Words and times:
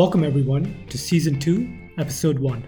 Welcome, 0.00 0.24
everyone, 0.24 0.86
to 0.88 0.96
Season 0.96 1.38
2, 1.38 1.90
Episode 1.98 2.38
1. 2.38 2.64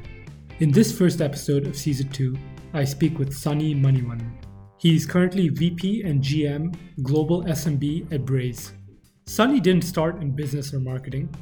In 0.60 0.70
this 0.70 0.92
first 0.92 1.22
episode 1.22 1.66
of 1.66 1.74
Season 1.74 2.06
2, 2.10 2.36
I 2.74 2.84
speak 2.84 3.18
with 3.18 3.34
Sunny 3.34 3.74
Manivannan. 3.74 4.32
He 4.76 4.94
is 4.94 5.06
currently 5.06 5.48
VP 5.48 6.02
and 6.02 6.20
GM 6.20 6.76
Global 7.02 7.42
SMB 7.44 8.12
at 8.12 8.26
Braze. 8.26 8.74
Sunny 9.24 9.60
didn't 9.60 9.84
start 9.84 10.20
in 10.20 10.36
business 10.36 10.74
or 10.74 10.80
marketing. 10.80 11.34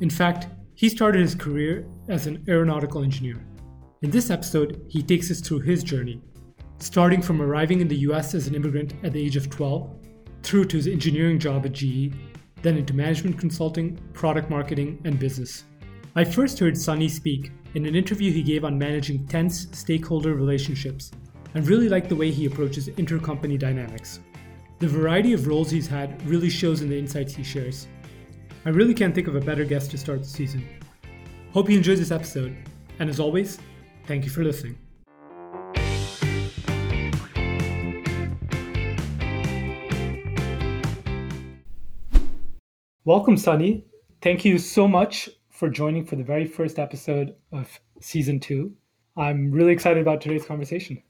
In 0.00 0.10
fact, 0.10 0.48
he 0.74 0.90
started 0.90 1.22
his 1.22 1.34
career 1.34 1.86
as 2.10 2.26
an 2.26 2.44
aeronautical 2.46 3.02
engineer. 3.02 3.42
In 4.02 4.10
this 4.10 4.28
episode, 4.28 4.84
he 4.88 5.02
takes 5.02 5.30
us 5.30 5.40
through 5.40 5.60
his 5.60 5.82
journey, 5.82 6.20
starting 6.80 7.22
from 7.22 7.40
arriving 7.40 7.80
in 7.80 7.88
the 7.88 8.02
US 8.10 8.34
as 8.34 8.46
an 8.46 8.54
immigrant 8.54 8.92
at 9.02 9.14
the 9.14 9.24
age 9.24 9.36
of 9.36 9.48
12, 9.48 9.90
through 10.42 10.66
to 10.66 10.76
his 10.76 10.86
engineering 10.86 11.38
job 11.38 11.64
at 11.64 11.72
GE, 11.72 12.12
then 12.62 12.76
into 12.76 12.94
management 12.94 13.38
consulting, 13.38 13.96
product 14.12 14.50
marketing, 14.50 15.00
and 15.04 15.18
business. 15.18 15.64
I 16.16 16.24
first 16.24 16.58
heard 16.58 16.76
Sunny 16.76 17.08
speak 17.08 17.52
in 17.74 17.86
an 17.86 17.94
interview 17.94 18.32
he 18.32 18.42
gave 18.42 18.64
on 18.64 18.78
managing 18.78 19.26
tense 19.26 19.68
stakeholder 19.72 20.34
relationships 20.34 21.12
and 21.54 21.66
really 21.66 21.88
liked 21.88 22.08
the 22.08 22.16
way 22.16 22.30
he 22.30 22.46
approaches 22.46 22.88
intercompany 22.88 23.58
dynamics. 23.58 24.20
The 24.78 24.88
variety 24.88 25.32
of 25.32 25.46
roles 25.46 25.70
he's 25.70 25.86
had 25.86 26.20
really 26.26 26.50
shows 26.50 26.82
in 26.82 26.88
the 26.88 26.98
insights 26.98 27.34
he 27.34 27.44
shares. 27.44 27.86
I 28.64 28.70
really 28.70 28.94
can't 28.94 29.14
think 29.14 29.28
of 29.28 29.36
a 29.36 29.40
better 29.40 29.64
guest 29.64 29.90
to 29.92 29.98
start 29.98 30.20
the 30.20 30.28
season. 30.28 30.66
Hope 31.52 31.68
you 31.68 31.76
enjoyed 31.76 31.98
this 31.98 32.10
episode, 32.10 32.56
and 32.98 33.08
as 33.08 33.20
always, 33.20 33.58
thank 34.06 34.24
you 34.24 34.30
for 34.30 34.44
listening. 34.44 34.78
Welcome, 43.06 43.38
Sunny. 43.38 43.86
Thank 44.20 44.44
you 44.44 44.58
so 44.58 44.86
much 44.86 45.30
for 45.48 45.70
joining 45.70 46.04
for 46.04 46.16
the 46.16 46.22
very 46.22 46.46
first 46.46 46.78
episode 46.78 47.34
of 47.50 47.80
season 47.98 48.38
two. 48.38 48.74
I'm 49.16 49.50
really 49.50 49.72
excited 49.72 50.02
about 50.02 50.20
today's 50.20 50.44
conversation. 50.44 51.02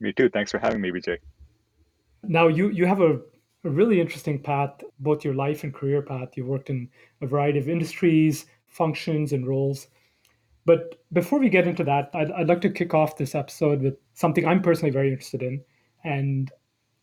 Me 0.00 0.12
too. 0.12 0.28
Thanks 0.28 0.50
for 0.50 0.58
having 0.58 0.80
me, 0.80 0.90
Vijay. 0.90 1.18
Now, 2.24 2.48
you, 2.48 2.70
you 2.70 2.84
have 2.84 3.00
a, 3.00 3.20
a 3.62 3.70
really 3.70 4.00
interesting 4.00 4.42
path, 4.42 4.82
both 4.98 5.24
your 5.24 5.34
life 5.34 5.62
and 5.62 5.72
career 5.72 6.02
path. 6.02 6.30
You've 6.34 6.48
worked 6.48 6.68
in 6.68 6.88
a 7.22 7.28
variety 7.28 7.60
of 7.60 7.68
industries, 7.68 8.46
functions, 8.66 9.32
and 9.32 9.46
roles. 9.46 9.86
But 10.64 11.00
before 11.12 11.38
we 11.38 11.48
get 11.48 11.68
into 11.68 11.84
that, 11.84 12.10
I'd, 12.12 12.32
I'd 12.32 12.48
like 12.48 12.60
to 12.62 12.70
kick 12.70 12.92
off 12.92 13.16
this 13.16 13.36
episode 13.36 13.82
with 13.82 13.94
something 14.14 14.44
I'm 14.44 14.62
personally 14.62 14.90
very 14.90 15.12
interested 15.12 15.42
in, 15.42 15.62
and 16.02 16.50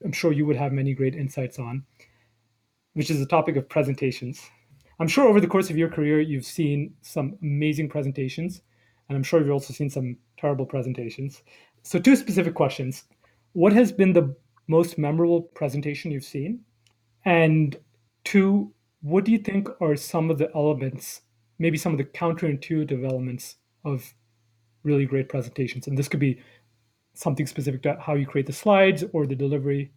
I'm 0.03 0.11
sure 0.11 0.33
you 0.33 0.45
would 0.45 0.57
have 0.57 0.73
many 0.73 0.93
great 0.93 1.15
insights 1.15 1.59
on 1.59 1.85
which 2.97 3.11
is 3.11 3.19
the 3.19 3.27
topic 3.27 3.55
of 3.55 3.69
presentations. 3.69 4.49
I'm 4.99 5.07
sure 5.07 5.27
over 5.27 5.39
the 5.39 5.45
course 5.45 5.69
of 5.69 5.77
your 5.77 5.87
career, 5.87 6.19
you've 6.19 6.47
seen 6.47 6.95
some 7.03 7.37
amazing 7.43 7.89
presentations, 7.89 8.63
and 9.07 9.15
I'm 9.15 9.21
sure 9.21 9.39
you've 9.39 9.51
also 9.51 9.71
seen 9.71 9.91
some 9.91 10.17
terrible 10.35 10.65
presentations. 10.65 11.43
So, 11.83 11.99
two 11.99 12.15
specific 12.15 12.55
questions 12.55 13.03
What 13.53 13.71
has 13.73 13.91
been 13.91 14.13
the 14.13 14.35
most 14.67 14.97
memorable 14.97 15.43
presentation 15.43 16.09
you've 16.09 16.23
seen? 16.23 16.61
And 17.23 17.77
two, 18.23 18.73
what 19.01 19.25
do 19.25 19.31
you 19.31 19.37
think 19.37 19.69
are 19.79 19.95
some 19.95 20.31
of 20.31 20.39
the 20.39 20.49
elements, 20.55 21.21
maybe 21.59 21.77
some 21.77 21.91
of 21.91 21.99
the 21.99 22.03
counterintuitive 22.03 23.07
elements 23.07 23.57
of 23.85 24.11
really 24.81 25.05
great 25.05 25.29
presentations? 25.29 25.85
And 25.85 25.95
this 25.95 26.07
could 26.07 26.19
be 26.19 26.41
something 27.13 27.45
specific 27.45 27.83
to 27.83 27.95
how 28.01 28.15
you 28.15 28.25
create 28.25 28.47
the 28.47 28.53
slides 28.53 29.03
or 29.13 29.27
the 29.27 29.35
delivery 29.35 29.91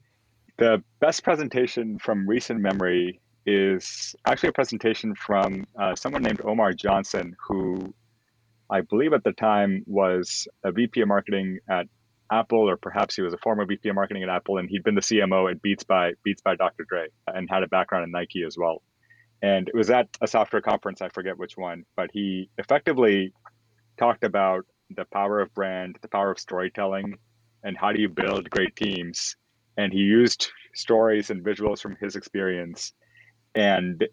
the 0.61 0.85
best 1.01 1.25
presentation 1.25 1.99
from 1.99 2.29
recent 2.29 2.61
memory 2.61 3.19
is 3.47 4.15
actually 4.27 4.51
a 4.51 4.53
presentation 4.53 5.15
from 5.15 5.67
uh, 5.75 5.97
someone 5.97 6.23
named 6.23 6.43
Omar 6.45 6.75
Johnson, 6.75 7.35
who 7.49 7.95
I 8.69 8.83
believe 8.83 9.15
at 9.15 9.25
the 9.25 9.33
time 9.33 9.83
was 9.87 10.47
a 10.63 10.71
VP 10.71 11.01
of 11.01 11.09
marketing 11.09 11.61
at 11.69 11.87
Apple, 12.31 12.69
or 12.69 12.77
perhaps 12.77 13.17
he 13.17 13.23
was 13.23 13.33
a 13.33 13.39
former 13.39 13.65
VP 13.65 13.89
of 13.89 13.95
marketing 13.95 14.23
at 14.23 14.29
Apple, 14.29 14.59
and 14.59 14.69
he'd 14.69 14.85
been 14.85 14.95
the 14.95 15.01
CMO 15.01 15.51
at 15.51 15.63
Beats 15.63 15.83
by 15.83 16.13
Beats 16.25 16.43
by 16.43 16.57
Dr. 16.57 16.85
Dre, 16.87 17.07
and 17.27 17.49
had 17.51 17.63
a 17.63 17.69
background 17.69 18.05
in 18.05 18.11
Nike 18.11 18.45
as 18.47 18.59
well. 18.59 18.83
And 19.41 19.67
it 19.67 19.75
was 19.75 19.89
at 19.89 20.09
a 20.21 20.29
software 20.29 20.61
conference, 20.61 21.01
I 21.01 21.09
forget 21.09 21.39
which 21.39 21.57
one, 21.57 21.87
but 21.97 22.11
he 22.13 22.51
effectively 22.59 23.33
talked 23.97 24.25
about 24.25 24.67
the 24.95 25.07
power 25.07 25.41
of 25.41 25.55
brand, 25.55 25.97
the 26.03 26.09
power 26.09 26.31
of 26.31 26.39
storytelling, 26.39 27.17
and 27.65 27.79
how 27.79 27.93
do 27.93 28.01
you 28.03 28.11
build 28.11 28.51
great 28.51 28.77
teams 28.77 29.37
and 29.81 29.95
he 29.95 30.01
used 30.01 30.51
stories 30.75 31.31
and 31.31 31.43
visuals 31.43 31.81
from 31.81 31.97
his 32.01 32.15
experience. 32.15 32.93
And 33.55 34.07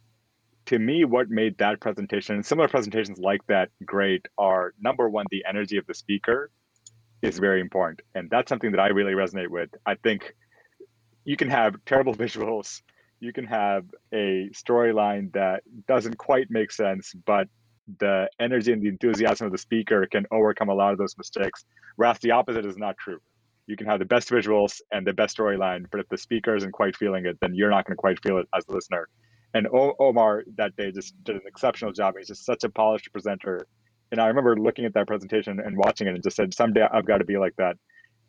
to 0.68 0.80
me, 0.80 1.04
what 1.04 1.30
made 1.30 1.58
that 1.58 1.82
presentation 1.82 2.36
and 2.36 2.46
similar 2.46 2.70
presentations 2.70 3.20
like 3.20 3.42
that 3.48 3.70
great 3.86 4.26
are 4.38 4.74
number 4.80 5.10
one, 5.10 5.26
the 5.30 5.44
energy 5.48 5.78
of 5.78 5.86
the 5.86 5.94
speaker 5.94 6.52
is 7.22 7.38
very 7.38 7.60
important. 7.60 8.00
And 8.16 8.30
that's 8.30 8.48
something 8.48 8.72
that 8.72 8.80
I 8.80 8.88
really 8.88 9.12
resonate 9.12 9.50
with. 9.50 9.70
I 9.86 9.96
think 9.96 10.34
you 11.26 11.36
can 11.36 11.50
have 11.50 11.76
terrible 11.86 12.16
visuals, 12.16 12.82
you 13.20 13.34
can 13.34 13.46
have 13.46 13.84
a 14.14 14.50
storyline 14.54 15.34
that 15.34 15.64
doesn't 15.86 16.18
quite 16.18 16.48
make 16.50 16.72
sense, 16.72 17.14
but 17.26 17.50
the 18.00 18.30
energy 18.40 18.72
and 18.72 18.82
the 18.82 18.88
enthusiasm 18.88 19.48
of 19.48 19.52
the 19.52 19.58
speaker 19.58 20.08
can 20.10 20.26
overcome 20.32 20.70
a 20.70 20.74
lot 20.74 20.94
of 20.94 20.98
those 20.98 21.18
mistakes. 21.18 21.66
Whereas 21.98 22.20
the 22.20 22.32
opposite 22.32 22.66
is 22.66 22.78
not 22.78 22.96
true 22.98 23.20
you 23.68 23.76
can 23.76 23.86
have 23.86 24.00
the 24.00 24.06
best 24.06 24.30
visuals 24.30 24.82
and 24.92 25.06
the 25.06 25.14
best 25.14 25.38
storyline, 25.38 25.86
but 25.92 26.00
if 26.00 26.08
the 26.10 26.18
speaker 26.18 26.56
isn't 26.56 26.72
quite 26.72 26.96
feeling 26.96 27.26
it, 27.26 27.38
then 27.42 27.54
you're 27.54 27.70
not 27.70 27.86
going 27.86 27.96
to 27.96 28.00
quite 28.00 28.18
feel 28.24 28.38
it 28.38 28.48
as 28.56 28.64
a 28.70 28.74
listener. 28.74 29.08
And 29.54 29.68
o- 29.68 29.96
Omar 30.00 30.46
that 30.56 30.76
day 30.78 30.92
just 30.92 31.22
did 31.24 31.36
an 31.36 31.42
exceptional 31.46 31.92
job. 31.92 32.16
He's 32.18 32.28
just 32.28 32.46
such 32.46 32.64
a 32.64 32.70
polished 32.70 33.12
presenter. 33.12 33.68
And 34.12 34.22
I 34.22 34.28
remember 34.28 34.56
looking 34.56 34.86
at 34.86 34.94
that 34.94 35.06
presentation 35.08 35.60
and 35.60 35.78
watching 35.78 36.08
it 36.08 36.16
and 36.16 36.24
just 36.24 36.38
said, 36.38 36.54
someday 36.54 36.88
I've 36.92 37.06
got 37.06 37.18
to 37.18 37.26
be 37.26 37.38
like 37.38 37.56
that. 37.58 37.76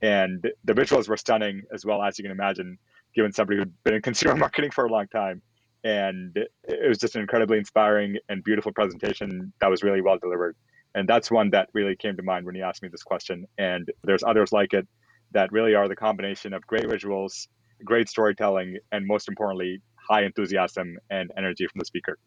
And 0.02 0.44
the 0.64 0.72
visuals 0.72 1.08
were 1.08 1.16
stunning 1.16 1.62
as 1.72 1.84
well 1.84 2.02
as 2.02 2.18
you 2.18 2.24
can 2.24 2.32
imagine, 2.32 2.76
given 3.14 3.32
somebody 3.32 3.58
who'd 3.58 3.72
been 3.84 3.94
in 3.94 4.02
consumer 4.10 4.36
marketing 4.36 4.72
for 4.72 4.84
a 4.86 4.90
long 4.90 5.06
time. 5.08 5.40
And 5.84 6.36
it 6.36 6.88
was 6.88 6.98
just 6.98 7.14
an 7.14 7.20
incredibly 7.20 7.58
inspiring 7.58 8.16
and 8.28 8.42
beautiful 8.42 8.72
presentation 8.72 9.52
that 9.60 9.70
was 9.70 9.84
really 9.84 10.00
well 10.00 10.18
delivered. 10.18 10.56
And 10.96 11.08
that's 11.08 11.30
one 11.30 11.50
that 11.50 11.68
really 11.74 11.94
came 11.94 12.16
to 12.16 12.22
mind 12.24 12.44
when 12.44 12.56
you 12.56 12.64
asked 12.64 12.82
me 12.82 12.88
this 12.88 13.04
question. 13.04 13.46
And 13.58 13.88
there's 14.02 14.24
others 14.24 14.50
like 14.52 14.72
it 14.72 14.88
that 15.32 15.52
really 15.52 15.74
are 15.74 15.88
the 15.88 15.96
combination 15.96 16.52
of 16.52 16.66
great 16.66 16.84
visuals, 16.84 17.48
great 17.84 18.08
storytelling, 18.08 18.78
and 18.92 19.06
most 19.06 19.28
importantly, 19.28 19.80
high 20.08 20.24
enthusiasm 20.24 20.96
and 21.10 21.30
energy 21.36 21.66
from 21.66 21.78
the 21.78 21.84
speaker. 21.84 22.18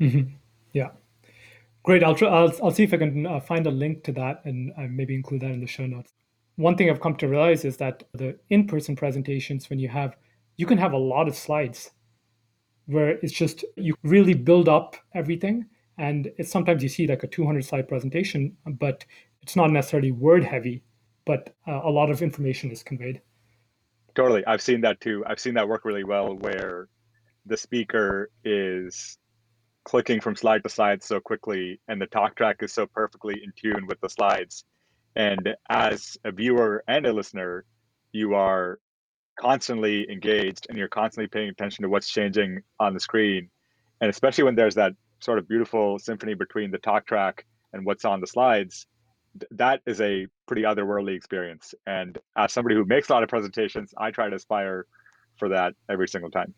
Mm-hmm. 0.00 0.34
Yeah. 0.72 0.90
Great. 1.82 2.02
I'll, 2.02 2.14
try, 2.14 2.28
I'll, 2.28 2.52
I'll 2.62 2.70
see 2.70 2.82
if 2.82 2.92
I 2.92 2.96
can 2.96 3.26
uh, 3.26 3.40
find 3.40 3.66
a 3.66 3.70
link 3.70 4.02
to 4.04 4.12
that 4.12 4.44
and 4.44 4.72
uh, 4.76 4.86
maybe 4.90 5.14
include 5.14 5.42
that 5.42 5.52
in 5.52 5.60
the 5.60 5.66
show 5.66 5.86
notes. 5.86 6.12
One 6.56 6.76
thing 6.76 6.90
I've 6.90 7.00
come 7.00 7.16
to 7.16 7.28
realize 7.28 7.64
is 7.64 7.76
that 7.76 8.02
the 8.14 8.38
in 8.48 8.66
person 8.66 8.96
presentations, 8.96 9.68
when 9.70 9.78
you 9.78 9.88
have, 9.88 10.16
you 10.56 10.66
can 10.66 10.78
have 10.78 10.92
a 10.92 10.98
lot 10.98 11.28
of 11.28 11.36
slides 11.36 11.90
where 12.86 13.10
it's 13.10 13.32
just, 13.32 13.64
you 13.76 13.94
really 14.02 14.34
build 14.34 14.68
up 14.68 14.96
everything. 15.14 15.66
And 15.98 16.32
it's 16.38 16.50
sometimes 16.50 16.82
you 16.82 16.88
see 16.88 17.06
like 17.06 17.22
a 17.22 17.26
200 17.26 17.64
slide 17.64 17.88
presentation, 17.88 18.56
but 18.66 19.04
it's 19.42 19.56
not 19.56 19.70
necessarily 19.70 20.12
word 20.12 20.44
heavy 20.44 20.82
but 21.26 21.54
uh, 21.68 21.80
a 21.84 21.90
lot 21.90 22.10
of 22.10 22.22
information 22.22 22.70
is 22.70 22.82
conveyed. 22.82 23.20
Totally. 24.14 24.46
I've 24.46 24.62
seen 24.62 24.80
that 24.82 25.00
too. 25.00 25.22
I've 25.26 25.40
seen 25.40 25.54
that 25.54 25.68
work 25.68 25.84
really 25.84 26.04
well 26.04 26.34
where 26.34 26.88
the 27.44 27.56
speaker 27.56 28.30
is 28.44 29.18
clicking 29.84 30.20
from 30.20 30.34
slide 30.34 30.62
to 30.62 30.70
slide 30.70 31.02
so 31.02 31.20
quickly 31.20 31.80
and 31.86 32.00
the 32.00 32.06
talk 32.06 32.34
track 32.34 32.56
is 32.60 32.72
so 32.72 32.86
perfectly 32.86 33.34
in 33.44 33.52
tune 33.60 33.86
with 33.86 34.00
the 34.00 34.08
slides. 34.08 34.64
And 35.14 35.54
as 35.68 36.16
a 36.24 36.32
viewer 36.32 36.82
and 36.88 37.06
a 37.06 37.12
listener, 37.12 37.64
you 38.12 38.34
are 38.34 38.78
constantly 39.38 40.10
engaged 40.10 40.66
and 40.68 40.78
you're 40.78 40.88
constantly 40.88 41.28
paying 41.28 41.50
attention 41.50 41.82
to 41.82 41.88
what's 41.88 42.08
changing 42.08 42.62
on 42.80 42.94
the 42.94 43.00
screen. 43.00 43.50
And 44.00 44.10
especially 44.10 44.44
when 44.44 44.54
there's 44.54 44.74
that 44.76 44.92
sort 45.20 45.38
of 45.38 45.48
beautiful 45.48 45.98
symphony 45.98 46.34
between 46.34 46.70
the 46.70 46.78
talk 46.78 47.06
track 47.06 47.44
and 47.72 47.84
what's 47.84 48.04
on 48.04 48.20
the 48.20 48.26
slides, 48.26 48.86
that 49.50 49.80
is 49.86 50.00
a 50.00 50.26
pretty 50.46 50.62
otherworldly 50.62 51.16
experience. 51.16 51.74
And 51.86 52.18
as 52.36 52.52
somebody 52.52 52.74
who 52.74 52.84
makes 52.84 53.08
a 53.08 53.12
lot 53.12 53.22
of 53.22 53.28
presentations, 53.28 53.92
I 53.96 54.10
try 54.10 54.28
to 54.28 54.36
aspire 54.36 54.86
for 55.36 55.48
that 55.48 55.74
every 55.88 56.08
single 56.08 56.30
time. 56.30 56.54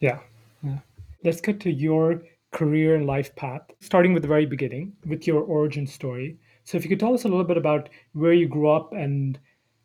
Yeah. 0.00 0.18
yeah. 0.62 0.78
Let's 1.22 1.40
get 1.40 1.60
to 1.60 1.72
your 1.72 2.22
career 2.52 2.96
and 2.96 3.06
life 3.06 3.34
path, 3.36 3.62
starting 3.80 4.12
with 4.12 4.22
the 4.22 4.28
very 4.28 4.46
beginning, 4.46 4.92
with 5.06 5.26
your 5.26 5.42
origin 5.42 5.86
story. 5.86 6.38
So, 6.64 6.76
if 6.76 6.84
you 6.84 6.88
could 6.88 7.00
tell 7.00 7.14
us 7.14 7.24
a 7.24 7.28
little 7.28 7.44
bit 7.44 7.56
about 7.56 7.88
where 8.12 8.32
you 8.32 8.48
grew 8.48 8.70
up 8.70 8.92
and 8.92 9.38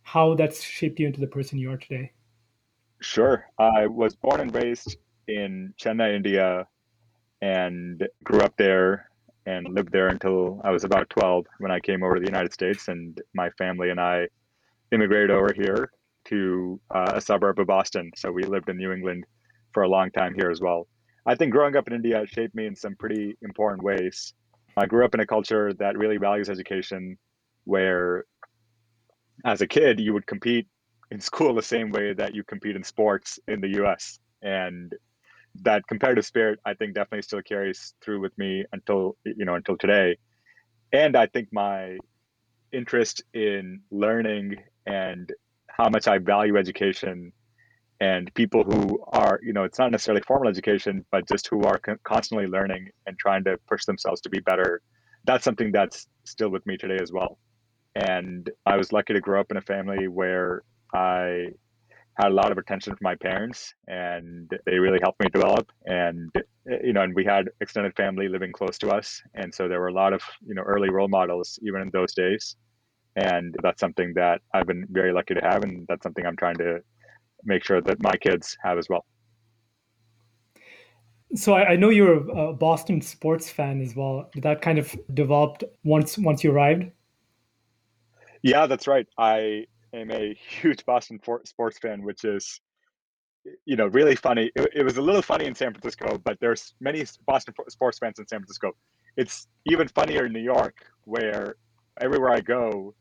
how 0.04 0.34
that's 0.36 0.62
shaped 0.64 1.00
you 1.00 1.08
into 1.08 1.20
the 1.20 1.28
person 1.28 1.60
you 1.60 1.72
are 1.72 1.78
today. 1.78 2.12
Sure. 3.02 3.46
I 3.60 3.88
was 3.88 4.16
born 4.16 4.40
and 4.42 4.54
raised 4.54 4.98
in 5.28 5.74
Chennai, 5.80 6.16
India, 6.16 6.68
and 7.42 8.08
grew 8.24 8.42
up 8.42 8.56
there 8.58 9.09
and 9.46 9.68
lived 9.74 9.92
there 9.92 10.08
until 10.08 10.62
I 10.64 10.72
was 10.72 10.84
about 10.84 11.10
12 11.10 11.46
when 11.60 11.72
I 11.72 11.80
came 11.80 12.04
over 12.04 12.16
to 12.16 12.20
the 12.20 12.28
United 12.28 12.54
States. 12.54 12.88
And 12.88 13.20
my 13.34 13.50
family 13.52 13.90
and 13.90 14.00
I 14.00 14.28
immigrated 14.92 15.32
over 15.32 15.54
here 15.54 15.92
to 16.26 16.80
uh, 16.94 17.14
a 17.16 17.22
suburb 17.22 17.60
of 17.60 17.68
Boston. 17.68 18.12
So 18.16 18.32
we 18.32 18.44
lived 18.44 18.70
in 18.70 18.78
New 18.78 18.92
England 18.92 19.26
for 19.74 19.84
a 19.84 19.90
long 19.90 20.12
time 20.12 20.34
here 20.36 20.50
as 20.50 20.62
well. 20.62 20.88
I 21.26 21.36
think 21.36 21.52
growing 21.52 21.76
up 21.76 21.88
in 21.88 21.94
India 21.94 22.24
shaped 22.26 22.56
me 22.56 22.66
in 22.66 22.76
some 22.76 22.96
pretty 22.96 23.38
important 23.42 23.84
ways. 23.84 24.34
I 24.78 24.86
grew 24.86 25.06
up 25.06 25.14
in 25.14 25.20
a 25.20 25.26
culture 25.26 25.74
that 25.74 25.98
really 25.98 26.18
values 26.18 26.50
education, 26.50 27.18
where 27.66 28.26
as 29.46 29.62
a 29.62 29.68
kid, 29.68 30.00
you 30.00 30.14
would 30.14 30.28
compete 30.28 30.68
in 31.12 31.20
school 31.20 31.54
the 31.54 31.62
same 31.62 31.92
way 31.92 32.14
that 32.14 32.36
you 32.36 32.44
compete 32.44 32.76
in 32.76 32.84
sports 32.84 33.40
in 33.48 33.62
the 33.62 33.82
US. 33.84 34.20
And 34.42 34.94
that 35.64 35.88
competitive 35.88 36.26
spirit, 36.26 36.60
I 36.66 36.74
think, 36.74 36.96
definitely 36.96 37.24
still 37.24 37.42
carries 37.42 37.94
through 38.02 38.22
with 38.22 38.38
me 38.38 38.66
until, 38.72 39.18
you 39.26 39.46
know, 39.46 39.56
until 39.56 39.78
today. 39.78 40.18
And 40.92 41.16
I 41.16 41.28
think 41.28 41.50
my 41.52 41.98
interest 42.72 43.24
in 43.34 43.82
learning 43.92 44.58
and 44.86 45.32
how 45.68 45.90
much 45.90 46.08
I 46.08 46.18
value 46.18 46.58
education 46.58 47.32
and 48.02 48.34
people 48.34 48.64
who 48.64 49.04
are, 49.08 49.40
you 49.44 49.54
know, 49.54 49.64
it's 49.64 49.80
not 49.80 49.92
necessarily 49.92 50.22
formal 50.26 50.50
education, 50.50 51.06
but 51.12 51.28
just 51.28 51.48
who 51.48 51.64
are 51.64 51.80
constantly 52.04 52.48
learning 52.48 52.90
and 53.06 53.18
trying 53.18 53.44
to 53.44 53.58
push 53.68 53.86
themselves 53.86 54.22
to 54.22 54.30
be 54.30 54.40
better. 54.40 54.82
That's 55.26 55.44
something 55.44 55.72
that's 55.72 56.08
still 56.24 56.50
with 56.50 56.66
me 56.66 56.78
today 56.78 56.98
as 57.02 57.12
well. 57.12 57.38
And 57.96 58.50
I 58.66 58.78
was 58.78 58.94
lucky 58.94 59.14
to 59.14 59.20
grow 59.20 59.40
up 59.40 59.52
in 59.52 59.58
a 59.58 59.62
family 59.62 60.08
where 60.08 60.64
I 60.94 61.48
had 62.20 62.32
a 62.32 62.36
lot 62.36 62.52
of 62.52 62.58
attention 62.58 62.94
from 62.94 63.04
my 63.04 63.16
parents 63.16 63.74
and 63.88 64.52
they 64.66 64.78
really 64.78 65.00
helped 65.02 65.20
me 65.24 65.30
develop 65.30 65.72
and 65.86 66.30
eh, 66.38 66.78
you 66.84 66.94
know 66.94 67.02
and 67.02 67.16
we 67.16 67.24
had 67.24 67.50
extended 67.62 67.96
family 67.96 68.28
living 68.28 68.52
close 68.52 68.78
to 68.78 68.90
us 68.90 69.22
and 69.36 69.54
so 69.54 69.68
there 69.68 69.80
were 69.80 69.88
a 69.88 69.94
lot 69.94 70.12
of 70.12 70.22
you 70.46 70.54
know 70.54 70.62
early 70.64 70.90
role 70.90 71.08
models 71.08 71.58
even 71.62 71.82
in 71.82 71.90
those 71.92 72.14
days 72.14 72.58
and 73.16 73.56
that's 73.64 73.80
something 73.80 74.14
that 74.16 74.42
I've 74.54 74.68
been 74.68 74.86
very 74.90 75.14
lucky 75.14 75.34
to 75.34 75.42
have 75.42 75.64
and 75.64 75.86
that's 75.88 76.04
something 76.04 76.26
I'm 76.26 76.36
trying 76.36 76.58
to 76.58 76.80
make 77.44 77.64
sure 77.64 77.82
that 77.82 78.02
my 78.02 78.16
kids 78.18 78.58
have 78.64 78.78
as 78.78 78.88
well. 78.90 79.06
So 81.36 81.54
I, 81.54 81.72
I 81.72 81.76
know 81.76 81.90
you're 81.90 82.30
a 82.30 82.54
Boston 82.54 83.02
sports 83.02 83.50
fan 83.50 83.82
as 83.82 83.96
well. 83.96 84.30
Did 84.34 84.44
that 84.44 84.62
kind 84.62 84.80
of 84.80 84.96
developed 85.14 85.64
once 85.84 86.18
once 86.18 86.44
you 86.44 86.52
arrived? 86.52 86.86
Yeah, 88.42 88.68
that's 88.68 88.88
right. 88.88 89.08
I 89.18 89.66
am 89.94 90.12
a 90.12 90.34
huge 90.34 90.86
Boston 90.86 91.20
sports 91.46 91.80
fan, 91.80 92.04
which 92.04 92.24
is, 92.24 92.62
you 93.66 93.76
know, 93.76 93.88
really 93.88 94.16
funny. 94.16 94.52
It, 94.56 94.70
it, 94.76 94.84
was 94.84 94.98
a 94.98 95.02
little 95.02 95.22
funny 95.22 95.46
in 95.46 95.56
San 95.56 95.72
Francisco, 95.72 96.18
but 96.24 96.38
there's 96.40 96.74
many 96.80 97.06
Boston 97.26 97.54
sports 97.70 98.00
fans 98.00 98.20
in 98.20 98.28
San 98.28 98.40
Francisco. 98.40 98.72
It's 99.18 99.48
even 99.66 99.88
funnier 99.88 100.26
in 100.26 100.34
New 100.34 100.42
York, 100.42 100.86
where 101.06 101.56
everywhere 102.00 102.32
I 102.32 102.42
go, 102.42 102.94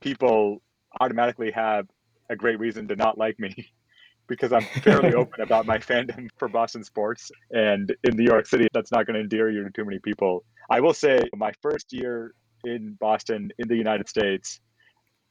people 0.00 0.62
automatically 1.00 1.50
have 1.50 1.86
a 2.30 2.36
great 2.36 2.58
reason 2.58 2.88
to 2.88 2.96
not 2.96 3.18
like 3.18 3.38
me 3.38 3.54
because 4.28 4.52
I'm 4.52 4.64
fairly 4.82 5.14
open 5.14 5.40
about 5.40 5.66
my 5.66 5.78
fandom 5.78 6.28
for 6.38 6.48
Boston 6.48 6.84
sports. 6.84 7.30
And 7.50 7.94
in 8.04 8.16
New 8.16 8.24
York 8.24 8.46
City, 8.46 8.68
that's 8.72 8.92
not 8.92 9.06
going 9.06 9.14
to 9.14 9.20
endear 9.20 9.50
you 9.50 9.64
to 9.64 9.70
too 9.70 9.84
many 9.84 9.98
people. 9.98 10.44
I 10.70 10.80
will 10.80 10.94
say 10.94 11.22
my 11.34 11.52
first 11.62 11.92
year 11.92 12.34
in 12.64 12.96
Boston 13.00 13.50
in 13.58 13.68
the 13.68 13.76
United 13.76 14.08
States 14.08 14.60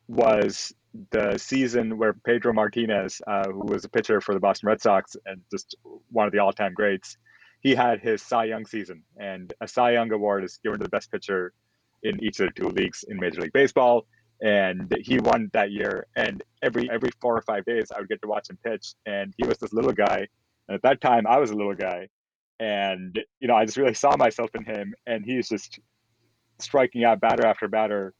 was 0.07 0.74
the 1.12 1.38
season 1.38 1.98
where 1.98 2.13
Pedro 2.13 2.54
Martinez, 2.54 3.21
uh, 3.27 3.50
who 3.50 3.65
was 3.65 3.86
a 3.86 3.89
pitcher 3.89 4.21
for 4.21 4.33
the 4.33 4.39
Boston 4.39 4.68
Red 4.68 4.81
Sox 4.81 5.15
and 5.25 5.42
just 5.51 5.75
one 6.09 6.25
of 6.25 6.33
the 6.33 6.39
all 6.39 6.54
time 6.54 6.74
greats, 6.74 7.18
he 7.62 7.75
had 7.75 8.00
his 8.00 8.21
Cy 8.21 8.45
Young 8.45 8.65
season. 8.65 9.04
And 9.18 9.54
a 9.62 9.68
Cy 9.68 9.92
Young 9.92 10.12
award 10.12 10.44
is 10.44 10.59
given 10.63 10.80
to 10.80 10.83
the 10.83 10.89
best 10.89 11.12
pitcher 11.12 11.54
in 12.04 12.24
each 12.24 12.39
of 12.39 12.48
the 12.48 12.62
two 12.62 12.69
leagues 12.69 13.04
in 13.07 13.19
Major 13.19 13.42
League 13.42 13.54
Baseball 13.54 14.06
and 14.42 14.95
he 15.00 15.19
won 15.19 15.50
that 15.54 15.71
year. 15.71 16.07
And 16.15 16.44
every 16.62 16.89
every 16.89 17.10
four 17.21 17.36
or 17.36 17.42
five 17.42 17.65
days, 17.65 17.92
I 17.95 18.00
would 18.00 18.10
get 18.10 18.21
to 18.21 18.27
watch 18.27 18.50
him 18.50 18.57
pitch, 18.63 18.94
and 19.06 19.33
he 19.38 19.48
was 19.48 19.57
this 19.57 19.74
little 19.74 19.94
guy. 19.94 20.27
And 20.68 20.75
at 20.75 20.81
that 20.83 21.01
time, 21.01 21.25
I 21.27 21.38
was 21.38 21.51
a 21.51 21.56
little 21.56 21.75
guy, 21.75 22.07
and 22.60 23.18
you 23.39 23.48
know, 23.48 23.56
I 23.56 23.65
just 23.65 23.77
really 23.77 23.94
saw 23.94 24.15
myself 24.18 24.50
in 24.56 24.63
him, 24.63 24.94
and 25.06 25.25
he's 25.25 25.50
just 25.50 25.80
striking 26.60 27.03
out 27.03 27.19
batter 27.19 27.45
after 27.45 27.68
batter. 27.68 28.13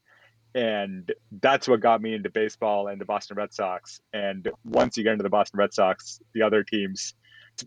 And 0.54 1.12
that's 1.40 1.68
what 1.68 1.80
got 1.80 2.00
me 2.00 2.14
into 2.14 2.30
baseball 2.30 2.88
and 2.88 3.00
the 3.00 3.04
Boston 3.04 3.36
Red 3.36 3.52
Sox. 3.52 4.00
And 4.12 4.48
once 4.64 4.96
you 4.96 5.04
get 5.04 5.12
into 5.12 5.22
the 5.22 5.28
Boston 5.28 5.58
Red 5.58 5.72
Sox, 5.74 6.20
the 6.34 6.42
other 6.42 6.64
teams, 6.64 7.14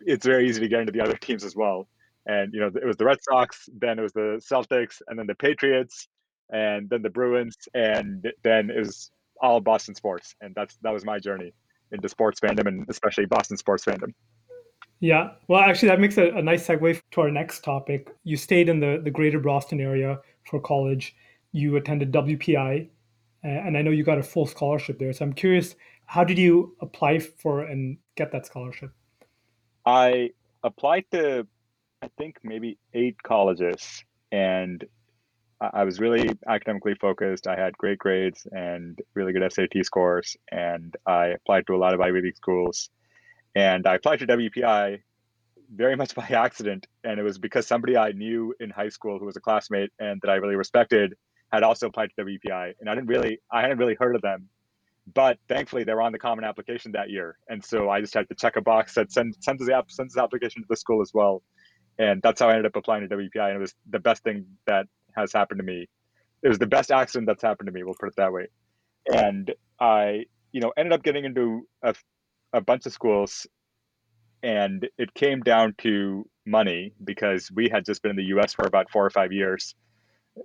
it's 0.05 0.25
very 0.25 0.47
easy 0.49 0.61
to 0.61 0.67
get 0.67 0.81
into 0.81 0.91
the 0.91 1.01
other 1.01 1.15
teams 1.17 1.43
as 1.43 1.55
well. 1.55 1.87
And 2.25 2.53
you 2.53 2.59
know, 2.59 2.67
it 2.67 2.85
was 2.85 2.97
the 2.97 3.05
Red 3.05 3.17
Sox, 3.23 3.69
then 3.79 3.97
it 3.99 4.01
was 4.01 4.13
the 4.13 4.41
Celtics, 4.41 5.01
and 5.07 5.17
then 5.17 5.27
the 5.27 5.35
Patriots, 5.35 6.07
and 6.51 6.89
then 6.89 7.01
the 7.01 7.09
Bruins, 7.09 7.55
and 7.73 8.31
then 8.43 8.69
it 8.69 8.79
was 8.79 9.11
all 9.41 9.59
Boston 9.59 9.95
sports, 9.95 10.35
and 10.41 10.53
that's 10.53 10.77
that 10.83 10.93
was 10.93 11.03
my 11.03 11.17
journey 11.17 11.51
into 11.91 12.07
sports 12.07 12.39
fandom 12.39 12.67
and 12.67 12.85
especially 12.89 13.25
Boston 13.25 13.57
sports 13.57 13.83
fandom. 13.83 14.13
Yeah, 14.99 15.31
well, 15.47 15.61
actually, 15.61 15.89
that 15.89 15.99
makes 15.99 16.17
a, 16.17 16.29
a 16.29 16.41
nice 16.41 16.67
segue 16.67 17.01
to 17.11 17.21
our 17.21 17.31
next 17.31 17.63
topic. 17.63 18.13
You 18.23 18.37
stayed 18.37 18.69
in 18.69 18.79
the 18.79 19.01
the 19.03 19.09
greater 19.09 19.39
Boston 19.39 19.81
area 19.81 20.19
for 20.45 20.59
college. 20.59 21.15
You 21.51 21.75
attended 21.75 22.11
WPI, 22.11 22.89
and 23.43 23.77
I 23.77 23.81
know 23.81 23.91
you 23.91 24.03
got 24.03 24.17
a 24.17 24.23
full 24.23 24.45
scholarship 24.45 24.99
there. 24.99 25.13
So 25.13 25.25
I'm 25.25 25.33
curious, 25.33 25.75
how 26.05 26.23
did 26.23 26.37
you 26.37 26.75
apply 26.81 27.19
for 27.19 27.61
and 27.61 27.97
get 28.15 28.31
that 28.31 28.45
scholarship? 28.45 28.91
I 29.85 30.31
applied 30.63 31.05
to, 31.11 31.47
I 32.01 32.09
think 32.17 32.37
maybe 32.43 32.77
eight 32.93 33.21
colleges, 33.23 34.03
and 34.31 34.83
I 35.61 35.83
was 35.83 35.99
really 35.99 36.29
academically 36.47 36.95
focused. 36.95 37.45
I 37.47 37.55
had 37.55 37.77
great 37.77 37.99
grades 37.99 38.47
and 38.51 38.99
really 39.13 39.31
good 39.31 39.51
SAT 39.51 39.85
scores, 39.85 40.35
and 40.51 40.95
I 41.05 41.27
applied 41.27 41.67
to 41.67 41.75
a 41.75 41.77
lot 41.77 41.93
of 41.93 42.01
Ivy 42.01 42.21
League 42.21 42.35
schools. 42.35 42.89
And 43.55 43.85
I 43.85 43.95
applied 43.95 44.19
to 44.19 44.27
WPI 44.27 45.01
very 45.75 45.95
much 45.95 46.15
by 46.21 46.25
accident, 46.29 46.87
and 47.03 47.19
it 47.19 47.23
was 47.23 47.37
because 47.37 47.67
somebody 47.67 47.95
I 47.95 48.11
knew 48.11 48.55
in 48.59 48.71
high 48.71 48.89
school 48.89 49.19
who 49.19 49.25
was 49.25 49.37
a 49.37 49.41
classmate 49.41 49.91
and 49.99 50.19
that 50.21 50.31
I 50.31 50.35
really 50.35 50.55
respected 50.55 51.13
had 51.51 51.63
also 51.63 51.87
applied 51.87 52.11
to 52.17 52.25
WPI, 52.25 52.73
and 52.79 52.89
I 52.89 52.95
didn't 52.95 53.07
really, 53.07 53.39
I 53.51 53.61
hadn't 53.61 53.77
really 53.77 53.95
heard 53.95 54.15
of 54.15 54.21
them, 54.21 54.47
but 55.13 55.37
thankfully 55.47 55.83
they 55.83 55.93
were 55.93 56.01
on 56.01 56.11
the 56.11 56.19
common 56.19 56.45
application 56.45 56.91
that 56.93 57.09
year, 57.09 57.37
and 57.49 57.63
so 57.63 57.89
I 57.89 58.01
just 58.01 58.13
had 58.13 58.29
to 58.29 58.35
check 58.35 58.55
a 58.55 58.61
box 58.61 58.95
that 58.95 59.11
send 59.11 59.35
send 59.39 59.59
this 59.59 59.69
app 59.69 59.91
send 59.91 60.09
this 60.09 60.17
application 60.17 60.61
to 60.61 60.67
the 60.69 60.77
school 60.77 61.01
as 61.01 61.11
well, 61.13 61.43
and 61.97 62.21
that's 62.21 62.39
how 62.39 62.47
I 62.47 62.51
ended 62.51 62.67
up 62.67 62.75
applying 62.75 63.07
to 63.07 63.15
WPI, 63.15 63.47
and 63.47 63.57
it 63.57 63.59
was 63.59 63.75
the 63.89 63.99
best 63.99 64.23
thing 64.23 64.45
that 64.65 64.87
has 65.15 65.33
happened 65.33 65.59
to 65.59 65.65
me. 65.65 65.87
It 66.43 66.49
was 66.49 66.57
the 66.57 66.67
best 66.67 66.91
accident 66.91 67.27
that's 67.27 67.43
happened 67.43 67.67
to 67.67 67.73
me. 67.73 67.83
We'll 67.83 67.95
put 67.99 68.09
it 68.09 68.15
that 68.17 68.33
way. 68.33 68.47
And 69.13 69.53
I, 69.79 70.25
you 70.51 70.61
know, 70.61 70.71
ended 70.75 70.93
up 70.93 71.03
getting 71.03 71.25
into 71.25 71.67
a, 71.83 71.93
a 72.53 72.61
bunch 72.61 72.85
of 72.85 72.93
schools, 72.93 73.47
and 74.41 74.87
it 74.97 75.13
came 75.13 75.41
down 75.41 75.75
to 75.79 76.27
money 76.45 76.93
because 77.03 77.51
we 77.51 77.69
had 77.69 77.85
just 77.85 78.01
been 78.01 78.11
in 78.11 78.17
the 78.17 78.25
U.S. 78.25 78.53
for 78.53 78.65
about 78.65 78.89
four 78.89 79.05
or 79.05 79.09
five 79.09 79.31
years, 79.31 79.75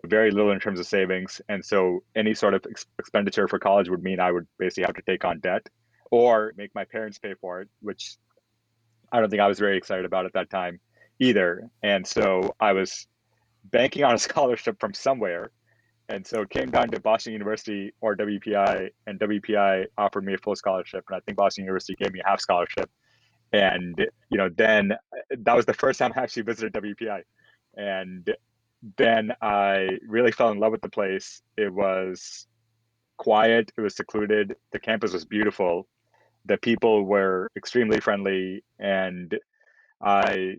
very 0.04 0.30
little 0.30 0.52
in 0.52 0.60
terms 0.60 0.80
of 0.80 0.86
savings, 0.86 1.40
and 1.48 1.64
so 1.64 2.02
any 2.14 2.34
sort 2.34 2.54
of 2.54 2.64
ex- 2.68 2.86
expenditure 2.98 3.48
for 3.48 3.58
college 3.58 3.88
would 3.88 4.02
mean 4.02 4.20
I 4.20 4.32
would 4.32 4.46
basically 4.58 4.84
have 4.84 4.96
to 4.96 5.02
take 5.02 5.24
on 5.24 5.40
debt 5.40 5.68
or 6.10 6.52
make 6.56 6.74
my 6.74 6.84
parents 6.84 7.18
pay 7.18 7.34
for 7.40 7.60
it, 7.60 7.68
which 7.80 8.16
I 9.12 9.20
don't 9.20 9.30
think 9.30 9.40
I 9.40 9.46
was 9.46 9.58
very 9.58 9.76
excited 9.76 10.04
about 10.04 10.26
at 10.26 10.32
that 10.34 10.50
time 10.50 10.80
either. 11.18 11.68
And 11.82 12.06
so 12.06 12.54
I 12.60 12.72
was 12.72 13.06
banking 13.64 14.04
on 14.04 14.14
a 14.14 14.18
scholarship 14.28 14.78
from 14.80 14.94
somewhere. 14.94 15.50
And 16.08 16.24
so 16.24 16.42
it 16.42 16.50
came 16.50 16.70
down 16.70 16.88
to 16.90 17.00
Boston 17.00 17.32
University 17.32 17.92
or 18.00 18.14
WPI, 18.14 18.90
and 19.08 19.18
WPI 19.18 19.86
offered 19.98 20.24
me 20.24 20.34
a 20.34 20.38
full 20.38 20.54
scholarship, 20.54 21.04
and 21.08 21.16
I 21.16 21.20
think 21.20 21.36
Boston 21.36 21.64
University 21.64 21.96
gave 22.00 22.12
me 22.12 22.20
a 22.24 22.28
half 22.28 22.40
scholarship. 22.40 22.88
And 23.52 23.98
you 24.30 24.38
know, 24.38 24.48
then 24.48 24.92
uh, 24.92 25.36
that 25.38 25.56
was 25.56 25.66
the 25.66 25.74
first 25.74 25.98
time 25.98 26.12
I 26.14 26.20
actually 26.20 26.44
visited 26.44 26.74
WPI, 26.74 27.22
and 27.76 28.32
then 28.96 29.32
I 29.42 29.98
really 30.06 30.32
fell 30.32 30.50
in 30.50 30.58
love 30.58 30.72
with 30.72 30.82
the 30.82 30.88
place. 30.88 31.42
It 31.56 31.72
was 31.72 32.46
quiet, 33.16 33.72
it 33.76 33.80
was 33.80 33.96
secluded, 33.96 34.56
the 34.72 34.78
campus 34.78 35.12
was 35.12 35.24
beautiful, 35.24 35.86
the 36.44 36.58
people 36.58 37.04
were 37.04 37.50
extremely 37.56 38.00
friendly, 38.00 38.62
and 38.78 39.34
I 40.00 40.56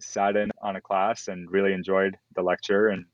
sat 0.00 0.36
in 0.36 0.50
on 0.62 0.76
a 0.76 0.80
class 0.80 1.28
and 1.28 1.50
really 1.50 1.72
enjoyed 1.72 2.16
the 2.34 2.42
lecture 2.42 2.88
and 2.88 3.04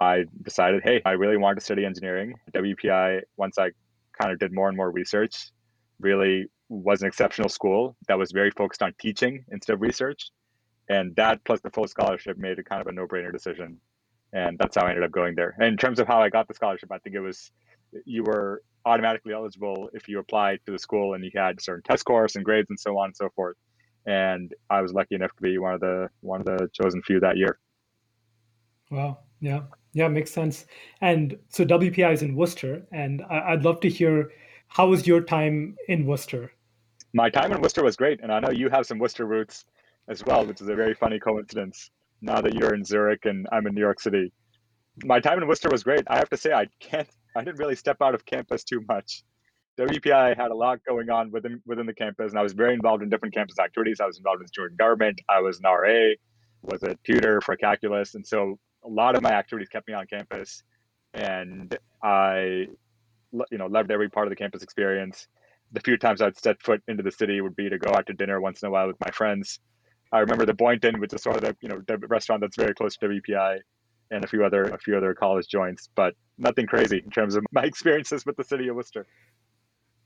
I 0.00 0.24
decided, 0.42 0.82
hey, 0.82 1.02
I 1.04 1.12
really 1.12 1.36
wanted 1.36 1.56
to 1.56 1.64
study 1.64 1.84
engineering. 1.84 2.34
WPI, 2.54 3.20
once 3.36 3.58
I 3.58 3.70
kind 4.18 4.32
of 4.32 4.38
did 4.38 4.52
more 4.52 4.68
and 4.68 4.76
more 4.76 4.90
research, 4.90 5.50
really 6.00 6.46
was 6.70 7.02
an 7.02 7.08
exceptional 7.08 7.50
school 7.50 7.96
that 8.08 8.16
was 8.16 8.32
very 8.32 8.50
focused 8.50 8.82
on 8.82 8.94
teaching 8.98 9.44
instead 9.50 9.74
of 9.74 9.82
research. 9.82 10.30
And 10.90 11.14
that 11.16 11.42
plus 11.44 11.60
the 11.60 11.70
full 11.70 11.86
scholarship 11.86 12.36
made 12.36 12.58
it 12.58 12.66
kind 12.66 12.80
of 12.80 12.86
a 12.86 12.92
no 12.92 13.06
brainer 13.06 13.32
decision. 13.32 13.78
And 14.32 14.58
that's 14.58 14.76
how 14.76 14.86
I 14.86 14.90
ended 14.90 15.04
up 15.04 15.10
going 15.10 15.34
there. 15.34 15.54
And 15.58 15.66
in 15.66 15.76
terms 15.76 15.98
of 16.00 16.06
how 16.06 16.20
I 16.20 16.28
got 16.28 16.48
the 16.48 16.54
scholarship, 16.54 16.92
I 16.92 16.98
think 16.98 17.16
it 17.16 17.20
was 17.20 17.50
you 18.04 18.22
were 18.22 18.62
automatically 18.84 19.32
eligible 19.32 19.90
if 19.92 20.08
you 20.08 20.18
applied 20.18 20.60
to 20.66 20.72
the 20.72 20.78
school 20.78 21.14
and 21.14 21.24
you 21.24 21.30
had 21.34 21.60
certain 21.60 21.82
test 21.82 22.00
scores 22.00 22.36
and 22.36 22.44
grades 22.44 22.70
and 22.70 22.78
so 22.78 22.98
on 22.98 23.06
and 23.06 23.16
so 23.16 23.28
forth 23.34 23.56
and 24.06 24.54
I 24.68 24.80
was 24.80 24.92
lucky 24.92 25.14
enough 25.14 25.34
to 25.36 25.42
be 25.42 25.58
one 25.58 25.74
of 25.74 25.80
the 25.80 26.08
one 26.20 26.40
of 26.40 26.46
the 26.46 26.68
chosen 26.72 27.02
few 27.02 27.20
that 27.20 27.36
year. 27.36 27.58
Wow. 28.90 29.18
Yeah. 29.40 29.62
Yeah, 29.92 30.08
makes 30.08 30.30
sense. 30.30 30.66
And 31.00 31.36
so 31.48 31.64
WPI 31.64 32.12
is 32.12 32.22
in 32.22 32.36
Worcester, 32.36 32.86
and 32.92 33.22
I'd 33.22 33.64
love 33.64 33.80
to 33.80 33.88
hear 33.88 34.30
how 34.68 34.88
was 34.88 35.06
your 35.06 35.20
time 35.20 35.76
in 35.88 36.06
Worcester? 36.06 36.52
My 37.12 37.28
time 37.28 37.52
in 37.52 37.60
Worcester 37.60 37.82
was 37.82 37.96
great, 37.96 38.20
and 38.22 38.32
I 38.32 38.38
know 38.38 38.50
you 38.50 38.68
have 38.68 38.86
some 38.86 39.00
Worcester 39.00 39.26
roots. 39.26 39.64
As 40.08 40.24
well, 40.24 40.44
which 40.46 40.60
is 40.60 40.68
a 40.68 40.74
very 40.74 40.94
funny 40.94 41.18
coincidence. 41.18 41.90
Now 42.22 42.40
that 42.40 42.54
you're 42.54 42.74
in 42.74 42.84
Zurich 42.84 43.24
and 43.24 43.46
I'm 43.50 43.66
in 43.66 43.74
New 43.74 43.80
York 43.80 44.00
City, 44.00 44.32
my 45.04 45.20
time 45.20 45.38
in 45.38 45.48
Worcester 45.48 45.70
was 45.70 45.82
great. 45.82 46.04
I 46.08 46.18
have 46.18 46.28
to 46.30 46.36
say, 46.36 46.52
I 46.52 46.66
can't, 46.80 47.08
I 47.36 47.44
didn't 47.44 47.58
really 47.58 47.76
step 47.76 47.98
out 48.02 48.14
of 48.14 48.24
campus 48.24 48.64
too 48.64 48.84
much. 48.88 49.22
WPI 49.78 50.36
had 50.36 50.50
a 50.50 50.54
lot 50.54 50.80
going 50.86 51.08
on 51.10 51.30
within 51.30 51.62
within 51.64 51.86
the 51.86 51.94
campus, 51.94 52.32
and 52.32 52.38
I 52.38 52.42
was 52.42 52.52
very 52.52 52.74
involved 52.74 53.02
in 53.02 53.08
different 53.08 53.34
campus 53.34 53.58
activities. 53.58 53.98
I 54.00 54.06
was 54.06 54.18
involved 54.18 54.42
in 54.42 54.48
student 54.48 54.76
government. 54.76 55.20
I 55.28 55.40
was 55.40 55.58
an 55.58 55.64
RA, 55.64 56.10
was 56.62 56.82
a 56.82 56.96
tutor 57.04 57.40
for 57.40 57.56
calculus, 57.56 58.14
and 58.14 58.26
so 58.26 58.58
a 58.84 58.88
lot 58.88 59.14
of 59.16 59.22
my 59.22 59.30
activities 59.30 59.68
kept 59.68 59.88
me 59.88 59.94
on 59.94 60.06
campus, 60.06 60.62
and 61.14 61.76
I, 62.02 62.66
you 63.50 63.58
know, 63.58 63.66
loved 63.66 63.90
every 63.90 64.10
part 64.10 64.26
of 64.26 64.30
the 64.30 64.36
campus 64.36 64.62
experience. 64.62 65.28
The 65.72 65.80
few 65.80 65.96
times 65.96 66.20
I'd 66.20 66.36
set 66.36 66.60
foot 66.60 66.82
into 66.88 67.02
the 67.02 67.12
city 67.12 67.40
would 67.40 67.56
be 67.56 67.70
to 67.70 67.78
go 67.78 67.94
out 67.94 68.06
to 68.08 68.12
dinner 68.12 68.40
once 68.40 68.62
in 68.62 68.68
a 68.68 68.70
while 68.70 68.88
with 68.88 69.00
my 69.00 69.10
friends. 69.12 69.60
I 70.12 70.20
remember 70.20 70.44
the 70.44 70.54
Boynton, 70.54 71.00
which 71.00 71.12
is 71.12 71.22
sort 71.22 71.36
of 71.36 71.42
the 71.42 71.56
you 71.60 71.68
know 71.68 71.82
the 71.86 71.98
restaurant 72.08 72.40
that's 72.40 72.56
very 72.56 72.74
close 72.74 72.96
to 72.96 73.08
WPI, 73.08 73.60
and 74.10 74.24
a 74.24 74.26
few 74.26 74.44
other 74.44 74.64
a 74.64 74.78
few 74.78 74.96
other 74.96 75.14
college 75.14 75.48
joints, 75.48 75.88
but 75.94 76.14
nothing 76.38 76.66
crazy 76.66 77.02
in 77.04 77.10
terms 77.10 77.34
of 77.36 77.44
my 77.52 77.62
experiences 77.62 78.26
with 78.26 78.36
the 78.36 78.44
city 78.44 78.68
of 78.68 78.76
Worcester. 78.76 79.06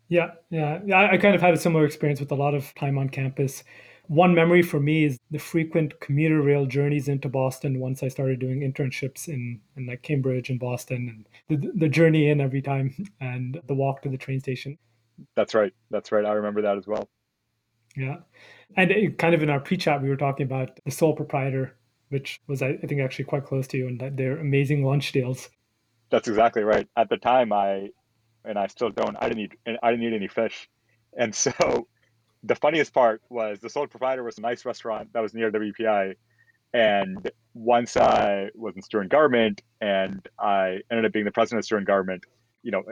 Yeah, 0.08 0.32
yeah, 0.50 0.80
yeah. 0.84 1.08
I 1.10 1.16
kind 1.16 1.34
of 1.34 1.40
had 1.40 1.54
a 1.54 1.56
similar 1.56 1.86
experience 1.86 2.20
with 2.20 2.30
a 2.30 2.34
lot 2.34 2.54
of 2.54 2.74
time 2.74 2.98
on 2.98 3.08
campus. 3.08 3.64
One 4.06 4.34
memory 4.34 4.60
for 4.60 4.78
me 4.78 5.06
is 5.06 5.18
the 5.30 5.38
frequent 5.38 5.98
commuter 6.00 6.42
rail 6.42 6.66
journeys 6.66 7.08
into 7.08 7.30
Boston 7.30 7.80
once 7.80 8.02
I 8.02 8.08
started 8.08 8.38
doing 8.38 8.60
internships 8.60 9.28
in, 9.28 9.62
in 9.78 9.86
like 9.86 10.02
Cambridge 10.02 10.50
and 10.50 10.60
Boston 10.60 11.26
and 11.48 11.62
the, 11.62 11.72
the 11.74 11.88
journey 11.88 12.28
in 12.28 12.42
every 12.42 12.60
time 12.60 12.94
and 13.20 13.58
the 13.66 13.74
walk 13.74 14.02
to 14.02 14.10
the 14.10 14.18
train 14.18 14.40
station. 14.40 14.76
That's 15.36 15.54
right. 15.54 15.72
That's 15.90 16.12
right. 16.12 16.26
I 16.26 16.32
remember 16.32 16.60
that 16.62 16.76
as 16.76 16.86
well. 16.86 17.08
Yeah. 17.96 18.16
And 18.76 18.90
it, 18.90 19.18
kind 19.18 19.34
of 19.34 19.42
in 19.42 19.50
our 19.50 19.60
pre 19.60 19.76
chat, 19.76 20.02
we 20.02 20.08
were 20.08 20.16
talking 20.16 20.46
about 20.46 20.78
the 20.84 20.90
sole 20.90 21.14
proprietor, 21.14 21.76
which 22.08 22.40
was, 22.46 22.62
I 22.62 22.76
think, 22.76 23.00
actually 23.00 23.26
quite 23.26 23.44
close 23.44 23.66
to 23.68 23.76
you 23.76 23.88
and 23.88 24.00
that 24.00 24.16
their 24.16 24.38
amazing 24.38 24.84
lunch 24.84 25.12
deals. 25.12 25.48
That's 26.10 26.28
exactly 26.28 26.62
right. 26.62 26.88
At 26.96 27.08
the 27.08 27.16
time, 27.16 27.52
I 27.52 27.90
and 28.44 28.58
I 28.58 28.66
still 28.66 28.90
don't. 28.90 29.16
I 29.20 29.28
didn't 29.28 29.44
eat. 29.44 29.78
I 29.82 29.90
didn't 29.90 30.06
eat 30.06 30.14
any 30.14 30.28
fish, 30.28 30.68
and 31.16 31.34
so 31.34 31.52
the 32.44 32.54
funniest 32.54 32.92
part 32.92 33.22
was 33.30 33.58
the 33.60 33.70
sole 33.70 33.86
proprietor 33.86 34.22
was 34.22 34.38
a 34.38 34.42
nice 34.42 34.64
restaurant 34.64 35.12
that 35.12 35.20
was 35.20 35.34
near 35.34 35.50
WPI, 35.50 36.14
and 36.74 37.30
once 37.54 37.96
I 37.96 38.50
was 38.54 38.74
in 38.76 38.82
student 38.82 39.10
government 39.10 39.62
and 39.80 40.26
I 40.38 40.80
ended 40.90 41.06
up 41.06 41.12
being 41.12 41.24
the 41.24 41.30
president 41.30 41.60
of 41.60 41.64
student 41.64 41.86
government, 41.86 42.24
you 42.62 42.72
know, 42.72 42.82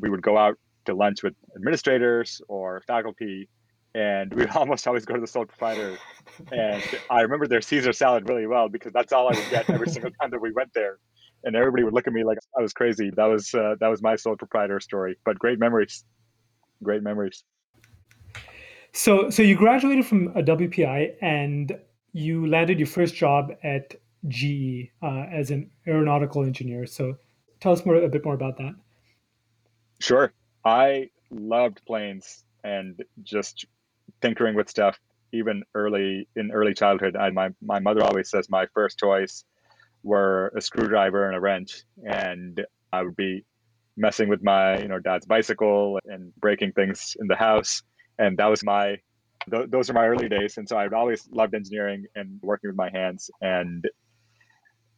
we 0.00 0.08
would 0.08 0.22
go 0.22 0.38
out 0.38 0.58
to 0.84 0.94
lunch 0.94 1.22
with 1.22 1.34
administrators 1.56 2.40
or 2.48 2.82
faculty, 2.86 3.48
and 3.94 4.32
we 4.34 4.46
almost 4.54 4.86
always 4.86 5.04
go 5.04 5.14
to 5.14 5.20
the 5.20 5.26
sole 5.26 5.46
provider. 5.46 5.98
And 6.50 6.82
I 7.10 7.20
remember 7.20 7.46
their 7.46 7.60
Caesar 7.60 7.92
salad 7.92 8.28
really 8.28 8.46
well 8.46 8.68
because 8.68 8.92
that's 8.92 9.12
all 9.12 9.28
I 9.28 9.34
would 9.34 9.50
get 9.50 9.68
every 9.70 9.88
single 9.88 10.10
time 10.20 10.30
that 10.30 10.40
we 10.40 10.52
went 10.52 10.72
there 10.74 10.98
and 11.44 11.56
everybody 11.56 11.82
would 11.84 11.94
look 11.94 12.06
at 12.06 12.12
me 12.12 12.24
like 12.24 12.38
I 12.58 12.62
was 12.62 12.72
crazy. 12.72 13.10
That 13.10 13.26
was 13.26 13.54
uh, 13.54 13.76
that 13.80 13.88
was 13.88 14.02
my 14.02 14.16
sole 14.16 14.36
proprietor 14.36 14.80
story, 14.80 15.16
but 15.24 15.38
great 15.38 15.58
memories, 15.58 16.04
great 16.82 17.02
memories. 17.02 17.44
So, 18.92 19.30
so 19.30 19.42
you 19.42 19.56
graduated 19.56 20.06
from 20.06 20.28
a 20.28 20.42
WPI 20.42 21.14
and 21.22 21.78
you 22.12 22.46
landed 22.46 22.78
your 22.78 22.86
first 22.86 23.14
job 23.14 23.52
at 23.64 23.94
GE 24.28 24.90
uh, 25.02 25.24
as 25.32 25.50
an 25.50 25.70
aeronautical 25.86 26.44
engineer. 26.44 26.86
So, 26.86 27.16
tell 27.60 27.72
us 27.72 27.86
more 27.86 27.96
a 27.96 28.08
bit 28.08 28.24
more 28.24 28.34
about 28.34 28.58
that. 28.58 28.74
Sure, 30.00 30.32
I 30.64 31.10
loved 31.30 31.80
planes 31.86 32.44
and 32.64 33.02
just 33.22 33.66
tinkering 34.22 34.54
with 34.54 34.70
stuff. 34.70 34.98
Even 35.32 35.62
early 35.74 36.28
in 36.36 36.50
early 36.52 36.74
childhood, 36.74 37.16
I, 37.16 37.30
my 37.30 37.50
my 37.62 37.78
mother 37.78 38.02
always 38.04 38.30
says 38.30 38.50
my 38.50 38.66
first 38.74 38.98
toys 38.98 39.44
were 40.02 40.52
a 40.56 40.60
screwdriver 40.60 41.26
and 41.26 41.36
a 41.36 41.40
wrench, 41.40 41.84
and 42.04 42.60
I 42.92 43.02
would 43.02 43.16
be 43.16 43.44
messing 43.96 44.28
with 44.28 44.42
my 44.42 44.78
you 44.78 44.88
know 44.88 44.98
dad's 44.98 45.26
bicycle 45.26 45.98
and 46.04 46.34
breaking 46.36 46.72
things 46.72 47.16
in 47.20 47.28
the 47.28 47.36
house, 47.36 47.82
and 48.18 48.36
that 48.38 48.46
was 48.46 48.62
my 48.62 48.98
th- 49.50 49.70
those 49.70 49.88
are 49.90 49.94
my 49.94 50.06
early 50.06 50.28
days, 50.28 50.58
and 50.58 50.68
so 50.68 50.76
I've 50.76 50.92
always 50.92 51.28
loved 51.32 51.54
engineering 51.54 52.04
and 52.14 52.38
working 52.42 52.68
with 52.68 52.76
my 52.76 52.90
hands 52.90 53.30
and 53.40 53.88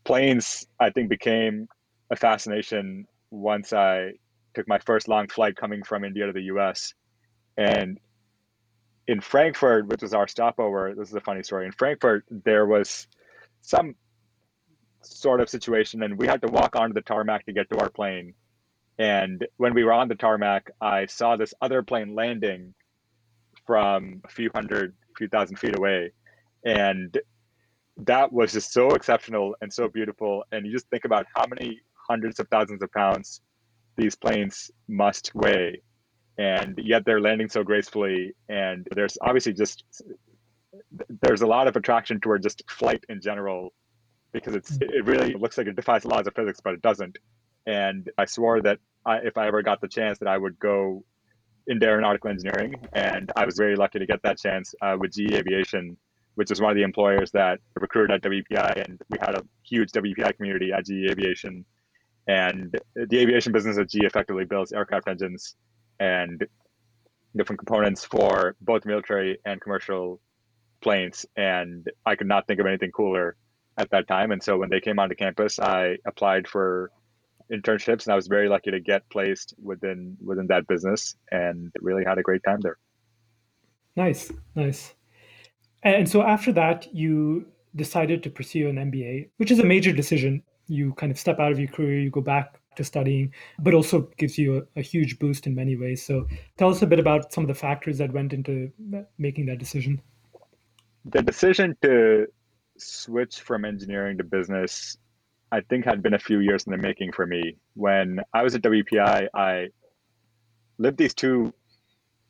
planes. 0.04 0.66
I 0.81 0.90
think 0.90 1.09
became 1.09 1.69
a 2.11 2.16
fascination 2.16 3.07
once 3.31 3.73
I 3.73 4.12
took 4.54 4.69
my 4.69 4.78
first 4.81 5.09
long 5.09 5.28
flight 5.28 5.57
coming 5.57 5.83
from 5.83 6.04
India 6.04 6.26
to 6.26 6.33
the 6.33 6.43
U.S. 6.43 6.93
and 7.57 7.99
in 9.07 9.21
Frankfurt, 9.21 9.87
which 9.87 10.03
was 10.03 10.15
our 10.15 10.27
stopover, 10.27 10.95
this 10.97 11.09
is 11.09 11.15
a 11.15 11.21
funny 11.21 11.43
story. 11.43 11.67
In 11.67 11.73
Frankfurt, 11.73 12.25
there 12.31 12.67
was 12.67 13.07
some 13.61 13.95
sort 15.03 15.41
of 15.41 15.49
situation, 15.49 16.03
and 16.03 16.19
we 16.19 16.27
had 16.27 16.41
to 16.43 16.49
walk 16.49 16.77
onto 16.77 16.95
the 16.95 17.03
tarmac 17.03 17.45
to 17.47 17.53
get 17.53 17.69
to 17.71 17.79
our 17.79 17.91
plane. 17.91 18.35
And 18.99 19.47
when 19.57 19.75
we 19.75 19.85
were 19.85 19.93
on 19.93 20.09
the 20.09 20.15
tarmac, 20.15 20.71
I 20.81 21.07
saw 21.07 21.37
this 21.37 21.53
other 21.61 21.83
plane 21.83 22.15
landing 22.15 22.75
from 23.67 24.23
a 24.25 24.29
few 24.29 24.51
hundred, 24.55 24.95
few 25.17 25.29
thousand 25.29 25.57
feet 25.59 25.77
away. 25.77 26.13
And 26.65 27.19
that 27.99 28.33
was 28.33 28.53
just 28.53 28.73
so 28.73 28.91
exceptional 28.91 29.55
and 29.61 29.73
so 29.73 29.89
beautiful. 29.89 30.45
And 30.53 30.67
you 30.67 30.73
just 30.73 30.89
think 30.89 31.05
about 31.05 31.27
how 31.35 31.47
many 31.47 31.81
hundreds 32.09 32.41
of 32.41 32.49
thousands 32.49 32.83
of 32.83 32.91
pounds 32.93 33.41
these 33.97 34.15
planes 34.15 34.71
must 34.89 35.35
weigh. 35.35 35.83
And 36.38 36.79
yet 36.83 37.05
they're 37.05 37.21
landing 37.21 37.49
so 37.49 37.62
gracefully. 37.62 38.35
And 38.49 38.87
there's 38.95 39.17
obviously 39.21 39.53
just, 39.53 39.85
there's 41.23 41.43
a 41.43 41.47
lot 41.47 41.69
of 41.69 41.76
attraction 41.76 42.21
toward 42.21 42.43
just 42.43 42.62
flight 42.69 43.05
in 43.09 43.21
general 43.21 43.73
because 44.33 44.55
it's 44.55 44.76
it 44.81 45.07
really 45.07 45.33
looks 45.35 45.57
like 45.57 45.69
it 45.69 45.76
defies 45.76 46.03
the 46.03 46.09
laws 46.09 46.26
of 46.26 46.35
physics, 46.35 46.61
but 46.62 46.75
it 46.75 46.83
doesn't. 46.83 47.17
And 47.67 48.11
I 48.19 48.26
swore 48.26 48.61
that 48.62 48.79
I, 49.07 49.19
if 49.19 49.38
I 49.38 49.47
ever 49.47 49.62
got 49.62 49.81
the 49.81 49.88
chance, 49.88 50.19
that 50.19 50.29
I 50.29 50.37
would 50.37 50.59
go 50.59 51.05
into 51.67 51.87
aeronautical 51.87 52.31
engineering, 52.31 52.75
and 52.93 53.33
I 53.37 53.47
was 53.47 53.57
very 53.57 53.76
lucky 53.76 53.99
to 53.99 54.07
get 54.07 54.21
that 54.23 54.38
chance 54.38 54.75
uh, 54.83 54.97
with 54.99 55.12
GE 55.12 55.33
Aviation, 55.33 55.97
which 56.35 56.50
is 56.50 56.61
one 56.61 56.71
of 56.71 56.76
the 56.76 56.83
employers 56.83 57.31
that 57.31 57.61
recruited 57.76 58.11
at 58.14 58.23
WPI, 58.31 58.85
and 58.85 59.00
we 59.09 59.19
had 59.21 59.35
a 59.37 59.43
huge 59.62 59.93
WPI 59.93 60.37
community 60.37 60.73
at 60.73 60.85
GE 60.85 61.11
Aviation. 61.11 61.64
And 62.26 62.79
the 62.97 63.19
aviation 63.19 63.53
business 63.53 63.79
at 63.79 63.88
GE 63.88 64.05
effectively 64.05 64.45
builds 64.45 64.73
aircraft 64.73 65.09
engines 65.09 65.57
and 66.01 66.45
different 67.37 67.59
components 67.59 68.05
for 68.05 68.57
both 68.61 68.85
military 68.85 69.39
and 69.45 69.61
commercial 69.61 70.21
planes. 70.81 71.27
And 71.37 71.89
I 72.07 72.15
could 72.17 72.29
not 72.29 72.47
think 72.47 72.61
of 72.61 72.67
anything 72.67 72.93
cooler 72.93 73.37
at 73.79 73.91
that 73.91 74.07
time. 74.07 74.31
And 74.31 74.43
so 74.43 74.57
when 74.57 74.71
they 74.71 74.81
came 74.81 74.99
onto 74.99 75.15
campus, 75.15 75.59
I 75.59 75.97
applied 76.07 76.47
for 76.47 76.91
internships 77.53 78.07
and 78.07 78.13
I 78.13 78.17
was 78.17 78.27
very 78.27 78.49
lucky 78.49 78.71
to 78.71 78.81
get 78.81 79.09
placed 79.11 79.55
within 79.63 80.17
within 80.25 80.47
that 80.47 80.67
business 80.67 81.15
and 81.31 81.71
really 81.81 82.05
had 82.05 82.19
a 82.19 82.23
great 82.23 82.43
time 82.45 82.61
there. 82.61 82.79
Nice, 83.97 84.33
nice. 84.55 84.95
And 85.83 86.09
so 86.09 86.23
after 86.23 86.53
that, 86.53 86.93
you 86.95 87.47
decided 87.77 88.23
to 88.23 88.31
pursue 88.31 88.69
an 88.69 88.77
MBA, 88.77 89.29
which 89.37 89.51
is 89.51 89.59
a 89.59 89.65
major 89.65 89.93
decision. 89.93 90.43
You 90.67 90.95
kind 90.95 91.13
of 91.13 91.19
step 91.19 91.39
out 91.39 91.53
of 91.53 91.59
your 91.59 91.69
career, 91.69 92.01
you 92.01 92.11
go 92.11 92.23
back 92.23 92.59
to 92.76 92.85
studying, 92.85 93.33
but 93.59 93.75
also 93.75 94.09
gives 94.16 94.38
you 94.38 94.59
a, 94.59 94.81
a 94.81 94.83
huge 94.83 95.19
boost 95.19 95.47
in 95.47 95.54
many 95.54 95.76
ways. 95.76 96.04
So 96.04 96.26
tell 96.57 96.71
us 96.71 96.83
a 96.83 96.87
bit 96.87 96.99
about 96.99 97.33
some 97.33 97.45
of 97.45 97.49
the 97.49 97.54
factors 97.54 97.99
that 97.99 98.12
went 98.12 98.33
into 98.33 98.71
making 99.19 99.47
that 99.47 99.59
decision. 99.59 100.00
The 101.04 101.23
decision 101.23 101.76
to 101.83 102.26
switch 102.78 103.40
from 103.40 103.64
engineering 103.64 104.19
to 104.19 104.25
business, 104.25 104.97
I 105.52 105.61
think 105.61 105.85
had 105.85 106.02
been 106.02 106.14
a 106.14 106.19
few 106.19 106.40
years 106.40 106.64
in 106.64 106.73
the 106.73 106.78
making 106.78 107.12
for 107.12 107.26
me. 107.26 107.57
When 107.75 108.21
I 108.33 108.43
was 108.43 108.54
at 108.54 108.62
WPI, 108.62 109.28
I 109.35 109.69
lived 110.78 110.99
these 110.99 111.14
two 111.14 111.52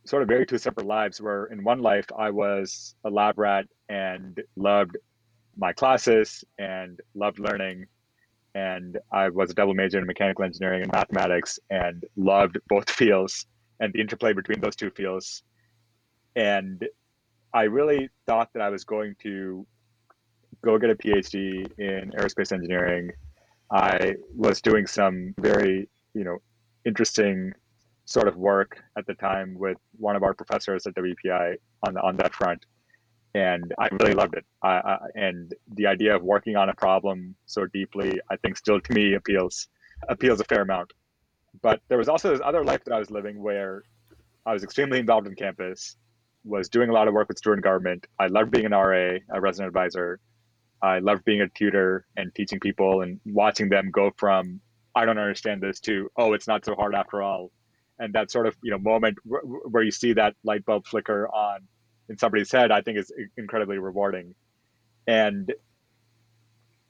sort 0.04 0.22
of 0.22 0.28
very 0.28 0.44
two 0.44 0.58
separate 0.58 0.86
lives 0.86 1.20
where 1.20 1.46
in 1.46 1.64
one 1.64 1.80
life 1.80 2.06
I 2.16 2.30
was 2.30 2.94
a 3.04 3.10
lab 3.10 3.38
rat 3.38 3.66
and 3.88 4.40
loved 4.56 4.96
my 5.56 5.72
classes 5.72 6.44
and 6.58 7.00
loved 7.14 7.38
learning. 7.38 7.86
And 8.54 8.99
I 9.12 9.28
was 9.28 9.50
a 9.50 9.54
double 9.54 9.75
major 9.75 9.99
in 9.99 10.06
mechanical 10.06 10.44
engineering 10.44 10.82
and 10.82 10.92
mathematics 10.92 11.58
and 11.70 12.04
loved 12.16 12.58
both 12.68 12.88
fields 13.00 13.46
and 13.80 13.92
the 13.92 14.00
interplay 14.00 14.32
between 14.32 14.61
those 14.61 14.76
two 14.76 14.90
fields. 14.90 15.42
And 16.37 16.84
I 17.52 17.64
really 17.64 18.08
thought 18.26 18.50
that 18.54 18.62
I 18.62 18.70
was 18.70 18.84
going 18.84 19.14
to 19.23 19.66
go 20.64 20.78
get 20.78 20.90
a 20.90 20.94
PhD 20.94 21.66
in 21.78 22.11
aerospace 22.12 22.52
engineering. 22.52 23.11
I 23.70 24.14
was 24.34 24.61
doing 24.61 24.87
some 24.87 25.34
very, 25.38 25.88
you 26.14 26.25
know, 26.25 26.38
interesting 26.84 27.52
sort 28.06 28.28
of 28.28 28.37
work 28.37 28.78
at 28.99 29.06
the 29.06 29.14
time 29.14 29.56
with 29.58 29.78
one 29.96 30.16
of 30.16 30.23
our 30.23 30.34
professors 30.34 30.87
at 30.87 30.94
WPI 30.94 31.56
on 31.87 31.96
on 31.99 32.16
that 32.16 32.34
front, 32.34 32.64
and 33.34 33.74
I 33.78 33.88
really 34.00 34.14
loved 34.14 34.34
it. 34.34 34.44
I, 34.62 34.68
I, 34.68 34.98
and 35.16 35.52
the 35.74 35.86
idea 35.86 36.14
of 36.14 36.22
working 36.22 36.56
on 36.56 36.68
a 36.68 36.74
problem 36.74 37.34
so 37.46 37.66
deeply, 37.66 38.20
I 38.30 38.36
think, 38.36 38.56
still 38.56 38.80
to 38.80 38.92
me 38.92 39.14
appeals 39.14 39.68
appeals 40.08 40.40
a 40.40 40.44
fair 40.44 40.62
amount. 40.62 40.92
But 41.62 41.80
there 41.88 41.98
was 41.98 42.08
also 42.08 42.30
this 42.30 42.40
other 42.44 42.64
life 42.64 42.84
that 42.84 42.94
I 42.94 42.98
was 42.98 43.10
living 43.10 43.42
where 43.42 43.82
I 44.46 44.52
was 44.52 44.62
extremely 44.62 44.98
involved 44.98 45.26
in 45.26 45.34
campus. 45.34 45.96
was 46.44 46.68
doing 46.68 46.90
a 46.90 46.92
lot 46.92 47.08
of 47.08 47.14
work 47.14 47.28
with 47.28 47.38
student 47.38 47.64
government. 47.64 48.06
I 48.18 48.26
loved 48.26 48.50
being 48.50 48.66
an 48.66 48.72
RA, 48.72 49.18
a 49.30 49.40
resident 49.40 49.68
advisor. 49.68 50.20
I 50.82 50.98
loved 50.98 51.24
being 51.24 51.40
a 51.40 51.48
tutor 51.48 52.06
and 52.16 52.34
teaching 52.34 52.60
people 52.60 53.00
and 53.02 53.18
watching 53.24 53.68
them 53.68 53.90
go 53.90 54.12
from 54.16 54.60
I 54.94 55.04
don't 55.06 55.18
understand 55.18 55.60
this 55.60 55.80
to 55.80 56.08
oh 56.16 56.34
it's 56.34 56.46
not 56.46 56.64
so 56.64 56.74
hard 56.76 56.94
after 56.94 57.22
all, 57.22 57.50
and 57.98 58.12
that 58.14 58.30
sort 58.30 58.46
of 58.46 58.56
you 58.62 58.70
know 58.70 58.78
moment 58.78 59.18
where 59.24 59.82
you 59.82 59.90
see 59.90 60.12
that 60.12 60.34
light 60.44 60.64
bulb 60.64 60.86
flicker 60.86 61.26
on 61.28 61.66
in 62.08 62.18
somebody's 62.18 62.50
head, 62.50 62.70
I 62.70 62.80
think 62.80 62.99
is 62.99 63.12
incredibly 63.37 63.78
rewarding. 63.78 64.34
And 65.06 65.52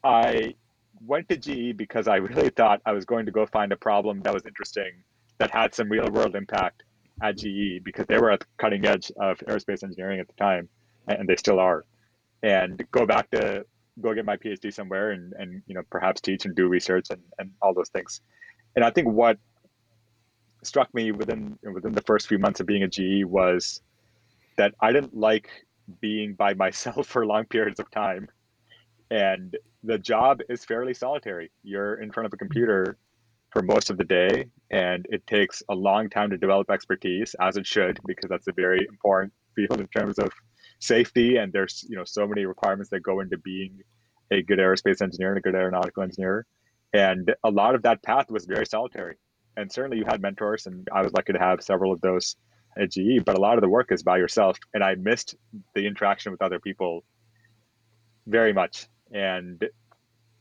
I 0.02 0.54
went 1.06 1.28
to 1.28 1.37
GE 1.37 1.76
because 1.76 2.09
I 2.09 2.16
really 2.16 2.50
thought 2.50 2.80
I 2.87 2.92
was 2.92 3.04
going 3.04 3.26
to 3.26 3.33
go 3.33 3.47
find 3.47 3.73
a 3.73 3.76
problem 3.76 4.23
that 4.23 4.35
was 4.35 4.44
interesting 4.47 4.92
that 5.38 5.50
had 5.50 5.75
some 5.75 5.88
real 5.88 6.11
world 6.11 6.37
impact 6.37 6.85
at 7.23 7.37
GE 7.37 7.83
because 7.85 8.06
they 8.06 8.18
were 8.18 8.30
at 8.30 8.40
the 8.40 8.47
cutting 8.59 8.85
edge 8.85 9.11
of 9.16 9.38
aerospace 9.38 9.83
engineering 9.83 10.21
at 10.21 10.26
the 10.26 10.35
time, 10.35 10.68
and 11.09 11.28
they 11.28 11.37
still 11.37 11.59
are. 11.59 11.85
And 12.42 12.85
go 12.90 13.06
back 13.06 13.30
to 13.30 13.64
go 14.00 14.12
get 14.12 14.25
my 14.25 14.37
PhD 14.37 14.73
somewhere 14.73 15.12
and, 15.12 15.33
and 15.38 15.62
you 15.66 15.75
know 15.75 15.83
perhaps 15.90 16.21
teach 16.21 16.44
and 16.44 16.54
do 16.54 16.68
research 16.68 17.06
and, 17.11 17.23
and 17.38 17.50
all 17.62 17.73
those 17.75 17.88
things. 17.88 18.21
And 18.76 18.85
I 18.85 18.90
think 18.90 19.09
what 19.09 19.38
struck 20.62 20.92
me 20.94 21.12
within 21.12 21.59
within 21.62 21.92
the 21.92 22.02
first 22.02 22.26
few 22.28 22.38
months 22.38 22.61
of 22.61 22.66
being 22.66 22.83
a 22.83 22.88
GE 22.88 23.25
was 23.25 23.80
that 24.56 24.75
I 24.80 24.92
didn't 24.92 25.16
like 25.16 25.49
being 26.00 26.34
by 26.34 26.54
myself 26.54 27.06
for 27.08 27.26
long 27.26 27.44
periods 27.46 27.80
of 27.80 27.90
time. 27.90 28.28
And 29.11 29.56
the 29.82 29.99
job 29.99 30.40
is 30.49 30.64
fairly 30.64 30.94
solitary. 30.94 31.50
You're 31.62 32.00
in 32.00 32.11
front 32.11 32.26
of 32.26 32.32
a 32.32 32.37
computer 32.37 32.96
for 33.50 33.62
most 33.62 33.90
of 33.90 33.99
the 33.99 34.04
day, 34.04 34.46
and 34.70 35.06
it 35.11 35.26
takes 35.26 35.62
a 35.68 35.75
long 35.75 36.11
time 36.11 36.30
to 36.30 36.37
develop 36.37 36.70
expertise, 36.70 37.37
as 37.40 37.56
it 37.56 37.66
should, 37.66 38.00
because 38.04 38.28
that's 38.28 38.49
a 38.49 38.52
very 38.52 38.84
important 38.88 39.32
field 39.54 39.78
in 39.78 39.87
terms 39.88 40.18
of 40.18 40.32
safety. 40.80 41.37
And 41.37 41.52
there's 41.52 41.84
you 41.88 41.96
know 41.96 42.04
so 42.04 42.26
many 42.26 42.46
requirements 42.46 42.90
that 42.90 43.00
go 43.00 43.20
into 43.20 43.38
being 43.38 43.80
a 44.32 44.42
good 44.42 44.58
aerospace 44.58 45.00
engineer 45.00 45.30
and 45.30 45.38
a 45.38 45.40
good 45.40 45.54
aeronautical 45.54 46.02
engineer. 46.02 46.46
And 46.92 47.32
a 47.44 47.50
lot 47.50 47.75
of 47.75 47.82
that 47.82 48.02
path 48.02 48.30
was 48.30 48.46
very 48.46 48.66
solitary. 48.66 49.16
And 49.56 49.70
certainly 49.70 49.99
you 49.99 50.04
had 50.04 50.20
mentors, 50.20 50.66
and 50.66 50.88
I 50.92 51.02
was 51.02 51.12
lucky 51.12 51.32
to 51.32 51.38
have 51.38 51.62
several 51.62 51.92
of 51.92 52.00
those 52.00 52.37
at 52.76 52.90
GE, 52.90 53.25
but 53.25 53.37
a 53.37 53.40
lot 53.40 53.57
of 53.57 53.62
the 53.62 53.69
work 53.69 53.93
is 53.93 54.02
by 54.02 54.19
yourself. 54.19 54.59
And 54.73 54.83
I 54.83 54.95
missed 54.95 55.37
the 55.75 55.87
interaction 55.87 56.33
with 56.33 56.43
other 56.43 56.59
people 56.59 57.04
very 58.26 58.52
much. 58.52 58.88
And 59.12 59.64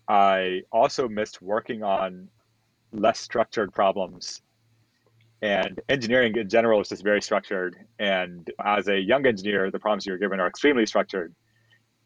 I 0.07 0.61
also 0.71 1.07
missed 1.07 1.41
working 1.41 1.83
on 1.83 2.29
less 2.91 3.19
structured 3.19 3.73
problems. 3.73 4.41
And 5.41 5.81
engineering 5.89 6.35
in 6.37 6.47
general 6.47 6.79
is 6.79 6.89
just 6.89 7.03
very 7.03 7.21
structured. 7.21 7.75
And 7.99 8.49
as 8.63 8.87
a 8.87 8.97
young 8.97 9.25
engineer, 9.25 9.69
the 9.71 9.79
problems 9.79 10.05
you're 10.05 10.17
given 10.17 10.39
are 10.39 10.47
extremely 10.47 10.85
structured. 10.85 11.35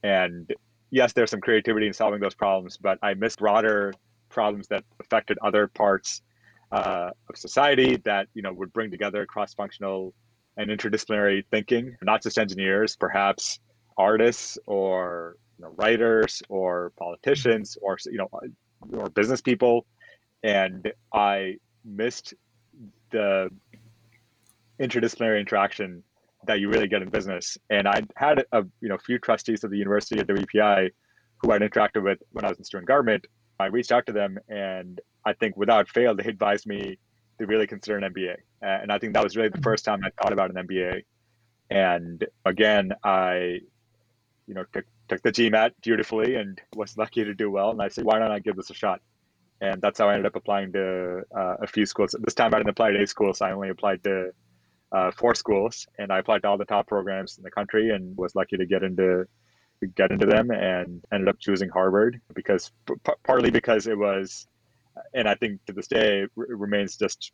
And 0.03 0.51
yes, 0.89 1.13
there's 1.13 1.29
some 1.29 1.41
creativity 1.41 1.87
in 1.87 1.93
solving 1.93 2.19
those 2.19 2.35
problems, 2.35 2.77
but 2.77 2.97
I 3.03 3.13
missed 3.13 3.39
broader 3.39 3.93
problems 4.29 4.67
that 4.67 4.83
affected 4.99 5.37
other 5.41 5.67
parts 5.67 6.21
uh, 6.71 7.11
of 7.29 7.37
society 7.37 7.97
that 8.05 8.27
you 8.33 8.41
know 8.41 8.53
would 8.53 8.73
bring 8.73 8.91
together 8.91 9.25
cross-functional 9.25 10.13
and 10.57 10.69
interdisciplinary 10.69 11.43
thinking, 11.51 11.95
not 12.01 12.23
just 12.23 12.37
engineers, 12.37 12.95
perhaps 12.95 13.59
artists 13.97 14.57
or 14.65 15.35
you 15.57 15.65
know, 15.65 15.73
writers 15.77 16.41
or 16.49 16.91
politicians 16.97 17.77
or 17.81 17.97
you 18.05 18.17
know 18.17 18.29
or 18.93 19.09
business 19.09 19.41
people, 19.41 19.85
and 20.43 20.91
I 21.13 21.57
missed 21.85 22.33
the 23.11 23.49
interdisciplinary 24.79 25.39
interaction 25.39 26.03
that 26.45 26.59
you 26.59 26.69
really 26.69 26.87
get 26.87 27.01
in 27.01 27.09
business. 27.09 27.57
And 27.69 27.87
I 27.87 28.01
had 28.15 28.45
a 28.51 28.63
you 28.81 28.89
know 28.89 28.97
few 28.97 29.19
trustees 29.19 29.63
of 29.63 29.71
the 29.71 29.77
university 29.77 30.19
at 30.19 30.27
WPI 30.27 30.89
who 31.37 31.51
I'd 31.51 31.61
interacted 31.61 32.03
with 32.03 32.19
when 32.31 32.45
I 32.45 32.49
was 32.49 32.57
in 32.57 32.63
student 32.63 32.87
government. 32.87 33.25
I 33.59 33.65
reached 33.67 33.91
out 33.91 34.05
to 34.07 34.13
them 34.13 34.37
and 34.47 35.01
I 35.25 35.33
think 35.33 35.57
without 35.57 35.89
fail, 35.89 36.15
they 36.15 36.25
advised 36.25 36.65
me 36.65 36.99
to 37.39 37.45
really 37.45 37.67
consider 37.67 37.97
an 37.97 38.13
MBA. 38.13 38.35
And 38.61 38.91
I 38.91 38.97
think 38.97 39.13
that 39.13 39.23
was 39.23 39.35
really 39.35 39.49
the 39.49 39.61
first 39.61 39.85
time 39.85 40.01
I 40.03 40.09
thought 40.21 40.33
about 40.33 40.55
an 40.55 40.67
MBA. 40.67 41.03
And 41.69 42.25
again, 42.45 42.93
I, 43.03 43.59
you 44.47 44.53
know, 44.53 44.63
took, 44.71 44.85
took 45.09 45.21
the 45.21 45.31
GMAT 45.31 45.71
dutifully 45.81 46.35
and 46.35 46.59
was 46.75 46.97
lucky 46.97 47.23
to 47.23 47.33
do 47.33 47.51
well. 47.51 47.71
And 47.71 47.81
I 47.81 47.89
said, 47.89 48.05
why 48.05 48.19
don't 48.19 48.31
I 48.31 48.39
give 48.39 48.55
this 48.55 48.69
a 48.69 48.73
shot? 48.73 49.01
And 49.59 49.81
that's 49.81 49.99
how 49.99 50.07
I 50.07 50.13
ended 50.13 50.27
up 50.27 50.35
applying 50.35 50.71
to 50.73 51.23
uh, 51.35 51.55
a 51.61 51.67
few 51.67 51.85
schools. 51.85 52.15
This 52.19 52.35
time 52.35 52.53
I 52.53 52.57
didn't 52.57 52.69
apply 52.69 52.91
to 52.91 53.01
eight 53.01 53.09
schools. 53.09 53.41
I 53.41 53.51
only 53.51 53.69
applied 53.69 54.03
to 54.03 54.31
uh, 54.91 55.11
four 55.11 55.35
schools, 55.35 55.87
and 55.97 56.11
I 56.11 56.19
applied 56.19 56.43
to 56.43 56.47
all 56.47 56.57
the 56.57 56.65
top 56.65 56.87
programs 56.87 57.37
in 57.37 57.43
the 57.43 57.51
country, 57.51 57.89
and 57.89 58.15
was 58.15 58.35
lucky 58.35 58.57
to 58.57 58.65
get 58.65 58.83
into 58.83 59.25
get 59.95 60.11
into 60.11 60.25
them, 60.25 60.51
and 60.51 61.03
ended 61.11 61.29
up 61.29 61.39
choosing 61.39 61.69
Harvard 61.69 62.19
because 62.33 62.71
p- 62.87 62.95
partly 63.23 63.51
because 63.51 63.87
it 63.87 63.97
was 63.97 64.47
and 65.13 65.27
I 65.27 65.35
think 65.35 65.63
to 65.65 65.73
this 65.73 65.87
day 65.87 66.21
r- 66.21 66.27
remains 66.49 66.97
just 66.97 67.31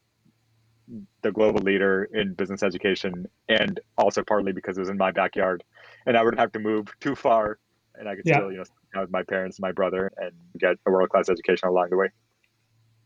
the 1.21 1.31
global 1.31 1.61
leader 1.61 2.09
in 2.13 2.33
business 2.33 2.61
education, 2.61 3.25
and 3.47 3.79
also 3.97 4.23
partly 4.23 4.51
because 4.51 4.77
it 4.77 4.81
was 4.81 4.89
in 4.89 4.97
my 4.97 5.11
backyard, 5.11 5.63
and 6.05 6.17
I 6.17 6.23
wouldn't 6.23 6.39
have 6.39 6.51
to 6.53 6.59
move 6.59 6.87
too 6.99 7.15
far, 7.15 7.59
and 7.95 8.07
I 8.09 8.15
could 8.15 8.25
yeah. 8.25 8.37
still, 8.37 8.51
you 8.51 8.63
know, 8.93 9.01
with 9.01 9.11
my 9.11 9.23
parents, 9.23 9.59
my 9.59 9.71
brother, 9.71 10.11
and 10.17 10.33
get 10.59 10.75
a 10.85 10.91
world 10.91 11.09
class 11.09 11.29
education 11.29 11.69
along 11.69 11.89
the 11.89 11.97
way. 11.97 12.09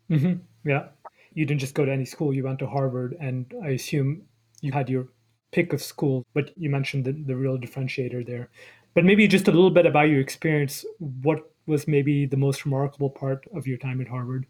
Mm-hmm. 0.09 0.69
Yeah, 0.69 0.87
you 1.33 1.45
didn't 1.45 1.61
just 1.61 1.75
go 1.75 1.85
to 1.85 1.91
any 1.91 2.05
school; 2.05 2.33
you 2.33 2.43
went 2.43 2.59
to 2.59 2.67
Harvard, 2.67 3.15
and 3.19 3.53
I 3.63 3.69
assume 3.69 4.23
you 4.61 4.71
had 4.71 4.89
your 4.89 5.09
pick 5.51 5.71
of 5.71 5.81
school. 5.81 6.25
But 6.33 6.51
you 6.57 6.69
mentioned 6.69 7.05
the, 7.05 7.11
the 7.11 7.35
real 7.35 7.57
differentiator 7.57 8.25
there. 8.25 8.49
But 8.97 9.05
maybe 9.05 9.27
just 9.27 9.47
a 9.47 9.51
little 9.51 9.69
bit 9.69 9.85
about 9.85 10.09
your 10.09 10.19
experience. 10.19 10.83
What 10.97 11.51
was 11.67 11.87
maybe 11.87 12.25
the 12.25 12.35
most 12.35 12.65
remarkable 12.65 13.11
part 13.11 13.45
of 13.53 13.67
your 13.67 13.77
time 13.77 14.01
at 14.01 14.07
Harvard? 14.07 14.47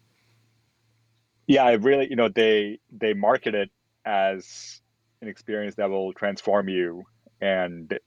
Yeah, 1.47 1.65
I 1.65 1.73
really, 1.73 2.09
you 2.09 2.15
know, 2.15 2.29
they 2.29 2.79
they 2.89 3.13
market 3.13 3.55
it 3.55 3.69
as 4.05 4.79
an 5.21 5.27
experience 5.27 5.75
that 5.75 5.89
will 5.89 6.13
transform 6.13 6.69
you, 6.69 7.03
and 7.41 7.91
it 7.91 8.01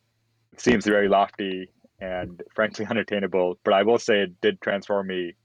seems 0.57 0.87
very 0.87 1.09
lofty 1.09 1.75
and 2.01 2.43
frankly 2.55 2.87
unattainable. 2.91 3.59
But 3.63 3.75
I 3.75 3.83
will 3.83 3.99
say 3.99 4.23
it 4.23 4.41
did 4.41 4.63
transform 4.63 5.09
me 5.09 5.37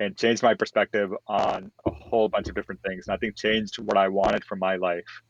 and 0.00 0.16
changed 0.16 0.42
my 0.42 0.54
perspective 0.54 1.12
on 1.28 1.70
a 1.86 1.90
whole 1.92 2.28
bunch 2.28 2.48
of 2.48 2.56
different 2.56 2.82
things. 2.82 3.06
And 3.06 3.14
I 3.14 3.16
think 3.18 3.36
changed 3.36 3.76
what 3.76 3.96
I 3.96 4.08
wanted 4.08 4.44
from 4.44 4.58
my 4.58 4.74
life 4.74 5.22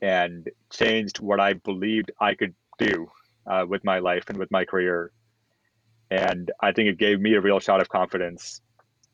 and 0.00 0.48
changed 0.72 1.20
what 1.20 1.38
I 1.38 1.52
believed 1.52 2.12
I 2.18 2.34
could 2.34 2.54
do 2.78 3.10
uh, 3.46 3.64
with 3.68 3.84
my 3.84 3.98
life 3.98 4.24
and 4.28 4.38
with 4.38 4.50
my 4.50 4.64
career 4.64 5.12
and 6.10 6.50
I 6.60 6.72
think 6.72 6.88
it 6.88 6.98
gave 6.98 7.20
me 7.20 7.34
a 7.34 7.40
real 7.40 7.60
shot 7.60 7.80
of 7.80 7.88
confidence. 7.88 8.60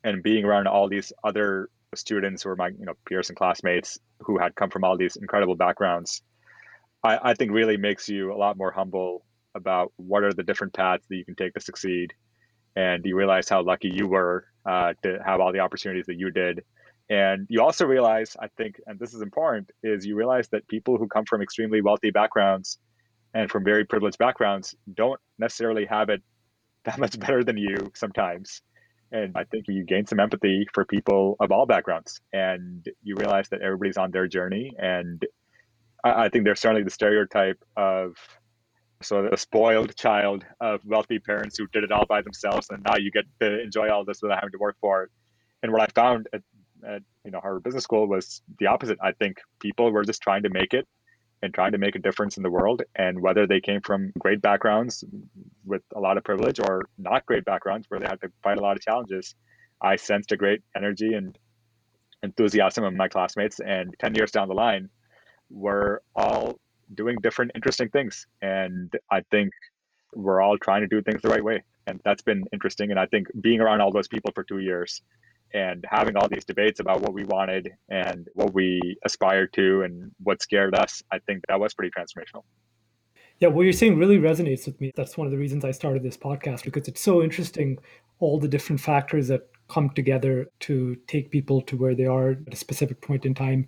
And 0.03 0.21
being 0.21 0.45
around 0.45 0.67
all 0.67 0.87
these 0.89 1.13
other 1.23 1.69
students 1.95 2.43
who 2.43 2.49
were 2.49 2.55
my 2.55 2.69
you 2.69 2.85
know 2.85 2.93
peers 3.07 3.29
and 3.29 3.37
classmates 3.37 3.99
who 4.19 4.37
had 4.37 4.55
come 4.55 4.69
from 4.69 4.83
all 4.83 4.97
these 4.97 5.15
incredible 5.15 5.55
backgrounds, 5.55 6.21
I, 7.03 7.31
I 7.31 7.33
think 7.33 7.51
really 7.51 7.77
makes 7.77 8.09
you 8.09 8.33
a 8.33 8.37
lot 8.37 8.57
more 8.57 8.71
humble 8.71 9.25
about 9.55 9.93
what 9.95 10.23
are 10.23 10.33
the 10.33 10.43
different 10.43 10.73
paths 10.73 11.05
that 11.09 11.15
you 11.15 11.25
can 11.25 11.35
take 11.35 11.53
to 11.53 11.61
succeed. 11.61 12.13
And 12.75 13.05
you 13.05 13.15
realize 13.15 13.47
how 13.47 13.61
lucky 13.61 13.89
you 13.89 14.07
were 14.07 14.45
uh, 14.65 14.93
to 15.03 15.19
have 15.23 15.39
all 15.39 15.53
the 15.53 15.59
opportunities 15.59 16.07
that 16.07 16.17
you 16.17 16.31
did. 16.31 16.63
And 17.09 17.45
you 17.49 17.61
also 17.61 17.85
realize, 17.85 18.35
I 18.39 18.47
think, 18.57 18.81
and 18.87 18.97
this 18.97 19.13
is 19.13 19.21
important, 19.21 19.69
is 19.83 20.05
you 20.05 20.15
realize 20.15 20.47
that 20.49 20.67
people 20.67 20.97
who 20.97 21.07
come 21.07 21.25
from 21.25 21.41
extremely 21.43 21.81
wealthy 21.81 22.09
backgrounds 22.09 22.79
and 23.33 23.49
from 23.49 23.63
very 23.63 23.85
privileged 23.85 24.17
backgrounds 24.17 24.75
don't 24.93 25.19
necessarily 25.39 25.85
have 25.85 26.09
it 26.09 26.21
that 26.85 26.99
much 26.99 27.19
better 27.19 27.43
than 27.43 27.57
you 27.57 27.91
sometimes. 27.95 28.61
And 29.11 29.37
I 29.37 29.43
think 29.43 29.65
you 29.67 29.83
gain 29.83 30.07
some 30.07 30.19
empathy 30.19 30.67
for 30.73 30.85
people 30.85 31.35
of 31.39 31.51
all 31.51 31.65
backgrounds 31.65 32.19
and 32.31 32.87
you 33.03 33.15
realize 33.15 33.47
that 33.49 33.61
everybody's 33.61 33.97
on 33.97 34.11
their 34.11 34.27
journey. 34.27 34.73
And 34.77 35.23
I, 36.03 36.25
I 36.25 36.29
think 36.29 36.45
there's 36.45 36.59
certainly 36.59 36.83
the 36.83 36.89
stereotype 36.89 37.63
of 37.77 38.15
so 39.01 39.27
the 39.29 39.37
spoiled 39.37 39.95
child 39.97 40.45
of 40.61 40.79
wealthy 40.85 41.19
parents 41.19 41.57
who 41.57 41.67
did 41.67 41.83
it 41.83 41.91
all 41.91 42.05
by 42.05 42.21
themselves 42.21 42.67
and 42.69 42.81
now 42.83 42.95
you 42.95 43.11
get 43.11 43.25
to 43.41 43.61
enjoy 43.61 43.89
all 43.89 44.05
this 44.05 44.21
without 44.21 44.39
having 44.39 44.51
to 44.51 44.57
work 44.57 44.77
for 44.79 45.03
it. 45.03 45.11
And 45.61 45.73
what 45.73 45.81
I 45.81 45.87
found 45.93 46.27
at, 46.33 46.41
at 46.87 47.01
you 47.25 47.31
know 47.31 47.39
Harvard 47.39 47.63
Business 47.63 47.83
School 47.83 48.07
was 48.07 48.41
the 48.59 48.67
opposite. 48.67 48.97
I 49.01 49.11
think 49.11 49.41
people 49.59 49.91
were 49.91 50.03
just 50.03 50.21
trying 50.21 50.43
to 50.43 50.49
make 50.49 50.73
it 50.73 50.87
and 51.43 51.53
trying 51.53 51.73
to 51.73 51.77
make 51.77 51.95
a 51.95 51.99
difference 51.99 52.37
in 52.37 52.43
the 52.43 52.49
world. 52.49 52.81
And 52.95 53.21
whether 53.21 53.45
they 53.45 53.59
came 53.59 53.81
from 53.81 54.13
great 54.17 54.41
backgrounds 54.41 55.03
with 55.65 55.81
a 55.93 55.99
lot 55.99 56.17
of 56.17 56.23
privilege 56.23 56.59
or 56.59 56.83
not 56.97 57.25
great 57.25 57.43
backgrounds 57.43 57.85
where 57.89 57.99
they 57.99 58.07
had 58.07 58.21
to 58.21 58.31
fight 58.41 58.57
a 58.57 58.61
lot 58.61 58.77
of 58.77 58.81
challenges, 58.81 59.35
I 59.81 59.97
sensed 59.97 60.31
a 60.31 60.37
great 60.37 60.61
energy 60.73 61.13
and 61.13 61.37
enthusiasm 62.23 62.85
of 62.85 62.93
my 62.93 63.09
classmates. 63.09 63.59
And 63.59 63.93
10 63.99 64.15
years 64.15 64.31
down 64.31 64.47
the 64.47 64.53
line, 64.53 64.89
we're 65.49 65.99
all 66.15 66.57
doing 66.95 67.17
different, 67.21 67.51
interesting 67.55 67.89
things. 67.89 68.25
And 68.41 68.93
I 69.11 69.21
think 69.29 69.51
we're 70.15 70.41
all 70.41 70.57
trying 70.57 70.81
to 70.81 70.87
do 70.87 71.01
things 71.01 71.21
the 71.21 71.29
right 71.29 71.43
way. 71.43 71.63
And 71.87 71.99
that's 72.05 72.21
been 72.21 72.45
interesting. 72.53 72.89
And 72.91 72.99
I 72.99 73.05
think 73.07 73.27
being 73.41 73.59
around 73.59 73.81
all 73.81 73.91
those 73.91 74.07
people 74.07 74.31
for 74.33 74.45
two 74.45 74.59
years 74.59 75.01
and 75.53 75.85
having 75.89 76.15
all 76.15 76.27
these 76.27 76.45
debates 76.45 76.79
about 76.79 77.01
what 77.01 77.13
we 77.13 77.23
wanted 77.25 77.71
and 77.89 78.27
what 78.33 78.53
we 78.53 78.97
aspired 79.05 79.53
to 79.53 79.83
and 79.83 80.11
what 80.21 80.41
scared 80.41 80.75
us, 80.75 81.03
I 81.11 81.19
think 81.19 81.43
that 81.47 81.59
was 81.59 81.73
pretty 81.73 81.91
transformational. 81.91 82.43
Yeah, 83.39 83.49
what 83.49 83.63
you're 83.63 83.73
saying 83.73 83.97
really 83.97 84.17
resonates 84.17 84.65
with 84.65 84.79
me. 84.79 84.91
That's 84.95 85.17
one 85.17 85.27
of 85.27 85.31
the 85.31 85.37
reasons 85.37 85.65
I 85.65 85.71
started 85.71 86.03
this 86.03 86.17
podcast 86.17 86.63
because 86.63 86.87
it's 86.87 87.01
so 87.01 87.21
interesting 87.21 87.77
all 88.19 88.39
the 88.39 88.47
different 88.47 88.79
factors 88.79 89.27
that 89.27 89.49
come 89.67 89.89
together 89.89 90.47
to 90.61 90.95
take 91.07 91.31
people 91.31 91.61
to 91.61 91.75
where 91.75 91.95
they 91.95 92.05
are 92.05 92.31
at 92.31 92.53
a 92.53 92.55
specific 92.55 93.01
point 93.01 93.25
in 93.25 93.33
time. 93.33 93.67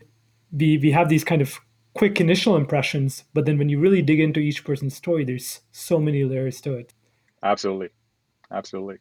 We 0.52 0.78
we 0.78 0.92
have 0.92 1.10
these 1.10 1.24
kind 1.24 1.42
of 1.42 1.60
quick 1.94 2.22
initial 2.22 2.56
impressions, 2.56 3.24
but 3.34 3.46
then 3.46 3.58
when 3.58 3.70
you 3.70 3.80
really 3.80 4.02
dig 4.02 4.20
into 4.20 4.40
each 4.40 4.64
person's 4.64 4.96
story, 4.96 5.24
there's 5.24 5.62
so 5.72 6.00
many 6.00 6.24
layers 6.24 6.62
to 6.62 6.74
it. 6.74 6.94
Absolutely. 7.44 7.90
Absolutely. 8.52 8.98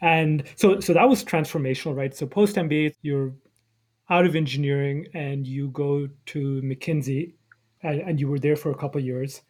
And 0.00 0.44
so 0.56 0.80
so 0.80 0.92
that 0.92 1.08
was 1.08 1.24
transformational, 1.24 1.96
right? 1.96 2.14
So 2.14 2.26
post 2.26 2.56
MBA, 2.56 2.94
you're 3.02 3.32
out 4.10 4.24
of 4.24 4.36
engineering 4.36 5.06
and 5.14 5.46
you 5.46 5.68
go 5.68 6.08
to 6.26 6.62
McKinsey 6.62 7.32
and, 7.82 8.00
and 8.00 8.20
you 8.20 8.28
were 8.28 8.38
there 8.38 8.56
for 8.56 8.70
a 8.70 8.76
couple 8.76 9.00
years. 9.00 9.42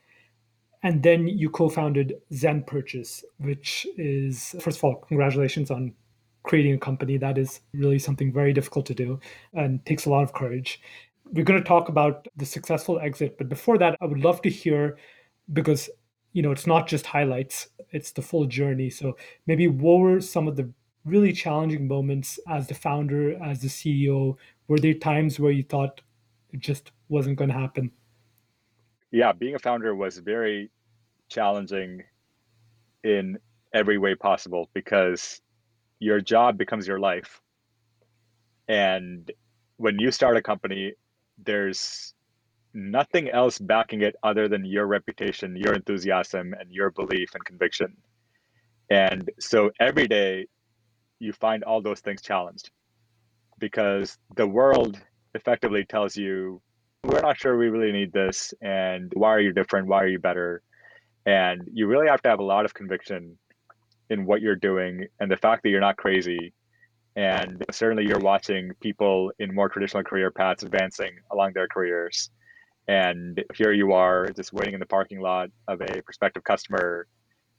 And 0.83 1.03
then 1.03 1.27
you 1.27 1.51
co-founded 1.51 2.15
Zen 2.33 2.63
Purchase, 2.63 3.25
which 3.39 3.87
is 3.97 4.55
first 4.61 4.79
of 4.79 4.85
all, 4.85 4.97
congratulations 5.09 5.71
on 5.71 5.93
creating 6.45 6.75
a 6.75 6.79
company. 6.79 7.19
That 7.19 7.37
is 7.37 7.61
really 7.75 7.99
something 7.99 8.33
very 8.33 8.53
difficult 8.53 8.87
to 8.87 8.95
do 8.95 9.21
and 9.55 9.85
takes 9.85 10.07
a 10.07 10.11
lot 10.11 10.23
of 10.23 10.33
courage. 10.33 10.81
We're 11.31 11.45
going 11.45 11.61
to 11.61 11.69
talk 11.69 11.89
about 11.89 12.27
the 12.37 12.47
successful 12.47 12.99
exit, 13.01 13.37
but 13.37 13.49
before 13.49 13.77
that, 13.79 13.97
I 14.01 14.07
would 14.07 14.21
love 14.21 14.41
to 14.43 14.49
hear 14.49 14.97
because 15.53 15.91
you 16.39 16.43
know 16.43 16.53
it's 16.53 16.69
not 16.69 16.87
just 16.87 17.05
highlights 17.05 17.67
it's 17.91 18.13
the 18.13 18.23
full 18.23 18.45
journey. 18.45 18.91
So 18.91 19.17
maybe 19.49 19.67
what 19.67 19.99
were 19.99 20.21
some 20.21 20.47
of 20.47 20.55
the 20.55 20.71
really 21.05 21.33
challenging 21.33 21.89
moments 21.89 22.39
as 22.47 22.69
the 22.69 22.75
founder 22.75 23.43
as 23.43 23.61
the 23.61 23.67
ceo 23.69 24.37
were 24.69 24.79
there 24.79 24.95
times 24.95 25.41
where 25.41 25.51
you 25.51 25.65
thought 25.65 26.01
it 26.53 26.61
just 26.61 26.93
wasn't 27.09 27.39
going 27.39 27.51
to 27.51 27.59
happen? 27.59 27.91
Yeah 29.11 29.33
being 29.33 29.57
a 29.57 29.59
founder 29.59 29.97
was 29.97 30.19
very 30.19 30.71
challenging 31.29 32.05
in 33.03 33.39
every 33.73 33.99
way 33.99 34.15
possible 34.15 34.71
because 34.75 35.41
your 35.99 36.21
job 36.21 36.57
becomes 36.57 36.87
your 36.87 37.01
life. 37.01 37.41
And 38.69 39.29
when 39.79 39.99
you 39.99 40.13
start 40.13 40.37
a 40.37 40.43
company 40.43 40.93
there's 41.43 42.15
nothing 42.79 43.29
else 43.29 43.59
backing 43.59 44.03
it 44.03 44.15
other 44.23 44.49
than 44.49 44.65
your 44.65 44.87
reputation, 44.87 45.57
your 45.57 45.75
enthusiasm, 45.75 46.55
and 46.59 46.71
your 46.71 46.91
belief 46.91 47.35
and 47.35 47.45
conviction. 47.45 47.97
And 48.89 49.29
so 49.41 49.71
every 49.81 50.07
day 50.07 50.47
you 51.19 51.33
find 51.33 51.65
all 51.65 51.83
those 51.83 52.01
things 52.01 52.23
challenged 52.23 52.71
because 53.59 54.17
the 54.37 54.47
world 54.47 54.99
effectively 55.35 55.85
tells 55.85 56.17
you, 56.17 56.63
we're 57.05 57.21
not 57.21 57.39
sure 57.39 57.59
we 57.59 57.69
really 57.69 57.93
need 57.93 58.13
this. 58.13 58.55
And 58.63 59.13
why 59.15 59.31
are 59.31 59.41
you 59.41 59.53
different? 59.53 59.89
Why 59.89 60.05
are 60.05 60.09
you 60.09 60.21
better? 60.21 60.63
And 61.27 61.63
you 61.73 61.89
really 61.89 62.09
have 62.09 62.23
to 62.23 62.29
have 62.29 62.39
a 62.39 62.45
lot 62.45 62.65
of 62.65 62.75
conviction 62.75 63.39
in 64.09 64.25
what 64.25 64.41
you're 64.41 64.57
doing 64.57 65.07
and 65.21 65.31
the 65.31 65.37
fact 65.37 65.65
that 65.65 65.71
you're 65.71 65.81
not 65.81 65.97
crazy. 65.97 66.55
And 67.17 67.65
certainly 67.73 68.07
you're 68.07 68.21
watching 68.21 68.71
people 68.81 69.33
in 69.41 69.53
more 69.53 69.69
traditional 69.69 70.05
career 70.05 70.31
paths 70.31 70.63
advancing 70.63 71.11
along 71.33 71.53
their 71.55 71.67
careers 71.67 72.31
and 72.89 73.45
here 73.55 73.73
you 73.73 73.93
are 73.93 74.31
just 74.31 74.53
waiting 74.53 74.75
in 74.75 74.81
the 74.81 74.87
parking 74.87 75.21
lot 75.21 75.51
of 75.69 75.81
a 75.81 76.03
prospective 76.03 76.43
customer 76.43 77.07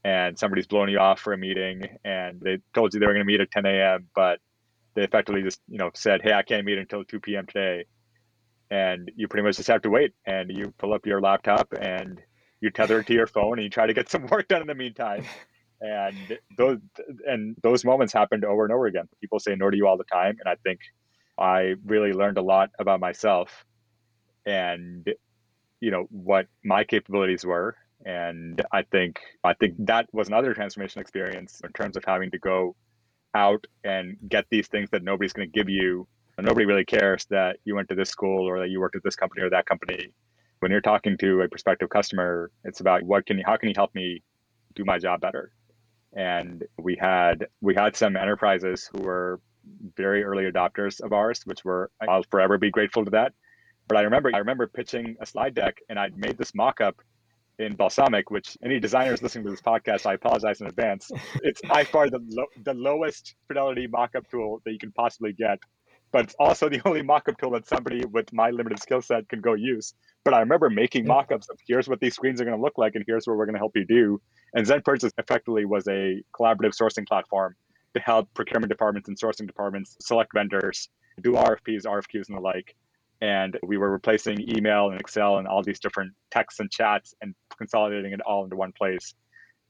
and 0.04 0.38
somebody's 0.38 0.68
blown 0.68 0.90
you 0.90 0.98
off 0.98 1.20
for 1.20 1.34
a 1.34 1.38
meeting 1.38 1.84
and 2.04 2.42
they 2.42 2.58
told 2.74 2.94
you 2.94 3.00
they 3.00 3.06
were 3.06 3.14
going 3.14 3.26
to 3.26 3.32
meet 3.32 3.40
at 3.40 3.52
10 3.52 3.66
a.m 3.66 4.08
but 4.16 4.40
they 4.96 5.04
effectively 5.04 5.42
just 5.42 5.62
you 5.68 5.78
know 5.78 5.92
said 5.94 6.22
hey 6.22 6.34
i 6.34 6.42
can't 6.42 6.66
meet 6.66 6.78
until 6.78 7.04
2 7.04 7.20
p.m 7.20 7.46
today. 7.46 7.86
And 8.72 9.12
you 9.16 9.28
pretty 9.28 9.44
much 9.44 9.58
just 9.58 9.68
have 9.68 9.82
to 9.82 9.90
wait 9.90 10.14
and 10.28 10.52
you 10.52 10.72
pull 10.78 10.94
up 10.94 11.06
your 11.08 11.20
laptop 11.22 11.74
and 11.82 12.22
you 12.62 12.70
tether 12.70 13.00
it 13.00 13.08
to 13.08 13.14
your 13.14 13.26
phone 13.26 13.54
and 13.54 13.64
you 13.64 13.70
try 13.70 13.88
to 13.88 13.94
get 13.96 14.10
some 14.14 14.28
work 14.28 14.48
done 14.48 14.62
in 14.62 14.68
the 14.68 14.76
meantime. 14.76 15.24
And 15.82 16.38
those 16.58 16.78
and 17.26 17.56
those 17.64 17.84
moments 17.84 18.14
happened 18.14 18.46
over 18.46 18.66
and 18.66 18.74
over 18.74 18.86
again. 18.86 19.06
People 19.22 19.40
say 19.40 19.56
no 19.56 19.72
to 19.72 19.78
you 19.78 19.88
all 19.88 19.98
the 19.98 20.04
time 20.04 20.38
and 20.40 20.48
i 20.48 20.56
think 20.64 20.80
i 21.40 21.74
really 21.86 22.12
learned 22.12 22.38
a 22.38 22.42
lot 22.42 22.70
about 22.80 23.00
myself 23.00 23.66
and 24.50 25.08
you 25.80 25.92
know 25.92 26.08
what 26.10 26.48
my 26.64 26.84
capabilities 26.84 27.46
were. 27.46 27.76
And 28.06 28.62
i 28.72 28.82
think 28.94 29.20
i 29.44 29.54
think 29.54 29.74
that 29.80 30.08
was 30.14 30.30
another 30.30 30.54
transformation 30.54 31.02
experience 31.02 31.60
in 31.66 31.72
terms 31.74 31.98
of 31.98 32.04
having 32.06 32.32
to 32.32 32.40
go 32.40 32.74
out 33.36 33.68
and 33.84 34.16
get 34.30 34.46
these 34.50 34.70
things 34.70 34.90
that 34.92 35.04
nobody's 35.04 35.34
going 35.34 35.52
to 35.52 35.60
give 35.60 35.68
you 35.68 36.08
nobody 36.42 36.66
really 36.66 36.86
cares 36.86 37.26
that 37.26 37.58
you 37.66 37.76
went 37.76 37.90
to 37.90 37.96
this 37.96 38.10
school 38.10 38.48
or 38.48 38.58
that 38.60 38.70
you 38.70 38.80
worked 38.80 38.96
at 38.96 39.04
this 39.04 39.18
company 39.18 39.42
or 39.42 39.50
that 39.50 39.66
company. 39.66 40.14
When 40.62 40.72
you're 40.72 40.80
talking 40.92 41.18
to 41.18 41.42
a 41.42 41.50
prospective 41.50 41.90
customer 41.90 42.52
it's 42.64 42.80
about 42.80 43.04
what 43.04 43.26
can 43.26 43.38
you 43.38 43.44
how 43.46 43.58
can 43.58 43.68
you 43.68 43.76
help 43.76 43.94
me 43.94 44.24
do 44.76 44.86
my 44.86 44.98
job 44.98 45.20
better? 45.20 45.52
And 46.14 46.64
we 46.88 46.96
had 46.96 47.48
we 47.60 47.76
had 47.76 47.98
some 47.98 48.16
enterprises 48.16 48.90
who 48.92 49.02
were 49.02 49.42
very 49.98 50.24
early 50.24 50.46
adopters 50.50 51.02
of 51.02 51.12
ours 51.14 51.42
which 51.46 51.64
were 51.64 51.92
i'll 52.08 52.24
forever 52.32 52.58
be 52.58 52.72
grateful 52.72 53.04
to 53.06 53.12
that 53.12 53.34
but 53.90 53.98
I 53.98 54.02
remember 54.04 54.32
I 54.34 54.38
remember 54.38 54.68
pitching 54.68 55.18
a 55.20 55.26
slide 55.26 55.56
deck 55.56 55.80
and 55.90 56.00
I'd 56.00 56.16
made 56.16 56.38
this 56.38 56.56
mock-up 56.56 57.02
in 57.58 57.76
Balsamiq 57.76 58.26
which 58.30 58.56
any 58.64 58.80
designers 58.80 59.22
listening 59.22 59.44
to 59.46 59.52
this 59.52 59.62
podcast, 59.62 60.06
I 60.06 60.14
apologize 60.14 60.62
in 60.62 60.68
advance. 60.68 61.12
It's 61.44 61.60
by 61.62 61.84
far 61.84 62.10
the 62.10 62.20
lo- 62.30 62.54
the 62.64 62.74
lowest 62.74 63.36
fidelity 63.48 63.88
mock-up 63.88 64.30
tool 64.30 64.62
that 64.64 64.72
you 64.72 64.80
can 64.80 64.92
possibly 64.94 65.34
get, 65.34 65.60
but 66.12 66.26
it's 66.26 66.36
also 66.40 66.70
the 66.70 66.82
only 66.86 67.02
mock-up 67.02 67.38
tool 67.40 67.52
that 67.52 67.68
somebody 67.68 68.06
with 68.06 68.32
my 68.32 68.52
limited 68.52 68.80
skill 68.80 69.02
set 69.02 69.28
can 69.28 69.42
go 69.42 69.56
use. 69.56 69.96
But 70.24 70.36
I 70.36 70.40
remember 70.42 70.70
making 70.70 71.08
mock-ups 71.08 71.50
of 71.50 71.58
here's 71.68 71.90
what 71.90 72.00
these 72.00 72.14
screens 72.14 72.40
are 72.40 72.46
going 72.46 72.58
to 72.58 72.62
look 72.62 72.78
like, 72.78 72.94
and 72.94 73.04
here's 73.08 73.26
what 73.26 73.38
we're 73.38 73.48
going 73.48 73.56
to 73.56 73.60
help 73.60 73.76
you 73.76 73.86
do. 73.86 74.22
And 74.54 74.68
Zen 74.68 74.82
Purchase 74.84 75.12
effectively 75.18 75.66
was 75.66 75.88
a 75.88 76.22
collaborative 76.40 76.74
sourcing 76.80 77.08
platform 77.08 77.56
to 77.96 78.00
help 78.02 78.32
procurement 78.36 78.70
departments 78.70 79.10
and 79.10 79.20
sourcing 79.20 79.48
departments 79.48 79.98
select 80.00 80.32
vendors, 80.34 80.90
do 81.24 81.32
RFPs, 81.32 81.86
RFQs, 81.86 82.28
and 82.30 82.38
the 82.38 82.42
like 82.42 82.76
and 83.22 83.58
we 83.64 83.78
were 83.78 83.92
replacing 83.92 84.40
email 84.58 84.90
and 84.90 85.00
excel 85.00 85.38
and 85.38 85.48
all 85.48 85.62
these 85.64 85.80
different 85.80 86.14
texts 86.32 86.60
and 86.60 86.72
chats 86.72 87.14
and 87.22 87.36
consolidating 87.58 88.14
it 88.14 88.22
all 88.22 88.44
into 88.44 88.56
one 88.56 88.72
place. 88.72 89.14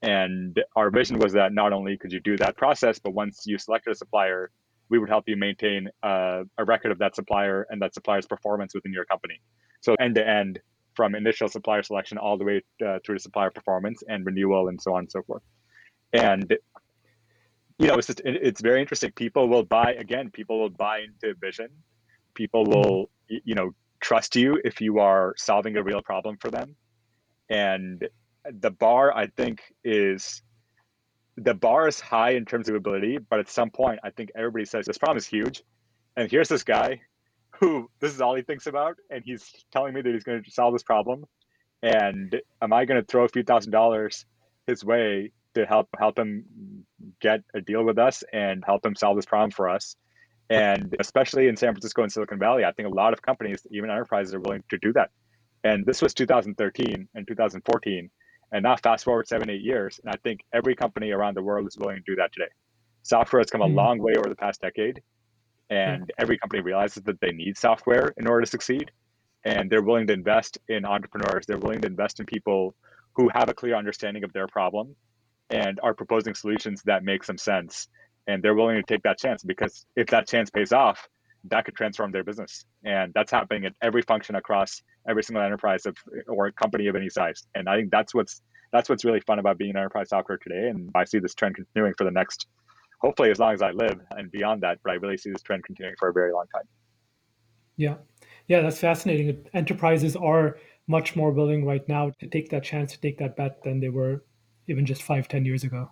And 0.01 0.59
our 0.75 0.89
vision 0.91 1.19
was 1.19 1.33
that 1.33 1.53
not 1.53 1.73
only 1.73 1.97
could 1.97 2.11
you 2.11 2.19
do 2.19 2.37
that 2.37 2.57
process 2.57 2.99
but 2.99 3.13
once 3.13 3.43
you 3.45 3.57
selected 3.57 3.91
a 3.91 3.95
supplier 3.95 4.51
we 4.89 4.97
would 4.97 5.09
help 5.09 5.25
you 5.27 5.37
maintain 5.37 5.87
a 6.03 6.45
record 6.65 6.91
of 6.91 6.97
that 6.97 7.15
supplier 7.15 7.65
and 7.69 7.81
that 7.81 7.93
supplier's 7.93 8.25
performance 8.25 8.73
within 8.73 8.91
your 8.91 9.05
company. 9.05 9.39
So 9.81 9.95
end 9.99 10.15
to 10.15 10.27
end 10.27 10.59
from 10.95 11.15
initial 11.15 11.47
supplier 11.47 11.83
selection 11.83 12.17
all 12.17 12.37
the 12.37 12.43
way 12.43 12.63
uh, 12.85 12.99
through 13.05 13.15
to 13.15 13.21
supplier 13.21 13.51
performance 13.51 14.03
and 14.07 14.25
renewal 14.25 14.67
and 14.67 14.81
so 14.81 14.93
on 14.93 15.01
and 15.01 15.11
so 15.11 15.21
forth. 15.21 15.43
And 16.11 16.57
you 17.77 17.87
know 17.87 17.95
it's 17.95 18.07
just 18.07 18.21
it's 18.25 18.61
very 18.61 18.81
interesting. 18.81 19.11
People 19.11 19.47
will 19.47 19.63
buy 19.63 19.93
again 19.93 20.31
people 20.31 20.59
will 20.59 20.71
buy 20.71 21.01
into 21.01 21.35
vision. 21.39 21.69
People 22.33 22.65
will 22.65 23.09
you 23.29 23.55
know 23.55 23.71
trust 23.99 24.35
you 24.35 24.59
if 24.63 24.81
you 24.81 24.99
are 24.99 25.33
solving 25.37 25.75
a 25.77 25.83
real 25.83 26.01
problem 26.01 26.37
for 26.37 26.49
them. 26.49 26.75
And 27.49 28.07
the 28.51 28.71
bar 28.71 29.15
i 29.15 29.27
think 29.27 29.61
is 29.83 30.41
the 31.35 31.53
bar 31.53 31.87
is 31.87 31.99
high 31.99 32.31
in 32.31 32.45
terms 32.45 32.69
of 32.69 32.75
ability 32.75 33.17
but 33.29 33.39
at 33.39 33.49
some 33.49 33.69
point 33.69 33.99
i 34.03 34.09
think 34.09 34.31
everybody 34.35 34.65
says 34.65 34.85
this 34.85 34.97
problem 34.97 35.17
is 35.17 35.27
huge. 35.27 35.63
And 36.15 36.29
here's 36.29 36.49
this 36.49 36.63
guy 36.63 37.01
who 37.59 37.89
this 37.99 38.13
is 38.13 38.21
all 38.21 38.35
he 38.35 38.41
thinks 38.41 38.67
about 38.67 38.95
and 39.09 39.23
he's 39.23 39.51
telling 39.71 39.93
me 39.93 40.01
that 40.01 40.13
he's 40.13 40.23
going 40.23 40.43
to 40.43 40.51
solve 40.51 40.73
this 40.73 40.83
problem. 40.83 41.25
And 41.83 42.41
am 42.61 42.73
i 42.73 42.85
going 42.85 42.99
to 42.99 43.05
throw 43.05 43.25
a 43.25 43.29
few 43.29 43.43
thousand 43.43 43.71
dollars 43.71 44.25
his 44.67 44.83
way 44.83 45.31
to 45.55 45.65
help 45.65 45.89
help 45.97 46.17
him 46.17 46.45
get 47.19 47.41
a 47.53 47.61
deal 47.61 47.83
with 47.83 47.97
us 47.97 48.23
and 48.31 48.63
help 48.65 48.85
him 48.85 48.95
solve 48.95 49.15
this 49.15 49.25
problem 49.25 49.51
for 49.51 49.69
us 49.69 49.95
and 50.49 50.95
especially 50.99 51.47
in 51.47 51.55
San 51.55 51.73
Francisco 51.73 52.01
and 52.01 52.11
Silicon 52.11 52.39
Valley, 52.39 52.65
I 52.65 52.71
think 52.71 52.87
a 52.87 52.91
lot 52.93 53.13
of 53.13 53.21
companies, 53.21 53.65
even 53.71 53.89
enterprises, 53.89 54.33
are 54.33 54.39
willing 54.39 54.63
to 54.69 54.77
do 54.79 54.93
that. 54.93 55.11
And 55.63 55.85
this 55.85 56.01
was 56.01 56.13
2013 56.13 57.07
and 57.13 57.27
2014. 57.27 58.09
And 58.51 58.63
now 58.63 58.75
fast 58.77 59.05
forward 59.05 59.27
seven, 59.27 59.49
eight 59.49 59.61
years, 59.61 59.99
and 60.03 60.11
I 60.11 60.17
think 60.23 60.41
every 60.51 60.75
company 60.75 61.11
around 61.11 61.35
the 61.35 61.43
world 61.43 61.67
is 61.67 61.77
willing 61.77 61.97
to 61.97 62.03
do 62.03 62.15
that 62.15 62.33
today. 62.33 62.49
Software 63.03 63.41
has 63.41 63.51
come 63.51 63.61
a 63.61 63.65
mm-hmm. 63.65 63.75
long 63.75 63.99
way 63.99 64.13
over 64.17 64.27
the 64.27 64.35
past 64.35 64.61
decade, 64.61 65.01
and 65.69 66.03
mm-hmm. 66.03 66.09
every 66.17 66.39
company 66.39 66.63
realizes 66.63 67.03
that 67.03 67.21
they 67.21 67.31
need 67.31 67.57
software 67.57 68.11
in 68.17 68.27
order 68.27 68.41
to 68.41 68.49
succeed. 68.49 68.89
And 69.45 69.69
they're 69.69 69.83
willing 69.83 70.07
to 70.07 70.13
invest 70.13 70.57
in 70.67 70.83
entrepreneurs. 70.83 71.45
They're 71.45 71.59
willing 71.59 71.81
to 71.81 71.87
invest 71.87 72.19
in 72.19 72.25
people 72.25 72.75
who 73.13 73.29
have 73.33 73.49
a 73.49 73.53
clear 73.53 73.75
understanding 73.75 74.23
of 74.23 74.33
their 74.33 74.47
problem 74.47 74.95
and 75.49 75.79
are 75.81 75.93
proposing 75.93 76.33
solutions 76.33 76.81
that 76.85 77.03
make 77.03 77.23
some 77.23 77.37
sense 77.37 77.87
and 78.29 78.43
they're 78.43 78.55
willing 78.55 78.75
to 78.75 78.83
take 78.83 79.03
that 79.03 79.17
chance 79.17 79.43
because 79.43 79.85
if 79.95 80.07
that 80.07 80.27
chance 80.27 80.49
pays 80.49 80.71
off 80.71 81.07
that 81.45 81.63
could 81.65 81.75
transform 81.75 82.11
their 82.11 82.23
business 82.23 82.65
and 82.83 83.13
that's 83.13 83.31
happening 83.31 83.65
at 83.65 83.73
every 83.81 84.01
function 84.01 84.35
across 84.35 84.81
every 85.07 85.23
single 85.23 85.43
enterprise 85.43 85.85
of 85.85 85.95
or 86.27 86.51
company 86.51 86.87
of 86.87 86.95
any 86.95 87.09
size 87.09 87.47
and 87.55 87.69
i 87.69 87.75
think 87.77 87.89
that's 87.91 88.13
what's 88.13 88.41
that's 88.71 88.89
what's 88.89 89.05
really 89.05 89.21
fun 89.21 89.39
about 89.39 89.57
being 89.57 89.71
an 89.71 89.77
enterprise 89.77 90.09
software 90.09 90.37
today 90.37 90.67
and 90.67 90.89
i 90.95 91.03
see 91.05 91.19
this 91.19 91.33
trend 91.33 91.55
continuing 91.55 91.93
for 91.97 92.03
the 92.03 92.11
next 92.11 92.47
hopefully 92.99 93.31
as 93.31 93.39
long 93.39 93.53
as 93.53 93.61
I 93.61 93.71
live 93.71 93.99
and 94.11 94.31
beyond 94.31 94.61
that. 94.61 94.79
But 94.83 94.91
I 94.91 94.95
really 94.95 95.17
see 95.17 95.31
this 95.31 95.41
trend 95.41 95.63
continuing 95.63 95.95
for 95.97 96.09
a 96.09 96.13
very 96.13 96.31
long 96.31 96.45
time. 96.53 96.63
Yeah. 97.77 97.95
Yeah, 98.47 98.61
that's 98.61 98.79
fascinating. 98.79 99.45
Enterprises 99.53 100.15
are 100.15 100.57
much 100.87 101.15
more 101.15 101.31
willing 101.31 101.65
right 101.65 101.87
now 101.87 102.11
to 102.19 102.27
take 102.27 102.49
that 102.49 102.63
chance, 102.63 102.93
to 102.93 102.99
take 102.99 103.17
that 103.19 103.35
bet 103.35 103.63
than 103.63 103.79
they 103.79 103.89
were 103.89 104.23
even 104.67 104.85
just 104.85 105.03
five, 105.03 105.27
ten 105.27 105.45
years 105.45 105.63
ago. 105.63 105.91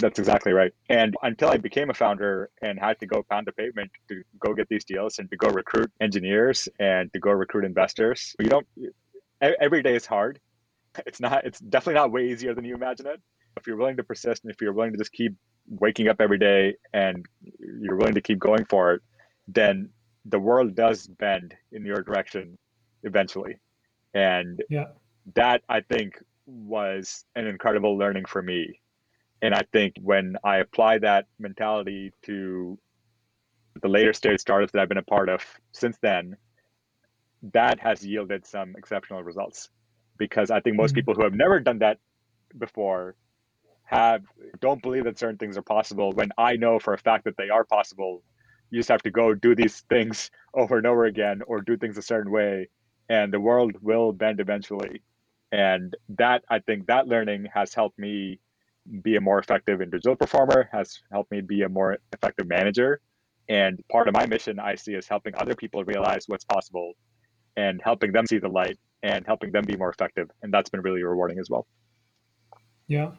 That's 0.00 0.18
exactly 0.18 0.52
right. 0.52 0.72
And 0.88 1.16
until 1.22 1.48
I 1.48 1.56
became 1.56 1.90
a 1.90 1.94
founder 1.94 2.50
and 2.62 2.78
had 2.78 3.00
to 3.00 3.06
go 3.06 3.24
pound 3.28 3.48
the 3.48 3.52
pavement 3.52 3.90
to 4.08 4.22
go 4.38 4.54
get 4.54 4.68
these 4.68 4.84
deals 4.84 5.18
and 5.18 5.28
to 5.30 5.36
go 5.36 5.48
recruit 5.48 5.90
engineers 6.00 6.68
and 6.78 7.12
to 7.12 7.18
go 7.18 7.32
recruit 7.32 7.64
investors, 7.64 8.36
you 8.38 8.48
don't, 8.48 8.66
every 9.40 9.82
day 9.82 9.96
is 9.96 10.06
hard. 10.06 10.38
It's 11.04 11.20
not, 11.20 11.44
it's 11.44 11.58
definitely 11.58 11.94
not 11.94 12.12
way 12.12 12.28
easier 12.28 12.54
than 12.54 12.64
you 12.64 12.74
imagine 12.74 13.06
it. 13.06 13.20
If 13.56 13.66
you're 13.66 13.76
willing 13.76 13.96
to 13.96 14.04
persist 14.04 14.44
and 14.44 14.52
if 14.52 14.60
you're 14.60 14.72
willing 14.72 14.92
to 14.92 14.98
just 14.98 15.12
keep 15.12 15.34
waking 15.68 16.08
up 16.08 16.20
every 16.20 16.38
day 16.38 16.76
and 16.92 17.26
you're 17.80 17.96
willing 17.96 18.14
to 18.14 18.20
keep 18.20 18.38
going 18.38 18.64
for 18.66 18.94
it, 18.94 19.02
then 19.48 19.90
the 20.26 20.38
world 20.38 20.76
does 20.76 21.08
bend 21.08 21.54
in 21.72 21.84
your 21.84 22.02
direction 22.02 22.56
eventually. 23.02 23.56
And 24.14 24.62
yeah. 24.70 24.86
that 25.34 25.62
I 25.68 25.80
think 25.80 26.22
was 26.46 27.24
an 27.34 27.48
incredible 27.48 27.98
learning 27.98 28.26
for 28.26 28.42
me. 28.42 28.80
And 29.42 29.54
I 29.54 29.62
think 29.72 29.94
when 30.02 30.36
I 30.44 30.58
apply 30.58 30.98
that 30.98 31.26
mentality 31.38 32.12
to 32.22 32.78
the 33.80 33.88
later 33.88 34.12
stage 34.12 34.40
startups 34.40 34.72
that 34.72 34.80
I've 34.80 34.88
been 34.88 34.98
a 34.98 35.02
part 35.02 35.28
of 35.28 35.42
since 35.72 35.96
then, 36.02 36.36
that 37.52 37.78
has 37.78 38.04
yielded 38.04 38.46
some 38.46 38.74
exceptional 38.76 39.22
results. 39.22 39.70
Because 40.18 40.50
I 40.50 40.60
think 40.60 40.76
most 40.76 40.90
mm-hmm. 40.90 40.96
people 40.96 41.14
who 41.14 41.22
have 41.22 41.34
never 41.34 41.60
done 41.60 41.78
that 41.78 41.98
before 42.58 43.14
have 43.84 44.22
don't 44.60 44.82
believe 44.82 45.04
that 45.04 45.18
certain 45.18 45.38
things 45.38 45.56
are 45.56 45.62
possible 45.62 46.12
when 46.12 46.30
I 46.36 46.56
know 46.56 46.78
for 46.78 46.92
a 46.92 46.98
fact 46.98 47.24
that 47.24 47.36
they 47.36 47.48
are 47.48 47.64
possible. 47.64 48.22
You 48.70 48.80
just 48.80 48.88
have 48.88 49.02
to 49.02 49.10
go 49.10 49.34
do 49.34 49.54
these 49.54 49.80
things 49.88 50.30
over 50.52 50.76
and 50.76 50.86
over 50.86 51.04
again 51.04 51.40
or 51.46 51.60
do 51.60 51.76
things 51.76 51.96
a 51.96 52.02
certain 52.02 52.32
way 52.32 52.68
and 53.08 53.32
the 53.32 53.40
world 53.40 53.76
will 53.80 54.12
bend 54.12 54.40
eventually. 54.40 55.02
And 55.50 55.96
that 56.10 56.44
I 56.50 56.58
think 56.58 56.86
that 56.86 57.06
learning 57.06 57.46
has 57.54 57.72
helped 57.72 57.98
me 57.98 58.40
be 59.02 59.16
a 59.16 59.20
more 59.20 59.38
effective 59.38 59.80
individual 59.80 60.16
performer, 60.16 60.68
has 60.72 61.00
helped 61.12 61.30
me 61.30 61.40
be 61.40 61.62
a 61.62 61.68
more 61.68 61.98
effective 62.12 62.46
manager. 62.46 63.00
And 63.48 63.82
part 63.90 64.08
of 64.08 64.14
my 64.14 64.26
mission 64.26 64.58
I 64.58 64.74
see 64.74 64.94
is 64.94 65.08
helping 65.08 65.34
other 65.34 65.54
people 65.54 65.84
realize 65.84 66.24
what's 66.26 66.44
possible 66.44 66.92
and 67.56 67.80
helping 67.82 68.12
them 68.12 68.26
see 68.26 68.38
the 68.38 68.48
light 68.48 68.78
and 69.02 69.24
helping 69.26 69.52
them 69.52 69.64
be 69.64 69.76
more 69.76 69.90
effective. 69.90 70.30
And 70.42 70.52
that's 70.52 70.70
been 70.70 70.82
really 70.82 71.02
rewarding 71.02 71.38
as 71.38 71.48
well. 71.48 71.66
Yeah 72.86 73.12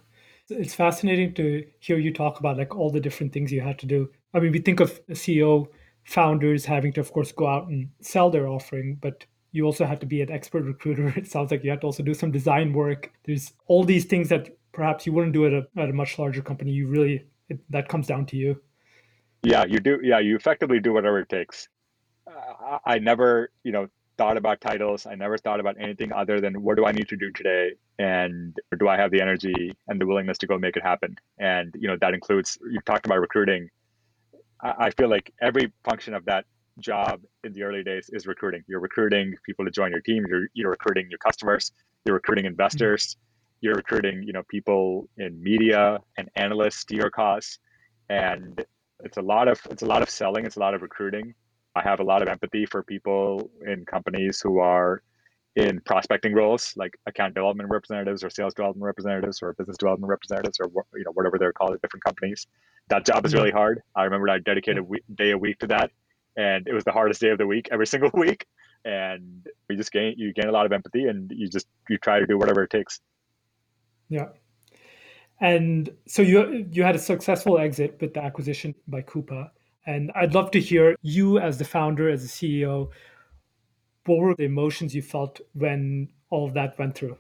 it's 0.49 0.73
fascinating 0.73 1.34
to 1.36 1.65
hear 1.79 1.97
you 1.97 2.13
talk 2.13 2.39
about 2.39 2.58
like 2.58 2.75
all 2.75 2.89
the 2.89 2.99
different 2.99 3.34
things 3.34 3.51
you 3.51 3.62
had 3.62 3.79
to 3.79 3.86
do. 3.86 4.10
I 4.34 4.39
mean, 4.39 4.51
we 4.51 4.60
think 4.60 4.79
of 4.79 5.05
CEO 5.08 5.67
founders 6.03 6.65
having 6.65 6.93
to, 6.93 7.01
of 7.01 7.12
course, 7.12 7.32
go 7.32 7.47
out 7.47 7.67
and 7.67 7.89
sell 8.01 8.29
their 8.29 8.47
offering, 8.47 8.97
but 9.01 9.25
you 9.51 9.65
also 9.65 9.86
have 9.86 9.99
to 9.99 10.05
be 10.05 10.21
an 10.21 10.32
expert 10.32 10.63
recruiter. 10.63 11.13
It 11.17 11.27
sounds 11.27 11.51
like 11.51 11.63
you 11.63 11.69
have 11.71 11.82
to 11.82 11.88
also 11.88 12.03
do 12.03 12.13
some 12.13 12.32
design 12.32 12.73
work. 12.73 13.12
There's 13.25 13.53
all 13.67 13.84
these 13.84 14.05
things 14.05 14.29
that 14.29 14.58
perhaps 14.80 15.06
you 15.06 15.12
wouldn't 15.12 15.34
do 15.34 15.46
at 15.46 15.52
a, 15.52 15.68
at 15.82 15.89
a 15.89 15.94
much 15.94 16.18
larger 16.18 16.42
company. 16.42 16.72
You 16.72 16.88
really, 16.88 17.26
it, 17.50 17.60
that 17.70 17.89
comes 17.89 18.08
down 18.08 18.26
to 18.28 18.38
you. 18.38 18.62
Yeah, 19.44 19.65
you 19.65 19.82
do. 19.82 20.00
Yeah, 20.02 20.20
you 20.20 20.38
effectively 20.38 20.80
do 20.80 20.94
whatever 20.94 21.20
it 21.20 21.28
takes. 21.28 21.68
Uh, 22.26 22.78
I 22.86 23.00
never, 23.00 23.52
you 23.65 23.74
know, 23.74 23.88
thought 24.18 24.38
about 24.38 24.62
titles. 24.62 25.06
I 25.06 25.15
never 25.15 25.38
thought 25.38 25.60
about 25.60 25.76
anything 25.78 26.13
other 26.13 26.39
than 26.39 26.63
what 26.63 26.78
do 26.78 26.86
I 26.86 26.94
need 26.94 27.10
to 27.10 27.18
do 27.18 27.30
today 27.32 27.72
and 27.98 28.56
do 28.80 28.88
I 28.88 28.96
have 28.96 29.12
the 29.12 29.22
energy 29.22 29.76
and 29.89 30.00
the 30.00 30.08
willingness 30.08 30.38
to 30.38 30.48
go 30.48 30.58
make 30.58 30.78
it 30.78 30.84
happen? 30.84 31.13
And 31.39 31.76
you 31.78 31.89
know 31.89 31.98
that 32.00 32.13
includes 32.13 32.58
you 32.72 32.80
talked 32.86 33.06
about 33.06 33.20
recruiting. 33.20 33.70
I 34.62 34.92
feel 34.92 35.10
like 35.10 35.34
every 35.42 35.74
function 35.84 36.13
of 36.13 36.24
that 36.26 36.46
job 36.80 37.22
in 37.44 37.52
the 37.52 37.63
early 37.63 37.84
days 37.84 38.10
is 38.13 38.28
recruiting. 38.28 38.63
You're 38.68 38.82
recruiting 38.82 39.36
people 39.46 39.65
to 39.65 39.72
join 39.72 39.92
your 39.92 40.02
team. 40.02 40.26
You're 40.30 40.48
you're 40.54 40.72
recruiting 40.72 41.08
your 41.10 41.20
customers. 41.20 41.74
You're 42.06 42.15
recruiting 42.15 42.46
investors. 42.46 43.18
You're 43.62 43.76
recruiting 43.76 44.24
you 44.24 44.34
know 44.34 44.43
people 44.50 45.08
in 45.17 45.41
media 45.41 46.00
and 46.17 46.30
analysts 46.36 46.86
to 46.86 46.95
your 46.95 47.10
cause, 47.10 47.60
and 48.10 48.63
it's 49.04 49.17
a 49.17 49.22
lot 49.22 49.48
of 49.48 49.60
it's 49.69 49.84
a 49.84 49.86
lot 49.86 50.02
of 50.02 50.10
selling. 50.10 50.45
It's 50.45 50.58
a 50.58 50.60
lot 50.60 50.74
of 50.74 50.82
recruiting. 50.82 51.34
I 51.76 51.82
have 51.82 52.00
a 52.00 52.04
lot 52.04 52.22
of 52.22 52.28
empathy 52.28 52.65
for 52.65 52.84
people 52.84 53.50
in 53.65 53.86
companies 53.86 54.41
who 54.41 54.60
are 54.60 55.04
in 55.56 55.80
prospecting 55.82 56.34
roles 56.34 56.74
like 56.78 56.93
account 57.06 57.34
development 57.34 57.69
representatives 57.69 58.24
or 58.24 58.30
sales 58.30 58.54
development 58.54 58.84
representatives 58.84 59.41
or 59.41 59.54
business 59.54 59.78
development 59.78 60.10
representatives 60.10 60.60
or 60.60 60.69
you 60.95 61.04
know 61.04 61.12
whatever 61.13 61.38
they're 61.38 61.54
called 61.54 61.74
at 61.74 61.82
different 61.82 62.04
companies. 62.04 62.48
That 62.89 63.06
job 63.06 63.26
is 63.26 63.32
mm-hmm. 63.32 63.41
really 63.41 63.52
hard. 63.52 63.82
I 63.95 64.04
remember 64.04 64.30
i 64.30 64.39
dedicated 64.39 64.84
a 64.84 65.13
day 65.13 65.32
a 65.32 65.38
week 65.38 65.60
to 65.60 65.67
that 65.67 65.91
and 66.38 66.67
it 66.67 66.74
was 66.74 66.84
the 66.84 66.91
hardest 66.91 67.22
day 67.22 67.30
of 67.30 67.38
the 67.38 67.48
week 67.48 67.67
every 67.72 67.88
single 67.93 68.12
week. 68.13 68.45
And 68.86 69.45
you 69.69 69.76
just 69.76 69.91
gain 69.91 70.15
you 70.17 70.34
gain 70.34 70.48
a 70.48 70.52
lot 70.52 70.65
of 70.65 70.72
empathy 70.72 71.08
and 71.08 71.32
you 71.36 71.50
just 71.50 71.67
you 71.89 71.98
try 71.98 72.19
to 72.19 72.26
do 72.26 72.38
whatever 72.38 72.63
it 72.63 72.69
takes 72.69 73.02
yeah 74.10 74.28
and 75.41 75.89
so 76.06 76.22
you 76.22 76.67
you 76.72 76.84
had 76.84 76.95
a 76.95 77.00
successful 77.00 77.58
exit 77.58 77.98
with 78.02 78.13
the 78.13 78.22
acquisition 78.22 78.76
by 78.88 79.02
coupa 79.02 79.50
and 79.89 80.12
I'd 80.15 80.36
love 80.36 80.52
to 80.52 80.60
hear 80.60 80.95
you 81.02 81.39
as 81.39 81.58
the 81.58 81.65
founder, 81.65 82.10
as 82.10 82.22
the 82.22 82.28
CEO, 82.28 82.89
what 84.06 84.19
were 84.19 84.36
the 84.36 84.43
emotions 84.43 84.93
you 84.93 85.02
felt 85.02 85.39
when 85.54 86.10
all 86.30 86.48
of 86.48 86.54
that 86.54 86.78
went 86.78 86.93
through? 86.93 87.17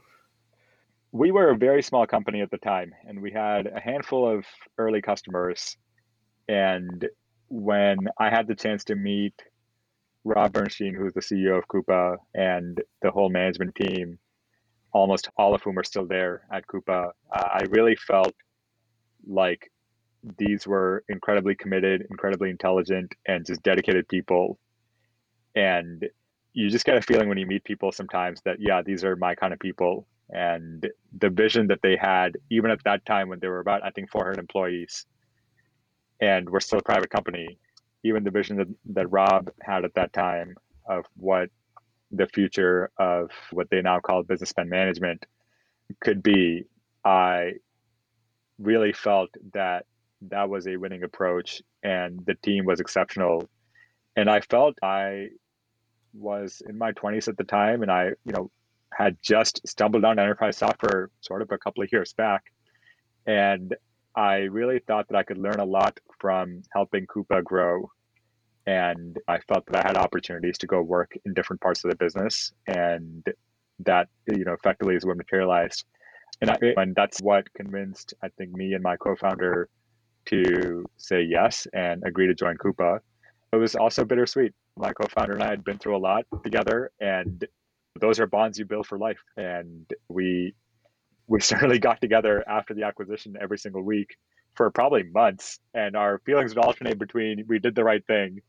We 1.11 1.31
were 1.31 1.49
a 1.49 1.57
very 1.57 1.81
small 1.81 2.05
company 2.05 2.41
at 2.41 2.51
the 2.51 2.59
time, 2.59 2.93
and 3.07 3.21
we 3.21 3.31
had 3.31 3.65
a 3.65 3.79
handful 3.79 4.29
of 4.29 4.45
early 4.77 5.01
customers. 5.01 5.77
And 6.47 7.07
when 7.47 7.97
I 8.19 8.29
had 8.29 8.47
the 8.47 8.53
chance 8.53 8.83
to 8.85 8.95
meet 8.95 9.33
Rob 10.23 10.53
Bernshteyn, 10.53 10.95
who's 10.95 11.13
the 11.13 11.21
CEO 11.21 11.57
of 11.57 11.67
Coupa, 11.67 12.17
and 12.35 12.79
the 13.01 13.09
whole 13.09 13.29
management 13.31 13.73
team, 13.73 14.19
almost 14.91 15.29
all 15.37 15.53
of 15.53 15.61
whom 15.61 15.77
are 15.77 15.83
still 15.83 16.05
there 16.05 16.43
at 16.51 16.65
Coupa, 16.67 17.11
uh, 17.31 17.47
I 17.53 17.63
really 17.69 17.95
felt 17.95 18.33
like 19.27 19.71
these 20.37 20.67
were 20.67 21.03
incredibly 21.07 21.55
committed, 21.55 22.05
incredibly 22.09 22.49
intelligent, 22.49 23.13
and 23.27 23.45
just 23.45 23.63
dedicated 23.63 24.07
people. 24.07 24.59
And 25.55 26.07
you 26.53 26.69
just 26.69 26.85
get 26.85 26.97
a 26.97 27.01
feeling 27.01 27.29
when 27.29 27.37
you 27.37 27.45
meet 27.45 27.63
people 27.63 27.91
sometimes 27.91 28.41
that, 28.45 28.57
yeah, 28.59 28.81
these 28.81 29.03
are 29.03 29.15
my 29.15 29.35
kind 29.35 29.53
of 29.53 29.59
people. 29.59 30.07
And 30.29 30.87
the 31.17 31.29
vision 31.29 31.67
that 31.67 31.79
they 31.81 31.95
had, 31.95 32.37
even 32.49 32.69
at 32.69 32.83
that 32.83 33.05
time 33.05 33.29
when 33.29 33.39
they 33.39 33.47
were 33.47 33.59
about, 33.59 33.83
I 33.83 33.89
think, 33.91 34.11
400 34.11 34.37
employees, 34.37 35.05
and 36.19 36.49
we're 36.49 36.59
still 36.59 36.79
a 36.79 36.83
private 36.83 37.09
company, 37.09 37.57
even 38.03 38.23
the 38.23 38.31
vision 38.31 38.57
that, 38.57 38.67
that 38.93 39.11
Rob 39.11 39.49
had 39.61 39.85
at 39.85 39.93
that 39.95 40.13
time 40.13 40.55
of 40.87 41.05
what 41.15 41.49
the 42.11 42.27
future 42.27 42.91
of 42.97 43.31
what 43.51 43.69
they 43.69 43.81
now 43.81 43.99
call 43.99 44.23
business 44.23 44.49
spend 44.49 44.69
management 44.69 45.25
could 46.01 46.23
be, 46.23 46.65
I 47.03 47.53
really 48.59 48.93
felt 48.93 49.29
that 49.53 49.85
that 50.23 50.49
was 50.49 50.67
a 50.67 50.75
winning 50.77 51.03
approach 51.03 51.61
and 51.83 52.25
the 52.25 52.35
team 52.35 52.65
was 52.65 52.79
exceptional. 52.79 53.47
And 54.15 54.29
i 54.29 54.41
felt 54.41 54.77
i 54.83 55.29
was 56.13 56.61
in 56.67 56.77
my 56.77 56.91
20s 56.93 57.27
at 57.27 57.37
the 57.37 57.43
time 57.43 57.83
and 57.83 57.91
i 57.91 58.07
you 58.25 58.33
know 58.33 58.51
had 58.93 59.17
just 59.21 59.65
stumbled 59.67 60.03
on 60.03 60.19
enterprise 60.19 60.57
software 60.57 61.09
sort 61.21 61.41
of 61.41 61.51
a 61.51 61.57
couple 61.57 61.83
of 61.83 61.91
years 61.91 62.13
back. 62.13 62.43
And 63.25 63.75
i 64.15 64.35
really 64.57 64.79
thought 64.79 65.07
that 65.07 65.17
i 65.17 65.23
could 65.23 65.37
learn 65.37 65.59
a 65.59 65.65
lot 65.65 65.99
from 66.19 66.63
helping 66.73 67.05
coupa 67.07 67.43
grow 67.43 67.89
and 68.67 69.17
i 69.27 69.39
felt 69.47 69.65
that 69.67 69.83
i 69.83 69.87
had 69.87 69.97
opportunities 69.97 70.57
to 70.57 70.67
go 70.67 70.81
work 70.81 71.11
in 71.25 71.33
different 71.33 71.61
parts 71.61 71.83
of 71.83 71.89
the 71.89 71.97
business 71.97 72.51
and 72.67 73.25
that 73.79 74.07
you 74.27 74.43
know 74.43 74.53
effectively 74.53 74.95
is 74.95 75.05
what 75.05 75.17
materialized 75.17 75.85
and, 76.41 76.51
I, 76.51 76.57
and 76.77 76.95
that's 76.95 77.21
what 77.21 77.51
convinced 77.53 78.13
i 78.23 78.29
think 78.37 78.51
me 78.51 78.73
and 78.73 78.83
my 78.83 78.97
co-founder 78.97 79.69
to 80.29 80.85
say 80.97 81.21
yes 81.23 81.67
and 81.73 82.03
agree 82.05 82.27
to 82.27 82.35
join 82.35 82.55
Coupa. 82.57 82.99
It 83.51 83.55
was 83.55 83.75
also 83.75 84.05
bittersweet. 84.05 84.53
My 84.77 84.93
co-founder 84.93 85.33
and 85.33 85.43
I 85.43 85.49
had 85.49 85.63
been 85.63 85.79
through 85.79 85.97
a 85.97 85.99
lot 85.99 86.25
together, 86.43 86.91
and 86.99 87.45
those 87.99 88.19
are 88.19 88.27
bonds 88.27 88.59
you 88.59 88.65
build 88.65 88.85
for 88.85 88.97
life. 88.97 89.19
And 89.37 89.91
we 90.07 90.53
we 91.27 91.41
certainly 91.51 91.79
got 91.79 91.99
together 91.99 92.43
after 92.47 92.73
the 92.73 92.83
acquisition 92.83 93.35
every 93.41 93.57
single 93.57 93.81
week 93.81 94.17
for 94.59 94.69
probably 94.69 95.03
months, 95.03 95.57
and 95.73 95.95
our 95.95 96.19
feelings 96.25 96.53
would 96.53 96.65
alternate 96.65 96.99
between 96.99 97.45
we 97.47 97.59
did 97.59 97.75
the 97.75 97.83
right 97.83 98.05
thing 98.05 98.41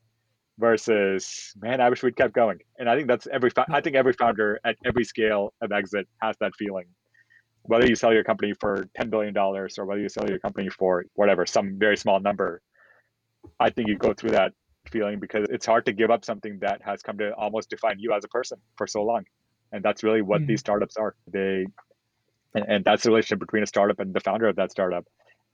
versus 0.58 1.52
man, 1.56 1.80
I 1.80 1.88
wish 1.88 2.02
we'd 2.02 2.16
kept 2.16 2.34
going. 2.34 2.58
And 2.80 2.90
I 2.90 2.96
think 2.96 3.06
that's 3.06 3.28
every 3.28 3.50
I 3.70 3.80
think 3.80 3.94
every 3.94 4.12
founder 4.14 4.58
at 4.64 4.74
every 4.84 5.04
scale 5.04 5.54
of 5.60 5.70
exit 5.70 6.08
has 6.20 6.34
that 6.40 6.52
feeling 6.58 6.86
whether 7.62 7.86
you 7.86 7.94
sell 7.94 8.12
your 8.12 8.24
company 8.24 8.52
for 8.58 8.88
$10 8.98 9.10
billion 9.10 9.36
or 9.36 9.68
whether 9.84 10.00
you 10.00 10.08
sell 10.08 10.28
your 10.28 10.38
company 10.38 10.68
for 10.68 11.04
whatever, 11.14 11.46
some 11.46 11.78
very 11.78 11.96
small 11.96 12.18
number, 12.18 12.62
I 13.58 13.70
think 13.70 13.88
you 13.88 13.96
go 13.96 14.12
through 14.14 14.30
that 14.30 14.52
feeling 14.90 15.20
because 15.20 15.46
it's 15.50 15.66
hard 15.66 15.86
to 15.86 15.92
give 15.92 16.10
up 16.10 16.24
something 16.24 16.58
that 16.60 16.80
has 16.82 17.02
come 17.02 17.18
to 17.18 17.32
almost 17.34 17.70
define 17.70 17.98
you 17.98 18.12
as 18.12 18.24
a 18.24 18.28
person 18.28 18.58
for 18.76 18.86
so 18.86 19.02
long. 19.02 19.24
And 19.72 19.84
that's 19.84 20.02
really 20.02 20.22
what 20.22 20.40
mm-hmm. 20.40 20.48
these 20.48 20.60
startups 20.60 20.96
are. 20.96 21.14
They, 21.30 21.66
and, 22.54 22.64
and 22.66 22.84
that's 22.84 23.04
the 23.04 23.10
relationship 23.10 23.40
between 23.40 23.62
a 23.62 23.66
startup 23.66 24.00
and 24.00 24.12
the 24.12 24.20
founder 24.20 24.48
of 24.48 24.56
that 24.56 24.70
startup. 24.70 25.04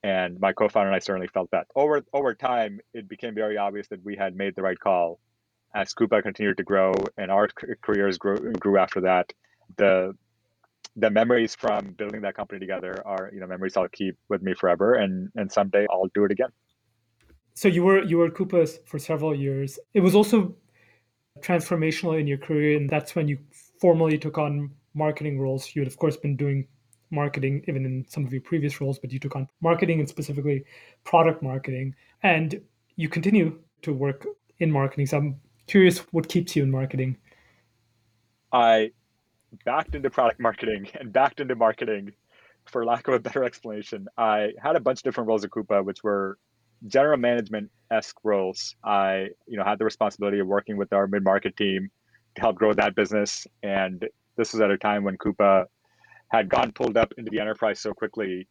And 0.03 0.39
my 0.39 0.53
co-founder 0.53 0.89
and 0.89 0.97
I 0.97 1.01
certainly 1.01 1.29
felt 1.29 1.51
that. 1.51 1.67
Over 1.75 2.05
over 2.13 2.35
time, 2.35 2.81
it 2.95 3.09
became 3.09 3.35
very 3.35 3.57
obvious 3.57 3.89
that 3.89 4.05
we 4.05 4.17
had 4.17 4.37
made 4.37 4.55
the 4.55 4.63
right 4.63 4.79
call. 4.79 5.19
As 5.75 5.93
Coupa 5.93 6.23
continued 6.23 6.59
to 6.59 6.63
grow 6.63 6.95
and 7.19 7.31
our 7.31 7.49
careers 7.83 8.19
grew, 8.19 8.53
grew 8.53 8.79
after 8.79 9.03
that, 9.03 9.33
the 9.77 10.15
the 10.95 11.11
memories 11.11 11.55
from 11.55 11.93
building 11.93 12.23
that 12.23 12.35
company 12.35 12.61
together 12.61 13.03
are 13.05 13.31
you 13.33 13.41
know 13.41 13.47
memories 13.47 13.77
I'll 13.77 13.89
keep 13.89 14.17
with 14.29 14.43
me 14.43 14.55
forever, 14.55 14.95
and 14.95 15.31
and 15.35 15.51
someday 15.51 15.87
I'll 15.91 16.11
do 16.15 16.25
it 16.25 16.31
again. 16.31 16.51
So 17.55 17.69
you 17.69 17.83
were 17.85 18.03
you 18.03 18.19
were 18.19 18.27
at 18.27 18.69
for 18.87 18.99
several 18.99 19.35
years. 19.35 19.79
It 19.95 20.01
was 20.01 20.15
also 20.15 20.55
transformational 21.41 22.19
in 22.19 22.27
your 22.27 22.39
career, 22.39 22.77
and 22.77 22.89
that's 22.89 23.15
when 23.15 23.29
you 23.29 23.39
formally 23.81 24.19
took 24.19 24.39
on 24.39 24.71
marketing 24.95 25.39
roles. 25.39 25.75
You 25.75 25.83
had, 25.83 25.89
of 25.89 25.99
course, 25.99 26.17
been 26.17 26.37
doing 26.37 26.67
marketing 27.11 27.65
even 27.69 27.85
in 27.85 28.05
some 28.09 28.25
of 28.25 28.33
your 28.33 28.43
previous 28.43 28.81
roles, 28.81 28.99
but 28.99 29.13
you 29.13 29.19
took 29.19 29.37
on 29.37 29.49
marketing 29.61 30.01
and 30.01 30.09
specifically 30.09 30.65
product 31.05 31.43
marketing, 31.43 31.95
and 32.23 32.61
you 32.97 33.09
continue 33.09 33.59
to 33.83 33.93
work 33.93 34.27
in 34.59 34.71
marketing. 34.71 35.07
So 35.07 35.19
I'm 35.19 35.41
curious 35.67 35.99
what 36.13 36.29
keeps 36.29 36.57
you 36.57 36.63
in 36.63 36.71
marketing. 36.71 37.17
I 38.53 38.91
backed 39.65 39.95
into 39.95 40.11
product 40.11 40.41
marketing 40.41 40.89
and 40.95 41.13
backed 41.13 41.41
into 41.41 41.55
marketing 41.55 42.13
for 42.67 42.85
lack 42.85 43.07
of 43.09 43.15
a 43.15 43.19
better 43.19 43.45
explanation. 43.45 44.09
I 44.17 44.53
had 44.61 44.77
a 44.77 44.81
bunch 44.81 45.01
of 45.01 45.03
different 45.05 45.29
roles 45.29 45.45
at 45.45 45.51
Coupa, 45.51 45.85
which 45.85 46.03
were 46.03 46.39
general 46.87 47.17
management 47.17 47.71
esque 47.91 48.17
roles. 48.25 48.75
I, 48.85 49.29
you 49.47 49.57
know, 49.57 49.65
had 49.65 49.79
the 49.79 49.85
responsibility 49.85 50.41
of 50.41 50.47
working 50.47 50.77
with 50.77 50.93
our 50.93 51.07
mid 51.07 51.23
market 51.23 51.57
team 51.57 51.91
to 52.35 52.41
help 52.41 52.57
grow 52.57 52.73
that 52.75 52.95
business. 52.95 53.47
And 53.63 54.05
this 54.37 54.53
was 54.53 54.61
at 54.61 54.71
a 54.71 54.79
time 54.79 55.05
when 55.05 55.17
Coupa 55.17 55.67
had 56.29 56.49
gotten 56.49 56.73
pulled 56.73 56.97
up 56.97 57.13
into 57.17 57.31
the 57.31 57.41
enterprise 57.41 57.81
so 57.81 57.93
quickly, 57.93 58.49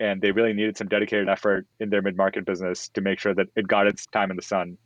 and 0.00 0.20
they 0.20 0.32
really 0.32 0.52
needed 0.52 0.76
some 0.76 0.88
dedicated 0.88 1.28
effort 1.28 1.66
in 1.80 1.90
their 1.90 2.02
mid 2.02 2.16
market 2.16 2.44
business 2.44 2.88
to 2.90 3.00
make 3.00 3.18
sure 3.18 3.34
that 3.34 3.46
it 3.56 3.68
got 3.68 3.86
its 3.86 4.06
time 4.06 4.30
in 4.30 4.36
the 4.36 4.42
sun 4.42 4.76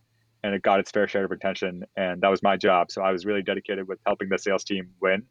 and 0.45 0.55
it 0.55 0.63
got 0.63 0.79
its 0.79 0.91
fair 0.91 1.09
share 1.09 1.25
of 1.25 1.33
attention. 1.33 1.83
And 1.97 2.21
that 2.21 2.29
was 2.29 2.43
my 2.43 2.57
job. 2.57 2.91
So 2.91 3.03
I 3.03 3.11
was 3.11 3.25
really 3.27 3.43
dedicated 3.43 3.89
with 3.89 3.99
helping 4.07 4.29
the 4.29 4.39
sales 4.39 4.63
team 4.63 4.91
win 5.01 5.25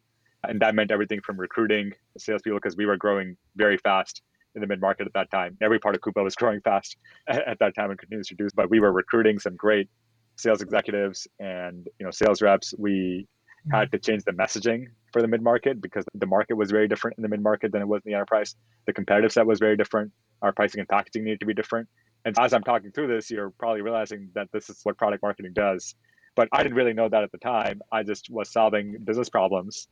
and 0.43 0.59
that 0.61 0.75
meant 0.75 0.91
everything 0.91 1.21
from 1.21 1.37
recruiting 1.37 1.93
salespeople 2.17 2.59
because 2.59 2.77
we 2.77 2.85
were 2.85 2.97
growing 2.97 3.37
very 3.55 3.77
fast 3.77 4.21
in 4.55 4.61
the 4.61 4.67
mid 4.67 4.81
market 4.81 5.07
at 5.07 5.13
that 5.13 5.29
time. 5.31 5.57
Every 5.61 5.79
part 5.79 5.95
of 5.95 6.01
Coupa 6.01 6.23
was 6.23 6.35
growing 6.41 6.61
fast 6.61 6.97
at 7.27 7.59
that 7.59 7.75
time 7.75 7.89
and 7.89 7.99
continues 7.99 8.27
to 8.27 8.35
do. 8.35 8.47
But 8.55 8.69
we 8.69 8.79
were 8.79 8.91
recruiting 8.91 9.39
some 9.39 9.55
great 9.55 9.89
sales 10.35 10.61
executives 10.61 11.27
and 11.39 11.87
you 11.99 12.05
know 12.05 12.11
sales 12.11 12.41
reps. 12.41 12.73
We 12.77 13.27
had 13.71 13.87
mm-hmm. 13.87 13.91
to 13.91 13.99
change 13.99 14.23
the 14.23 14.31
messaging 14.31 14.87
for 15.11 15.21
the 15.21 15.27
mid 15.27 15.41
market 15.41 15.81
because 15.81 16.05
the 16.13 16.25
market 16.25 16.55
was 16.55 16.71
very 16.71 16.87
different 16.87 17.17
in 17.17 17.23
the 17.23 17.29
mid 17.29 17.41
market 17.41 17.71
than 17.71 17.81
it 17.81 17.87
was 17.87 18.01
in 18.05 18.11
the 18.11 18.15
enterprise. 18.15 18.55
The 18.85 18.93
competitive 18.93 19.31
set 19.31 19.45
was 19.45 19.59
very 19.59 19.77
different. 19.77 20.11
Our 20.41 20.51
pricing 20.51 20.79
and 20.79 20.89
packaging 20.89 21.23
needed 21.23 21.39
to 21.41 21.45
be 21.45 21.53
different. 21.53 21.87
And 22.25 22.37
as 22.39 22.53
I'm 22.53 22.63
talking 22.63 22.91
through 22.91 23.07
this, 23.07 23.29
you're 23.31 23.51
probably 23.51 23.81
realizing 23.81 24.29
that 24.35 24.51
this 24.51 24.69
is 24.69 24.79
what 24.83 24.97
product 24.97 25.23
marketing 25.23 25.53
does. 25.53 25.95
But 26.35 26.49
I 26.51 26.61
didn't 26.61 26.75
really 26.75 26.93
know 26.93 27.09
that 27.09 27.23
at 27.23 27.31
the 27.31 27.37
time. 27.39 27.81
I 27.91 28.03
just 28.03 28.29
was 28.29 28.51
solving 28.51 28.97
business 29.03 29.29
problems 29.29 29.87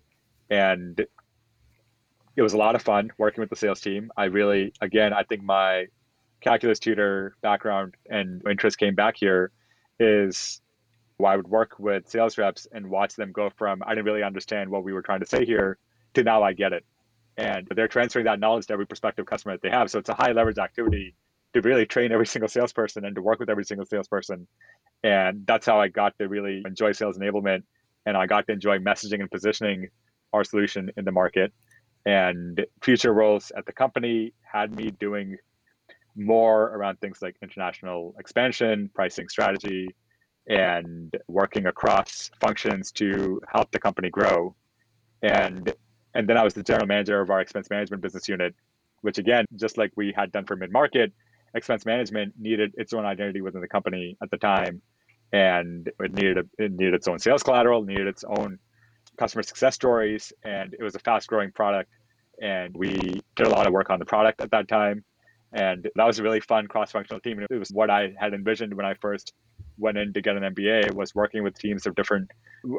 and 0.50 1.00
it 2.36 2.42
was 2.42 2.54
a 2.54 2.58
lot 2.58 2.76
of 2.76 2.82
fun 2.82 3.12
working 3.18 3.42
with 3.42 3.50
the 3.50 3.56
sales 3.56 3.82
team. 3.82 4.12
I 4.18 4.26
really, 4.26 4.74
again, 4.82 5.14
I 5.14 5.24
think 5.24 5.44
my 5.44 5.86
calculus 6.42 6.80
tutor 6.80 7.36
background 7.42 7.96
and 8.10 8.42
interest 8.48 8.78
came 8.78 8.94
back 8.94 9.16
here 9.18 9.52
is 10.00 10.62
I 11.24 11.38
would 11.38 11.48
work 11.48 11.80
with 11.80 12.10
sales 12.10 12.38
reps 12.38 12.68
and 12.72 12.90
watch 12.90 13.16
them 13.16 13.32
go 13.32 13.50
from 13.50 13.82
I 13.86 13.96
didn't 13.96 14.06
really 14.06 14.24
understand 14.24 14.70
what 14.70 14.84
we 14.84 14.92
were 14.92 15.02
trying 15.02 15.22
to 15.22 15.26
say 15.26 15.46
here 15.46 15.78
to 16.16 16.24
now 16.24 16.44
I 16.44 16.54
get 16.54 16.74
it. 16.74 16.86
And 17.38 17.68
they're 17.74 17.88
transferring 17.88 18.26
that 18.26 18.40
knowledge 18.40 18.68
to 18.68 18.74
every 18.74 18.86
prospective 18.86 19.26
customer 19.26 19.54
that 19.54 19.62
they 19.62 19.70
have. 19.70 19.90
So 19.90 20.00
it's 20.00 20.10
a 20.10 20.14
high 20.14 20.32
leverage 20.32 20.58
activity 20.58 21.16
to 21.54 21.62
really 21.62 21.86
train 21.86 22.12
every 22.12 22.28
single 22.34 22.50
salesperson 22.50 23.06
and 23.06 23.16
to 23.16 23.22
work 23.22 23.40
with 23.40 23.50
every 23.50 23.64
single 23.64 23.86
salesperson. 23.86 24.48
And 25.04 25.46
that's 25.46 25.66
how 25.66 25.80
I 25.80 25.88
got 25.88 26.18
to 26.20 26.28
really 26.28 26.64
enjoy 26.66 26.92
sales 26.92 27.18
enablement. 27.18 27.64
And 28.06 28.18
I 28.18 28.26
got 28.26 28.48
to 28.48 28.54
enjoy 28.54 28.80
messaging 28.80 29.22
and 29.22 29.32
positioning 29.32 29.88
our 30.34 30.44
solution 30.44 30.92
in 30.98 31.06
the 31.06 31.12
market. 31.12 31.54
And 32.06 32.64
future 32.82 33.14
roles 33.14 33.52
at 33.58 33.66
the 33.66 33.74
company 33.74 34.34
had 34.42 34.76
me 34.76 34.92
doing 34.92 35.38
more 36.16 36.66
around 36.66 37.00
things 37.00 37.22
like 37.22 37.36
international 37.42 38.16
expansion, 38.20 38.90
pricing 38.94 39.28
strategy, 39.28 39.90
and 40.48 41.16
working 41.28 41.66
across 41.68 42.30
functions 42.40 42.92
to 42.92 43.42
help 43.52 43.72
the 43.72 43.80
company 43.80 44.10
grow. 44.10 44.56
And 45.22 45.74
and 46.14 46.30
then 46.30 46.38
I 46.38 46.44
was 46.44 46.54
the 46.54 46.64
general 46.64 46.88
manager 46.88 47.20
of 47.20 47.30
our 47.30 47.42
expense 47.42 47.70
management 47.70 48.02
business 48.02 48.30
unit, 48.30 48.56
which 49.02 49.18
again, 49.18 49.46
just 49.56 49.78
like 49.78 49.92
we 49.96 50.14
had 50.16 50.32
done 50.32 50.46
for 50.46 50.56
mid 50.56 50.72
market, 50.72 51.12
expense 51.54 51.86
management 51.86 52.34
needed 52.40 52.74
its 52.78 52.94
own 52.94 53.06
identity 53.06 53.42
within 53.42 53.62
the 53.62 53.68
company 53.68 54.18
at 54.22 54.32
the 54.32 54.38
time, 54.38 54.82
and 55.34 55.92
it 56.00 56.14
needed 56.14 56.38
a, 56.38 56.44
it 56.58 56.72
needed 56.72 56.94
its 56.94 57.08
own 57.08 57.20
sales 57.20 57.44
collateral, 57.44 57.84
needed 57.84 58.08
its 58.08 58.24
own 58.24 58.60
customer 59.18 59.44
success 59.44 59.76
stories, 59.76 60.32
and 60.44 60.74
it 60.74 60.84
was 60.84 60.96
a 60.96 61.00
fast 61.00 61.28
growing 61.28 61.52
product. 61.52 61.90
And 62.42 62.76
we 62.76 63.22
did 63.36 63.48
a 63.48 63.50
lot 63.50 63.66
of 63.66 63.74
work 63.74 63.90
on 63.90 64.00
the 64.00 64.06
product 64.06 64.42
at 64.42 64.52
that 64.52 64.68
time. 64.68 65.04
And 65.54 65.90
that 65.96 66.06
was 66.06 66.20
a 66.20 66.24
really 66.24 66.42
fun 66.42 66.68
cross 66.68 66.92
functional 66.92 67.22
team. 67.22 67.38
And 67.38 67.48
it 67.50 67.58
was 67.58 67.70
what 67.70 67.90
I 67.90 68.14
had 68.20 68.34
envisioned 68.34 68.74
when 68.74 68.86
I 68.86 68.94
first 68.96 69.34
went 69.78 69.98
in 69.98 70.14
to 70.14 70.22
get 70.22 70.38
an 70.38 70.44
MBA 70.56 70.94
was 70.94 71.14
working 71.14 71.44
with 71.44 71.58
teams 71.58 71.86
of 71.86 71.96
different, 71.96 72.32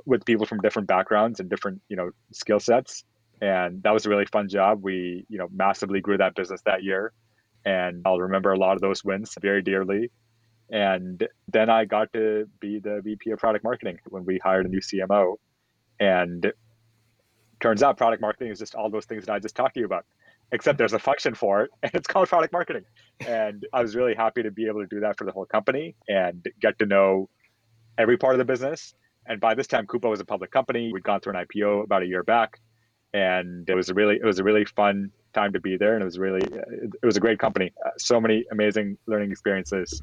with 0.05 0.25
people 0.25 0.47
from 0.47 0.61
different 0.61 0.89
backgrounds 0.89 1.41
and 1.41 1.49
different, 1.51 1.81
you 1.89 1.97
know, 1.97 2.11
skill 2.33 2.61
sets. 2.61 3.05
And 3.41 3.83
that 3.83 3.93
was 3.93 4.07
a 4.07 4.09
really 4.09 4.27
fun 4.27 4.49
job. 4.49 4.83
We, 4.83 5.27
you 5.29 5.39
know, 5.39 5.49
massively 5.53 6.01
grew 6.01 6.17
that 6.19 6.35
business 6.35 6.63
that 6.65 6.83
year. 6.83 7.13
And 7.65 8.03
I'll 8.07 8.21
remember 8.21 8.53
a 8.53 8.59
lot 8.59 8.77
of 8.77 8.81
those 8.81 9.05
wins 9.05 9.35
very 9.41 9.63
dearly. 9.63 10.11
And 10.71 11.27
then 11.49 11.71
I 11.71 11.85
got 11.85 12.13
to 12.15 12.49
be 12.61 12.79
the 12.79 13.01
VP 13.05 13.31
of 13.31 13.39
product 13.39 13.65
marketing 13.65 13.99
when 14.09 14.25
we 14.25 14.39
hired 14.43 14.67
a 14.67 14.69
new 14.69 14.81
CMO. 14.81 15.37
And 16.01 16.53
turns 17.61 17.83
out 17.83 17.97
product 17.97 18.21
marketing 18.21 18.53
is 18.53 18.59
just 18.59 18.75
all 18.75 18.91
those 18.91 19.05
things 19.05 19.27
that 19.27 19.33
I 19.33 19.39
just 19.39 19.55
talked 19.55 19.75
to 19.75 19.81
you 19.81 19.87
about, 19.87 20.05
except 20.53 20.79
there's 20.79 20.93
a 20.93 20.99
function 20.99 21.35
for 21.35 21.63
it 21.63 21.71
and 21.83 21.93
it's 21.95 22.07
called 22.07 22.29
product 22.29 22.53
marketing. 22.53 22.85
And 23.27 23.67
I 23.73 23.83
was 23.83 23.97
really 23.97 24.15
happy 24.15 24.43
to 24.43 24.51
be 24.51 24.67
able 24.67 24.81
to 24.81 24.87
do 24.87 25.01
that 25.01 25.19
for 25.19 25.25
the 25.25 25.33
whole 25.33 25.47
company 25.47 25.97
and 26.09 26.47
get 26.61 26.79
to 26.79 26.87
know 26.87 27.29
every 27.99 28.17
part 28.17 28.35
of 28.35 28.39
the 28.39 28.45
business. 28.45 28.95
And 29.27 29.41
by 29.41 29.55
this 29.55 29.67
time, 29.67 29.87
Coupa 29.87 30.09
was 30.09 30.21
a 30.21 30.25
public 30.25 30.51
company. 30.51 30.91
We'd 30.93 31.03
gone 31.03 31.21
through 31.21 31.37
an 31.37 31.45
IPO 31.45 31.85
about 31.85 32.03
a 32.03 32.07
year 32.07 32.23
back, 32.23 32.61
and 33.13 33.69
it 33.69 33.75
was 33.75 33.89
a 33.89 33.95
really 33.95 34.15
it 34.15 34.25
was 34.25 34.39
a 34.39 34.45
really 34.45 34.65
fun 34.65 35.11
time 35.35 35.53
to 35.53 35.59
be 35.59 35.77
there, 35.77 35.95
and 35.95 36.03
it 36.03 36.05
was 36.05 36.17
really 36.17 36.43
it 36.43 37.05
was 37.05 37.17
a 37.17 37.21
great 37.21 37.41
company. 37.41 37.73
Uh, 37.85 37.91
so 37.99 38.21
many 38.21 38.45
amazing 38.53 38.97
learning 39.09 39.33
experiences, 39.33 40.01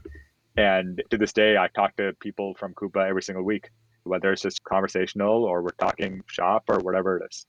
and 0.57 1.01
to 1.09 1.17
this 1.17 1.31
day, 1.31 1.55
I 1.55 1.69
talk 1.69 1.95
to 1.95 2.11
people 2.19 2.53
from 2.55 2.73
Coupa 2.73 3.07
every 3.07 3.23
single 3.23 3.45
week 3.45 3.69
whether 4.03 4.31
it's 4.31 4.41
just 4.41 4.63
conversational 4.63 5.43
or 5.43 5.61
we're 5.61 5.69
talking 5.71 6.21
shop 6.27 6.63
or 6.67 6.79
whatever 6.79 7.17
it 7.17 7.23
is. 7.29 7.45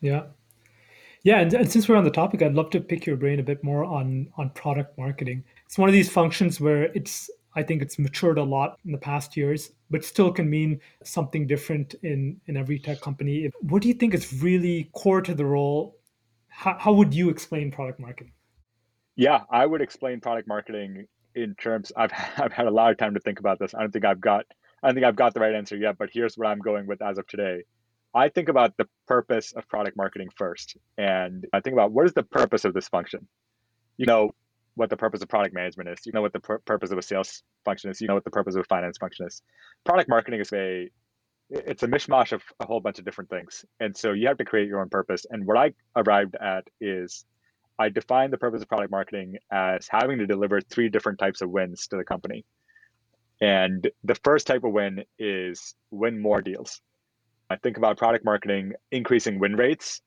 Yeah. 0.00 0.24
Yeah, 1.26 1.40
and, 1.40 1.52
and, 1.54 1.68
since 1.68 1.88
we're 1.88 1.96
on 1.96 2.04
the 2.04 2.10
topic, 2.10 2.40
I'd 2.40 2.54
love 2.54 2.70
to 2.70 2.80
pick 2.80 3.04
your 3.04 3.16
brain 3.16 3.40
a 3.40 3.42
bit 3.42 3.64
more 3.64 3.84
on 3.84 4.28
on 4.36 4.50
product 4.50 4.96
marketing. 4.96 5.42
It's 5.64 5.76
one 5.76 5.88
of 5.88 5.92
these 5.92 6.08
functions 6.08 6.60
where 6.60 6.84
it's 6.94 7.28
I 7.56 7.64
think 7.64 7.82
it's 7.82 7.98
matured 7.98 8.38
a 8.38 8.44
lot 8.44 8.78
in 8.84 8.92
the 8.92 8.98
past 8.98 9.36
years, 9.36 9.72
but 9.90 10.04
still 10.04 10.30
can 10.30 10.48
mean 10.48 10.80
something 11.02 11.48
different 11.48 11.96
in 12.04 12.40
in 12.46 12.56
every 12.56 12.78
tech 12.78 13.00
company. 13.00 13.50
What 13.62 13.82
do 13.82 13.88
you 13.88 13.94
think 13.94 14.14
is 14.14 14.40
really 14.40 14.88
core 14.92 15.20
to 15.20 15.34
the 15.34 15.44
role? 15.44 15.96
How, 16.46 16.76
how 16.78 16.92
would 16.92 17.12
you 17.12 17.28
explain 17.28 17.72
product 17.72 17.98
marketing? 17.98 18.32
Yeah, 19.16 19.40
I 19.50 19.66
would 19.66 19.80
explain 19.80 20.20
product 20.20 20.46
marketing 20.46 21.08
in 21.34 21.56
terms. 21.56 21.90
I've 21.96 22.12
I've 22.36 22.52
had 22.52 22.68
a 22.68 22.70
lot 22.70 22.92
of 22.92 22.98
time 22.98 23.14
to 23.14 23.20
think 23.20 23.40
about 23.40 23.58
this. 23.58 23.74
I 23.74 23.80
don't 23.80 23.90
think 23.90 24.04
I've 24.04 24.20
got 24.20 24.46
I 24.80 24.86
don't 24.86 24.94
think 24.94 25.06
I've 25.06 25.16
got 25.16 25.34
the 25.34 25.40
right 25.40 25.56
answer 25.56 25.76
yet, 25.76 25.98
but 25.98 26.08
here's 26.12 26.38
what 26.38 26.46
I'm 26.46 26.60
going 26.60 26.86
with 26.86 27.02
as 27.02 27.18
of 27.18 27.26
today. 27.26 27.64
I 28.16 28.30
think 28.30 28.48
about 28.48 28.78
the 28.78 28.88
purpose 29.06 29.52
of 29.52 29.68
product 29.68 29.94
marketing 29.94 30.30
first. 30.34 30.78
And 30.96 31.46
I 31.52 31.60
think 31.60 31.74
about 31.74 31.92
what 31.92 32.06
is 32.06 32.14
the 32.14 32.22
purpose 32.22 32.64
of 32.64 32.72
this 32.72 32.88
function? 32.88 33.28
You 33.98 34.06
know 34.06 34.30
what 34.74 34.88
the 34.88 34.96
purpose 34.96 35.20
of 35.20 35.28
product 35.28 35.54
management 35.54 35.90
is. 35.90 36.06
You 36.06 36.12
know 36.12 36.22
what 36.22 36.32
the 36.32 36.40
pur- 36.40 36.60
purpose 36.60 36.90
of 36.90 36.96
a 36.96 37.02
sales 37.02 37.42
function 37.66 37.90
is. 37.90 38.00
You 38.00 38.08
know 38.08 38.14
what 38.14 38.24
the 38.24 38.30
purpose 38.30 38.54
of 38.54 38.62
a 38.62 38.64
finance 38.64 38.96
function 38.96 39.26
is. 39.26 39.42
Product 39.84 40.08
marketing 40.08 40.40
is 40.40 40.50
a 40.54 40.90
it's 41.50 41.82
a 41.82 41.88
mishmash 41.88 42.32
of 42.32 42.42
a 42.58 42.66
whole 42.66 42.80
bunch 42.80 42.98
of 42.98 43.04
different 43.04 43.28
things. 43.28 43.66
And 43.80 43.94
so 43.94 44.12
you 44.12 44.26
have 44.28 44.38
to 44.38 44.44
create 44.46 44.66
your 44.66 44.80
own 44.80 44.88
purpose. 44.88 45.26
And 45.30 45.46
what 45.46 45.58
I 45.58 45.74
arrived 45.94 46.36
at 46.40 46.66
is 46.80 47.26
I 47.78 47.90
define 47.90 48.30
the 48.30 48.38
purpose 48.38 48.62
of 48.62 48.68
product 48.68 48.90
marketing 48.90 49.36
as 49.52 49.86
having 49.88 50.18
to 50.18 50.26
deliver 50.26 50.62
three 50.62 50.88
different 50.88 51.18
types 51.18 51.42
of 51.42 51.50
wins 51.50 51.86
to 51.88 51.96
the 51.96 52.04
company. 52.04 52.46
And 53.42 53.86
the 54.02 54.16
first 54.24 54.46
type 54.46 54.64
of 54.64 54.72
win 54.72 55.04
is 55.18 55.74
win 55.90 56.20
more 56.20 56.40
deals. 56.40 56.80
I 57.48 57.56
think 57.56 57.76
about 57.76 57.96
product 57.96 58.24
marketing 58.24 58.72
increasing 58.90 59.38
win 59.38 59.54
rates, 59.54 60.02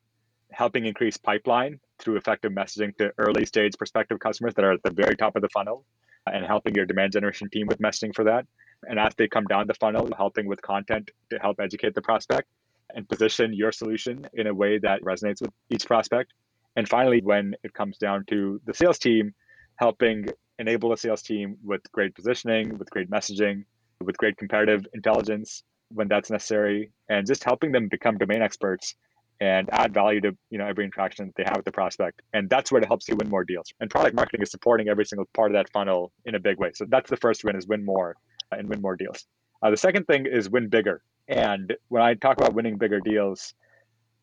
helping 0.51 0.85
increase 0.85 1.15
pipeline 1.15 1.79
through 1.97 2.17
effective 2.17 2.51
messaging 2.51 2.95
to 2.97 3.13
early 3.17 3.45
stage 3.45 3.73
prospective 3.77 4.19
customers 4.19 4.53
that 4.55 4.65
are 4.65 4.73
at 4.73 4.83
the 4.83 4.91
very 4.91 5.15
top 5.15 5.35
of 5.35 5.41
the 5.41 5.49
funnel, 5.49 5.85
uh, 6.27 6.31
and 6.33 6.45
helping 6.45 6.75
your 6.75 6.85
demand 6.85 7.13
generation 7.13 7.49
team 7.49 7.67
with 7.67 7.79
messaging 7.79 8.13
for 8.13 8.25
that. 8.25 8.45
And 8.87 8.99
as 8.99 9.13
they 9.15 9.27
come 9.27 9.45
down 9.45 9.67
the 9.67 9.73
funnel, 9.73 10.09
helping 10.17 10.47
with 10.47 10.61
content 10.61 11.11
to 11.29 11.39
help 11.39 11.59
educate 11.59 11.95
the 11.95 12.01
prospect 12.01 12.47
and 12.95 13.07
position 13.07 13.53
your 13.53 13.71
solution 13.71 14.27
in 14.33 14.47
a 14.47 14.53
way 14.53 14.79
that 14.79 15.01
resonates 15.03 15.41
with 15.41 15.51
each 15.69 15.85
prospect. 15.85 16.33
And 16.75 16.89
finally, 16.89 17.21
when 17.21 17.55
it 17.63 17.73
comes 17.73 17.97
down 17.97 18.25
to 18.29 18.59
the 18.65 18.73
sales 18.73 18.99
team, 18.99 19.33
helping 19.75 20.27
enable 20.59 20.91
a 20.91 20.97
sales 20.97 21.21
team 21.21 21.57
with 21.63 21.81
great 21.93 22.15
positioning, 22.15 22.77
with 22.77 22.89
great 22.89 23.09
messaging, 23.09 23.63
with 24.01 24.17
great 24.17 24.37
comparative 24.37 24.85
intelligence 24.93 25.63
when 25.93 26.07
that's 26.07 26.29
necessary, 26.29 26.91
and 27.09 27.25
just 27.25 27.43
helping 27.43 27.71
them 27.71 27.87
become 27.87 28.17
domain 28.17 28.41
experts 28.41 28.95
and 29.41 29.69
add 29.71 29.93
value 29.93 30.19
to 30.21 30.35
you 30.49 30.57
know 30.57 30.67
every 30.67 30.83
interaction 30.83 31.27
that 31.27 31.35
they 31.35 31.43
have 31.43 31.57
with 31.57 31.65
the 31.65 31.71
prospect. 31.71 32.21
And 32.33 32.49
that's 32.49 32.71
where 32.71 32.81
it 32.81 32.87
helps 32.87 33.07
you 33.07 33.15
win 33.15 33.29
more 33.29 33.43
deals. 33.43 33.71
And 33.79 33.89
product 33.89 34.15
marketing 34.15 34.41
is 34.41 34.51
supporting 34.51 34.89
every 34.89 35.05
single 35.05 35.27
part 35.33 35.51
of 35.51 35.55
that 35.55 35.71
funnel 35.71 36.11
in 36.25 36.35
a 36.35 36.39
big 36.39 36.57
way. 36.57 36.71
So 36.73 36.85
that's 36.89 37.09
the 37.09 37.17
first 37.17 37.43
win 37.43 37.55
is 37.55 37.67
win 37.67 37.85
more 37.85 38.15
and 38.51 38.67
win 38.67 38.81
more 38.81 38.95
deals. 38.95 39.25
Uh, 39.61 39.69
the 39.71 39.77
second 39.77 40.05
thing 40.05 40.25
is 40.25 40.49
win 40.49 40.69
bigger. 40.69 41.01
And 41.27 41.75
when 41.89 42.01
I 42.01 42.15
talk 42.15 42.37
about 42.37 42.53
winning 42.53 42.77
bigger 42.77 42.99
deals, 42.99 43.53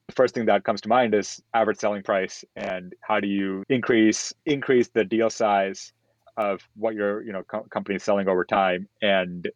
the 0.09 0.15
first 0.15 0.35
thing 0.35 0.47
that 0.47 0.65
comes 0.65 0.81
to 0.83 0.89
mind 0.89 1.15
is 1.15 1.43
average 1.55 1.79
selling 1.79 2.03
price 2.03 2.45
and 2.55 2.93
how 3.01 3.21
do 3.21 3.29
you 3.29 3.65
increase 3.69 4.33
increase 4.45 4.89
the 4.89 5.05
deal 5.05 5.31
size 5.31 5.93
of 6.37 6.61
what 6.77 6.95
your 6.95 7.23
you 7.23 7.33
know 7.33 7.43
co- 7.43 7.67
company 7.71 7.97
is 7.97 8.03
selling 8.03 8.29
over 8.29 8.45
time 8.45 8.89
and 9.03 9.49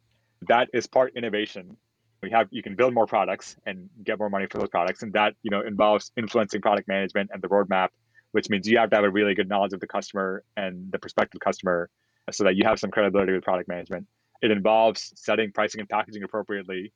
that 0.47 0.67
is 0.73 0.87
part 0.87 1.13
innovation 1.15 1.77
we 2.21 2.31
have 2.31 2.47
you 2.51 2.63
can 2.63 2.75
build 2.75 2.93
more 2.93 3.05
products 3.05 3.55
and 3.65 3.89
get 4.03 4.19
more 4.19 4.29
money 4.29 4.45
for 4.49 4.57
those 4.59 4.69
products 4.69 5.03
and 5.03 5.13
that 5.13 5.33
you 5.43 5.51
know 5.51 5.61
involves 5.61 6.11
influencing 6.17 6.61
product 6.61 6.87
management 6.87 7.29
and 7.33 7.41
the 7.41 7.47
roadmap 7.47 7.89
which 8.31 8.49
means 8.49 8.67
you 8.67 8.77
have 8.77 8.89
to 8.89 8.95
have 8.95 9.05
a 9.05 9.09
really 9.09 9.33
good 9.33 9.49
knowledge 9.49 9.73
of 9.73 9.79
the 9.79 9.87
customer 9.87 10.43
and 10.55 10.91
the 10.91 10.99
prospective 10.99 11.41
customer 11.41 11.89
so 12.31 12.43
that 12.43 12.55
you 12.55 12.63
have 12.63 12.79
some 12.79 12.91
credibility 12.91 13.33
with 13.33 13.43
product 13.43 13.67
management 13.67 14.07
it 14.41 14.51
involves 14.51 15.13
setting 15.15 15.51
pricing 15.51 15.79
and 15.79 15.89
packaging 15.89 16.23
appropriately 16.23 16.91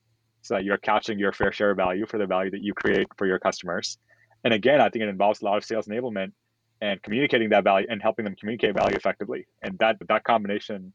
so 0.46 0.54
that 0.54 0.64
you're 0.64 0.78
capturing 0.78 1.18
your 1.18 1.32
fair 1.32 1.52
share 1.52 1.72
of 1.72 1.78
value 1.78 2.06
for 2.06 2.20
the 2.20 2.28
value 2.28 2.52
that 2.52 2.62
you 2.62 2.72
create 2.74 3.08
for 3.18 3.26
your 3.26 3.40
customers. 3.40 3.98
And 4.44 4.54
again, 4.54 4.80
I 4.80 4.90
think 4.90 5.02
it 5.02 5.10
involves 5.10 5.42
a 5.42 5.46
lot 5.46 5.58
of 5.58 5.66
sales 5.66 5.88
enablement 5.88 6.34
and 6.82 7.02
communicating 7.02 7.50
that 7.50 7.64
value 7.64 7.88
and 7.90 8.00
helping 8.00 8.26
them 8.26 8.36
communicate 8.36 8.76
value 8.76 8.96
effectively. 8.96 9.48
And 9.64 9.76
that 9.80 9.98
that 10.08 10.24
combination 10.24 10.94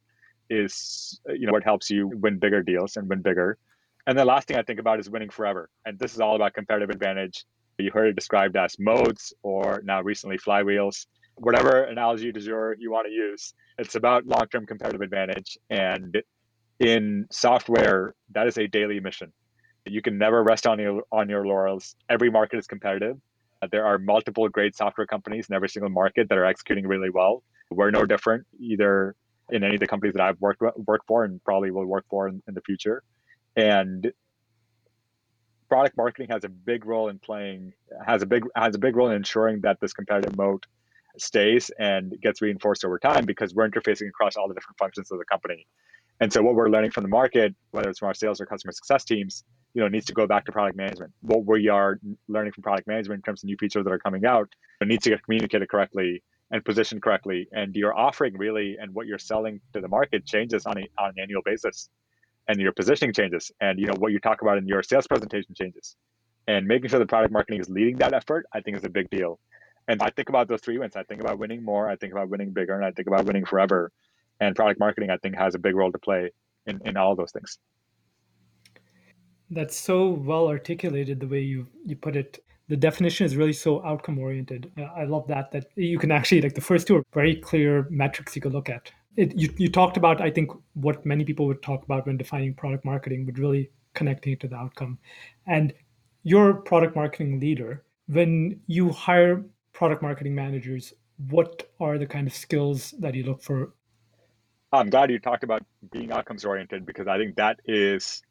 is 0.49 1.20
you 1.28 1.47
know 1.47 1.53
what 1.53 1.64
helps 1.64 1.91
you 1.91 2.07
win 2.07 2.39
bigger 2.39 2.62
deals 2.62 2.97
and 2.97 3.09
win 3.09 3.22
bigger. 3.22 3.59
And 4.07 4.19
the 4.19 4.25
last 4.25 4.49
thing 4.49 4.57
I 4.57 4.63
think 4.63 4.81
about 4.81 5.01
is 5.01 5.11
winning 5.11 5.31
forever. 5.31 5.69
And 5.85 5.99
this 5.99 6.15
is 6.15 6.21
all 6.21 6.37
about 6.37 6.55
competitive 6.55 6.91
advantage. 6.91 7.45
You 7.79 7.91
heard 7.91 8.09
it 8.09 8.17
described 8.17 8.57
as 8.57 8.77
moats 8.79 9.33
or 9.43 9.81
now 9.85 10.03
recently 10.03 10.39
flywheels, 10.39 11.07
whatever 11.37 11.85
analogy 11.85 12.31
du 12.33 12.41
jour 12.41 12.77
you 12.79 12.91
want 12.91 13.07
to 13.07 13.13
use. 13.13 13.55
It's 13.79 13.95
about 13.95 14.27
long-term 14.27 14.67
competitive 14.67 15.01
advantage. 15.01 15.57
And 15.71 16.17
in 16.79 17.27
software, 17.31 18.15
that 18.33 18.47
is 18.47 18.59
a 18.59 18.67
daily 18.67 19.01
mission. 19.01 19.33
You 19.87 20.03
can 20.03 20.19
never 20.19 20.43
rest 20.43 20.67
on 20.67 20.79
your 20.79 21.03
on 21.11 21.29
your 21.29 21.47
laurels. 21.47 21.97
Every 22.09 22.31
market 22.31 22.59
is 22.59 22.67
competitive. 22.67 23.17
Uh, 23.63 23.69
there 23.73 23.87
are 23.87 23.99
multiple 23.99 24.49
great 24.49 24.77
software 24.77 25.07
companies 25.07 25.47
in 25.49 25.55
every 25.55 25.69
single 25.69 25.91
market 25.91 26.29
that 26.29 26.39
are 26.39 26.45
executing 26.45 26.87
really 26.87 27.11
well. 27.11 27.43
We're 27.71 27.91
no 27.91 28.05
different 28.05 28.47
either 28.59 29.15
in 29.51 29.65
any 29.65 29.75
of 29.75 29.81
the 29.81 29.87
companies 29.87 30.15
that 30.15 30.23
I've 30.23 30.41
worked 30.41 30.63
worked 30.77 31.07
for 31.07 31.25
and 31.25 31.43
probably 31.45 31.71
will 31.71 31.87
work 31.87 32.05
for 32.11 32.29
in, 32.29 32.43
in 32.47 32.55
the 32.55 32.61
future. 32.61 33.03
And 33.57 34.13
product 35.69 35.97
marketing 35.97 36.29
has 36.31 36.45
a 36.45 36.49
big 36.49 36.85
role 36.85 37.09
in 37.09 37.19
playing 37.19 37.73
has 38.05 38.23
a 38.23 38.27
big 38.27 38.45
has 38.57 38.75
a 38.75 38.79
big 38.79 38.97
role 38.97 39.09
in 39.09 39.17
ensuring 39.17 39.61
that 39.63 39.79
this 39.81 39.93
competitive 39.93 40.37
moat 40.37 40.67
stays 41.19 41.71
and 41.79 42.15
gets 42.21 42.41
reinforced 42.43 42.85
over 42.85 42.99
time 42.99 43.25
because 43.25 43.55
we're 43.55 43.69
interfacing 43.69 44.09
across 44.09 44.37
all 44.37 44.49
the 44.49 44.55
different 44.55 44.79
functions 44.79 45.11
of 45.11 45.19
the 45.19 45.25
company. 45.25 45.67
And 46.21 46.33
so 46.33 46.43
what 46.43 46.55
we're 46.55 46.69
learning 46.69 46.91
from 46.91 47.03
the 47.03 47.09
market, 47.09 47.55
whether 47.71 47.89
it's 47.89 47.99
from 47.99 48.09
our 48.09 48.15
sales 48.15 48.41
or 48.41 48.47
customer 48.47 48.73
success 48.73 49.05
teams, 49.05 49.45
you 49.73 49.81
know, 49.81 49.89
needs 49.89 50.05
to 50.07 50.13
go 50.13 50.27
back 50.27 50.45
to 50.47 50.53
product 50.53 50.77
management. 50.77 51.13
What 51.23 51.47
we 51.47 51.69
are 51.69 51.99
learning 52.29 52.53
from 52.53 52.63
product 52.63 52.87
management 52.87 53.19
in 53.19 53.23
terms 53.23 53.43
of 53.43 53.47
new 53.47 53.57
features 53.59 53.85
that 53.85 53.91
are 53.91 53.99
coming 53.99 54.27
out, 54.27 54.49
needs 54.85 55.05
to 55.05 55.11
get 55.11 55.23
communicated 55.23 55.69
correctly 55.69 56.23
and 56.51 56.65
positioned 56.65 57.03
correctly. 57.03 57.49
And 57.53 57.75
your 57.75 57.97
offering 57.97 58.37
really 58.37 58.77
and 58.79 58.93
what 58.93 59.07
you're 59.07 59.19
selling 59.19 59.61
to 59.73 59.81
the 59.81 59.89
market 59.89 60.27
changes 60.27 60.67
on, 60.67 60.79
a, 60.79 60.83
on 60.99 61.11
an 61.11 61.15
annual 61.23 61.43
basis. 61.45 61.89
And 62.49 62.61
your 62.61 62.72
positioning 62.72 63.12
changes. 63.12 63.53
And 63.61 63.78
you 63.78 63.86
know, 63.86 63.95
what 63.99 64.12
you 64.12 64.18
talk 64.18 64.43
about 64.43 64.59
in 64.59 64.66
your 64.66 64.82
sales 64.82 65.07
presentation 65.07 65.55
changes. 65.55 65.97
And 66.49 66.66
making 66.66 66.91
sure 66.91 66.99
the 66.99 67.07
product 67.07 67.32
marketing 67.32 67.61
is 67.61 67.68
leading 67.68 67.97
that 67.99 68.12
effort, 68.12 68.47
I 68.53 68.61
think 68.61 68.76
is 68.76 68.84
a 68.84 68.88
big 68.88 69.09
deal. 69.11 69.38
And 69.86 70.03
I 70.03 70.11
think 70.11 70.28
about 70.28 70.49
those 70.49 70.61
three 70.61 70.78
wins. 70.78 70.97
I 70.97 71.05
think 71.05 71.20
about 71.20 71.38
winning 71.38 71.64
more, 71.64 71.88
I 71.88 71.97
think 71.97 72.12
about 72.12 72.28
winning 72.28 72.51
bigger, 72.51 72.74
and 72.74 72.84
I 72.84 72.91
think 72.91 73.07
about 73.09 73.24
winning 73.24 73.45
forever 73.45 73.93
and 74.41 74.57
product 74.57 74.80
marketing 74.80 75.11
i 75.11 75.16
think 75.18 75.36
has 75.36 75.55
a 75.55 75.59
big 75.59 75.76
role 75.76 75.93
to 75.93 75.99
play 75.99 76.30
in, 76.66 76.80
in 76.84 76.97
all 76.97 77.14
those 77.14 77.30
things 77.30 77.59
that's 79.51 79.76
so 79.76 80.09
well 80.09 80.49
articulated 80.49 81.20
the 81.20 81.28
way 81.28 81.41
you 81.41 81.66
you 81.84 81.95
put 81.95 82.16
it 82.16 82.43
the 82.68 82.76
definition 82.76 83.26
is 83.26 83.36
really 83.36 83.53
so 83.53 83.84
outcome 83.84 84.18
oriented 84.18 84.70
i 84.97 85.05
love 85.05 85.26
that 85.28 85.51
that 85.53 85.66
you 85.76 85.99
can 85.99 86.11
actually 86.11 86.41
like 86.41 86.55
the 86.55 86.61
first 86.61 86.86
two 86.86 86.97
are 86.97 87.05
very 87.12 87.36
clear 87.36 87.86
metrics 87.91 88.34
you 88.34 88.43
could 88.43 88.53
look 88.53 88.68
at 88.68 88.91
it, 89.17 89.37
you, 89.37 89.53
you 89.57 89.69
talked 89.69 89.97
about 89.97 90.21
i 90.21 90.31
think 90.31 90.51
what 90.75 91.05
many 91.05 91.25
people 91.25 91.47
would 91.47 91.63
talk 91.63 91.83
about 91.83 92.07
when 92.07 92.17
defining 92.17 92.55
product 92.55 92.85
marketing 92.85 93.27
but 93.27 93.39
really 93.39 93.71
connecting 93.95 94.33
it 94.33 94.41
to 94.41 94.49
the 94.49 94.57
outcome. 94.57 94.99
And 95.47 95.73
your 96.23 96.55
product 96.55 96.97
marketing 96.97 97.41
leader. 97.41 97.85
When 98.07 98.61
you 98.67 98.91
hire 98.91 99.45
product 99.73 100.03
marketing 100.03 100.35
managers 100.35 100.93
what 101.29 101.71
are 101.79 101.99
the 101.99 102.07
kind 102.07 102.27
of 102.27 102.33
skills 102.33 102.95
that 102.99 103.15
you 103.15 103.25
look 103.25 103.43
for? 103.43 103.75
I'm 104.73 104.89
glad 104.89 105.11
you 105.11 105.19
talked 105.19 105.45
about 105.45 105.63
being 105.93 106.11
outcomes 106.13 106.47
oriented 106.47 106.87
because 106.87 107.07
I 107.07 107.19
think 107.19 107.37
that 107.37 107.61
is, 107.67 108.23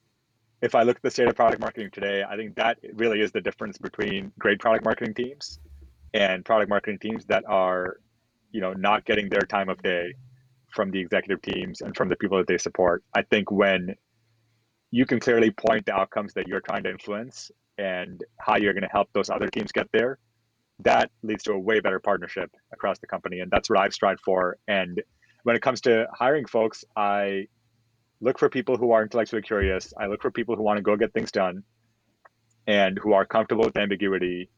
if 0.63 0.73
I 0.73 0.81
look 0.81 0.95
at 0.95 1.03
the 1.03 1.11
state 1.11 1.27
of 1.27 1.35
product 1.35 1.61
marketing 1.61 1.91
today, 1.91 2.23
I 2.27 2.35
think 2.35 2.55
that 2.55 2.79
really 2.95 3.21
is 3.21 3.31
the 3.31 3.41
difference 3.41 3.77
between 3.77 4.31
great 4.39 4.59
product 4.59 4.85
marketing 4.85 5.13
teams 5.13 5.59
and 6.15 6.43
product 6.43 6.67
marketing 6.67 6.97
teams 6.97 7.25
that 7.25 7.43
are, 7.47 7.97
you 8.51 8.59
know, 8.59 8.73
not 8.73 9.05
getting 9.05 9.29
their 9.29 9.41
time 9.41 9.69
of 9.69 9.83
day 9.83 10.13
from 10.71 10.91
the 10.91 10.99
executive 10.99 11.41
teams 11.41 11.81
and 11.81 11.95
from 11.95 12.09
the 12.09 12.15
people 12.15 12.37
that 12.37 12.47
they 12.47 12.57
support. 12.57 13.03
I 13.15 13.23
think 13.23 13.51
when 13.51 13.95
you 14.91 15.05
can 15.05 15.19
clearly 15.19 15.51
point 15.51 15.85
the 15.85 15.93
outcomes 15.93 16.33
that 16.33 16.47
you're 16.47 16.61
trying 16.61 16.83
to 16.83 16.89
influence 16.89 17.51
and 17.77 18.23
how 18.39 18.57
you're 18.57 18.73
going 18.73 18.83
to 18.83 18.89
help 18.89 19.09
those 19.13 19.29
other 19.29 19.47
teams 19.47 19.71
get 19.71 19.87
there, 19.91 20.19
that 20.79 21.11
leads 21.23 21.43
to 21.43 21.53
a 21.53 21.59
way 21.59 21.79
better 21.79 21.99
partnership 21.99 22.51
across 22.73 22.99
the 22.99 23.07
company. 23.07 23.39
And 23.39 23.51
that's 23.51 23.69
what 23.69 23.79
I've 23.79 23.93
strived 23.93 24.21
for. 24.21 24.57
And 24.67 25.01
when 25.43 25.55
it 25.55 25.61
comes 25.61 25.81
to 25.81 26.07
hiring 26.13 26.45
folks, 26.45 26.83
I 26.95 27.47
look 28.21 28.39
for 28.39 28.49
people 28.49 28.77
who 28.77 28.91
are 28.91 29.03
intellectually 29.03 29.41
curious. 29.41 29.93
I 29.97 30.07
look 30.07 30.21
for 30.21 30.31
people 30.31 30.55
who 30.55 30.63
want 30.63 30.77
to 30.77 30.83
go 30.83 30.95
get 30.95 31.13
things 31.13 31.31
done 31.31 31.63
and 32.67 32.97
who 32.97 33.13
are 33.13 33.25
comfortable 33.25 33.65
with 33.65 33.77
ambiguity. 33.77 34.49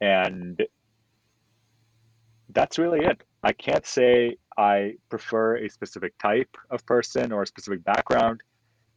And 0.00 0.62
that's 2.50 2.78
really 2.78 3.04
it. 3.04 3.22
I 3.46 3.52
can't 3.52 3.86
say 3.86 4.38
I 4.58 4.94
prefer 5.08 5.58
a 5.58 5.70
specific 5.70 6.18
type 6.18 6.56
of 6.68 6.84
person 6.84 7.30
or 7.30 7.42
a 7.42 7.46
specific 7.46 7.84
background. 7.84 8.40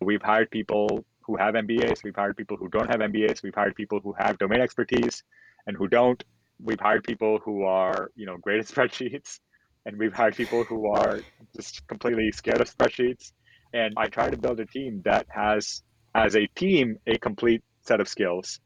We've 0.01 0.23
hired 0.23 0.49
people 0.49 1.05
who 1.21 1.37
have 1.37 1.53
MBAs, 1.53 2.03
we've 2.03 2.15
hired 2.15 2.35
people 2.35 2.57
who 2.57 2.67
don't 2.67 2.87
have 2.87 2.99
MBAs, 2.99 3.43
we've 3.43 3.53
hired 3.53 3.75
people 3.75 3.99
who 3.99 4.11
have 4.17 4.39
domain 4.39 4.59
expertise 4.59 5.21
and 5.67 5.77
who 5.77 5.87
don't. 5.87 6.23
We've 6.59 6.79
hired 6.79 7.03
people 7.03 7.37
who 7.45 7.61
are, 7.61 8.09
you 8.15 8.25
know, 8.25 8.37
great 8.37 8.59
at 8.59 8.65
spreadsheets 8.65 9.39
and 9.85 9.99
we've 9.99 10.15
hired 10.15 10.35
people 10.35 10.63
who 10.63 10.87
are 10.87 11.19
just 11.55 11.87
completely 11.87 12.31
scared 12.31 12.59
of 12.59 12.75
spreadsheets. 12.75 13.33
And 13.71 13.93
I 13.97 14.07
try 14.07 14.31
to 14.31 14.37
build 14.37 14.59
a 14.59 14.65
team 14.65 15.03
that 15.05 15.27
has, 15.29 15.83
as 16.15 16.35
a 16.35 16.47
team, 16.55 16.97
a 17.05 17.19
complete 17.19 17.61
set 17.83 18.01
of 18.01 18.07
skills. 18.07 18.59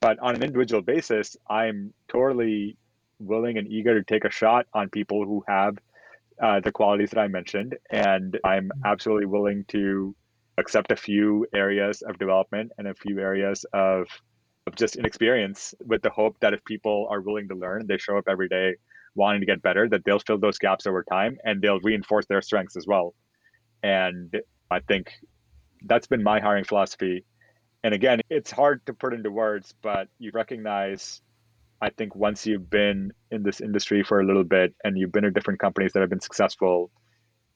But 0.00 0.18
on 0.18 0.34
an 0.34 0.42
individual 0.42 0.80
basis, 0.80 1.36
I'm 1.46 1.92
totally 2.08 2.78
willing 3.18 3.58
and 3.58 3.66
eager 3.68 3.94
to 3.98 4.04
take 4.04 4.24
a 4.24 4.30
shot 4.30 4.66
on 4.72 4.88
people 4.90 5.24
who 5.24 5.44
have 5.48 5.78
uh, 6.42 6.60
the 6.60 6.72
qualities 6.72 7.10
that 7.10 7.20
I 7.20 7.28
mentioned. 7.28 7.76
And 7.90 8.38
I'm 8.44 8.70
absolutely 8.84 9.26
willing 9.26 9.64
to 9.68 10.14
accept 10.58 10.90
a 10.92 10.96
few 10.96 11.46
areas 11.54 12.02
of 12.02 12.18
development 12.18 12.72
and 12.78 12.88
a 12.88 12.94
few 12.94 13.18
areas 13.20 13.64
of, 13.72 14.08
of 14.66 14.74
just 14.74 14.96
inexperience 14.96 15.74
with 15.84 16.02
the 16.02 16.10
hope 16.10 16.38
that 16.40 16.54
if 16.54 16.64
people 16.64 17.06
are 17.10 17.20
willing 17.20 17.48
to 17.48 17.54
learn, 17.54 17.86
they 17.86 17.98
show 17.98 18.16
up 18.18 18.24
every 18.28 18.48
day 18.48 18.74
wanting 19.14 19.40
to 19.40 19.46
get 19.46 19.62
better, 19.62 19.88
that 19.88 20.04
they'll 20.04 20.18
fill 20.18 20.38
those 20.38 20.58
gaps 20.58 20.86
over 20.86 21.02
time 21.02 21.38
and 21.44 21.62
they'll 21.62 21.80
reinforce 21.80 22.26
their 22.26 22.42
strengths 22.42 22.76
as 22.76 22.86
well. 22.86 23.14
And 23.82 24.36
I 24.70 24.80
think 24.80 25.12
that's 25.84 26.06
been 26.06 26.22
my 26.22 26.40
hiring 26.40 26.64
philosophy. 26.64 27.24
And 27.82 27.94
again, 27.94 28.20
it's 28.28 28.50
hard 28.50 28.84
to 28.86 28.94
put 28.94 29.14
into 29.14 29.30
words, 29.30 29.74
but 29.82 30.08
you 30.18 30.32
recognize, 30.34 31.22
I 31.80 31.90
think, 31.90 32.14
once 32.16 32.46
you've 32.46 32.70
been 32.70 33.12
in 33.30 33.42
this 33.42 33.60
industry 33.60 34.02
for 34.02 34.20
a 34.20 34.26
little 34.26 34.44
bit 34.44 34.74
and 34.84 34.98
you've 34.98 35.12
been 35.12 35.24
at 35.24 35.34
different 35.34 35.60
companies 35.60 35.92
that 35.92 36.00
have 36.00 36.10
been 36.10 36.20
successful, 36.20 36.90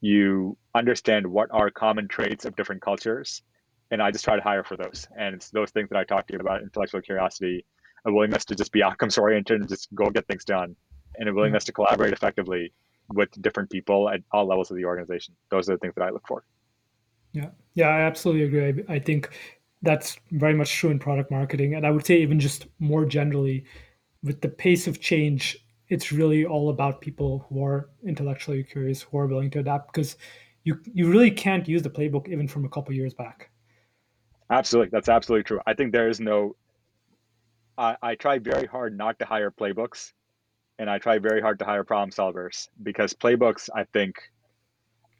you 0.01 0.57
understand 0.75 1.27
what 1.27 1.49
are 1.51 1.69
common 1.69 2.07
traits 2.07 2.45
of 2.45 2.55
different 2.55 2.81
cultures. 2.81 3.41
And 3.89 4.01
I 4.01 4.11
just 4.11 4.23
try 4.23 4.35
to 4.35 4.41
hire 4.41 4.63
for 4.63 4.77
those. 4.77 5.07
And 5.17 5.35
it's 5.35 5.49
those 5.49 5.71
things 5.71 5.89
that 5.89 5.97
I 5.97 6.03
talked 6.03 6.29
to 6.29 6.33
you 6.33 6.39
about 6.39 6.61
intellectual 6.61 7.01
curiosity, 7.01 7.65
a 8.05 8.11
willingness 8.11 8.45
to 8.45 8.55
just 8.55 8.71
be 8.71 8.81
outcomes 8.81 9.17
oriented 9.17 9.59
and 9.59 9.69
just 9.69 9.93
go 9.93 10.09
get 10.09 10.27
things 10.27 10.45
done 10.45 10.75
and 11.17 11.27
a 11.27 11.33
willingness 11.33 11.63
mm-hmm. 11.63 11.67
to 11.67 11.73
collaborate 11.73 12.13
effectively 12.13 12.73
with 13.13 13.29
different 13.41 13.69
people 13.69 14.09
at 14.09 14.21
all 14.31 14.47
levels 14.47 14.71
of 14.71 14.77
the 14.77 14.85
organization. 14.85 15.35
Those 15.49 15.69
are 15.69 15.73
the 15.73 15.79
things 15.79 15.93
that 15.95 16.03
I 16.03 16.09
look 16.09 16.25
for. 16.27 16.43
Yeah, 17.33 17.49
yeah, 17.75 17.87
I 17.87 18.01
absolutely 18.01 18.43
agree. 18.43 18.83
I 18.87 18.99
think 18.99 19.29
that's 19.81 20.17
very 20.31 20.53
much 20.53 20.73
true 20.73 20.89
in 20.89 20.99
product 20.99 21.31
marketing, 21.31 21.75
and 21.75 21.85
I 21.85 21.91
would 21.91 22.05
say 22.05 22.21
even 22.21 22.39
just 22.39 22.67
more 22.79 23.05
generally, 23.05 23.65
with 24.23 24.41
the 24.41 24.49
pace 24.49 24.87
of 24.87 24.99
change 24.99 25.57
it's 25.91 26.11
really 26.11 26.45
all 26.45 26.69
about 26.69 27.01
people 27.01 27.45
who 27.49 27.63
are 27.65 27.89
intellectually 28.05 28.63
curious, 28.63 29.01
who 29.01 29.17
are 29.17 29.27
willing 29.27 29.51
to 29.51 29.59
adapt, 29.59 29.91
because 29.91 30.15
you 30.63 30.79
you 30.85 31.11
really 31.11 31.29
can't 31.29 31.67
use 31.67 31.83
the 31.83 31.89
playbook 31.89 32.29
even 32.29 32.47
from 32.47 32.63
a 32.63 32.69
couple 32.69 32.95
years 32.95 33.13
back. 33.13 33.51
Absolutely, 34.49 34.89
that's 34.89 35.09
absolutely 35.09 35.43
true. 35.43 35.59
I 35.67 35.73
think 35.73 35.91
there 35.91 36.07
is 36.07 36.21
no. 36.21 36.55
I, 37.77 37.97
I 38.01 38.15
try 38.15 38.39
very 38.39 38.67
hard 38.67 38.97
not 38.97 39.19
to 39.19 39.25
hire 39.25 39.51
playbooks, 39.51 40.13
and 40.79 40.89
I 40.89 40.97
try 40.97 41.19
very 41.19 41.41
hard 41.41 41.59
to 41.59 41.65
hire 41.65 41.83
problem 41.83 42.11
solvers 42.11 42.69
because 42.81 43.13
playbooks, 43.13 43.69
I 43.75 43.83
think, 43.83 44.15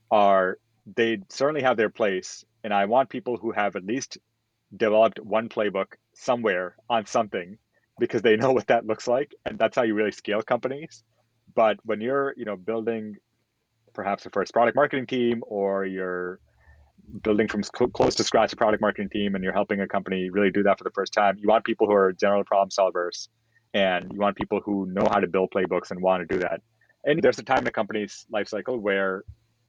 are 0.09 0.57
they 0.95 1.19
certainly 1.27 1.63
have 1.63 1.75
their 1.75 1.89
place, 1.89 2.45
and 2.63 2.73
I 2.73 2.85
want 2.85 3.09
people 3.09 3.35
who 3.35 3.51
have 3.51 3.75
at 3.75 3.83
least 3.83 4.19
developed 4.77 5.19
one 5.19 5.49
playbook 5.49 5.95
somewhere 6.13 6.77
on 6.89 7.05
something 7.05 7.57
because 7.99 8.21
they 8.21 8.35
know 8.41 8.51
what 8.51 8.67
that 8.67 8.85
looks 8.85 9.07
like 9.07 9.33
and 9.45 9.57
that's 9.57 9.75
how 9.75 9.83
you 9.83 9.93
really 9.93 10.11
scale 10.11 10.41
companies. 10.41 11.03
But 11.53 11.77
when 11.83 12.01
you're 12.01 12.33
you 12.37 12.45
know 12.45 12.55
building 12.55 13.17
perhaps 13.93 14.25
a 14.25 14.29
first 14.29 14.53
product 14.53 14.75
marketing 14.75 15.07
team 15.07 15.43
or 15.47 15.85
you're 15.85 16.39
building 17.23 17.47
from 17.47 17.61
close 17.63 18.15
to 18.15 18.23
scratch 18.23 18.53
a 18.53 18.55
product 18.55 18.79
marketing 18.79 19.09
team 19.09 19.35
and 19.35 19.43
you're 19.43 19.53
helping 19.53 19.81
a 19.81 19.87
company 19.87 20.29
really 20.29 20.51
do 20.51 20.63
that 20.63 20.77
for 20.77 20.85
the 20.85 20.91
first 20.91 21.11
time 21.11 21.35
you 21.37 21.47
want 21.47 21.65
people 21.65 21.85
who 21.87 21.93
are 21.93 22.13
general 22.13 22.43
problem 22.45 22.69
solvers 22.69 23.27
and 23.73 24.11
you 24.11 24.19
want 24.19 24.35
people 24.35 24.59
who 24.63 24.85
know 24.87 25.07
how 25.09 25.19
to 25.19 25.27
build 25.27 25.49
playbooks 25.51 25.91
and 25.91 26.01
want 26.01 26.27
to 26.27 26.33
do 26.33 26.39
that. 26.41 26.61
And 27.03 27.21
there's 27.21 27.39
a 27.39 27.43
time 27.43 27.59
in 27.59 27.67
a 27.67 27.71
company's 27.71 28.25
life 28.29 28.47
cycle 28.47 28.77
where 28.77 29.23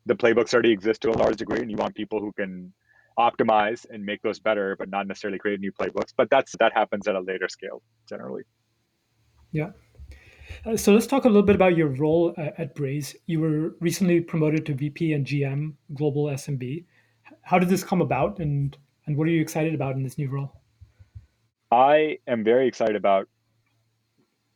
the 0.06 0.14
playbooks 0.14 0.52
already 0.52 0.72
exist 0.72 1.02
to 1.02 1.10
a 1.10 1.16
large 1.16 1.36
degree 1.36 1.60
and 1.60 1.70
you 1.70 1.76
want 1.76 1.94
people 1.94 2.20
who 2.20 2.32
can 2.32 2.72
optimize 3.18 3.86
and 3.90 4.04
make 4.04 4.22
those 4.22 4.38
better, 4.38 4.76
but 4.78 4.88
not 4.88 5.06
necessarily 5.06 5.38
create 5.38 5.60
new 5.60 5.72
playbooks. 5.72 6.12
But 6.16 6.30
that's 6.30 6.54
that 6.58 6.72
happens 6.72 7.06
at 7.08 7.14
a 7.14 7.20
later 7.20 7.48
scale 7.48 7.82
generally. 8.08 8.42
Yeah. 9.52 9.70
Uh, 10.66 10.76
so 10.76 10.92
let's 10.92 11.06
talk 11.06 11.24
a 11.24 11.28
little 11.28 11.42
bit 11.42 11.54
about 11.54 11.76
your 11.76 11.88
role 11.88 12.34
uh, 12.36 12.50
at 12.58 12.74
Braze. 12.74 13.16
You 13.26 13.40
were 13.40 13.76
recently 13.80 14.20
promoted 14.20 14.66
to 14.66 14.74
VP 14.74 15.12
and 15.12 15.26
GM 15.26 15.74
Global 15.94 16.26
SMB. 16.26 16.84
How 17.42 17.58
did 17.58 17.68
this 17.68 17.84
come 17.84 18.00
about, 18.00 18.38
and 18.38 18.76
and 19.06 19.16
what 19.16 19.26
are 19.26 19.30
you 19.30 19.40
excited 19.40 19.74
about 19.74 19.96
in 19.96 20.02
this 20.02 20.18
new 20.18 20.28
role? 20.28 20.52
I 21.70 22.18
am 22.26 22.44
very 22.44 22.68
excited 22.68 22.96
about 22.96 23.28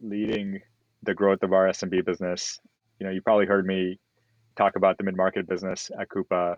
leading 0.01 0.61
the 1.03 1.15
growth 1.15 1.43
of 1.43 1.53
our 1.53 1.67
SMB 1.69 2.05
business. 2.05 2.61
You 3.01 3.07
know, 3.07 3.13
you 3.13 3.23
probably 3.23 3.47
heard 3.47 3.67
me 3.67 3.99
talk 4.57 4.77
about 4.77 4.99
the 4.99 5.05
mid 5.05 5.17
market 5.17 5.49
business 5.49 5.91
at 5.99 6.09
Coupa 6.09 6.57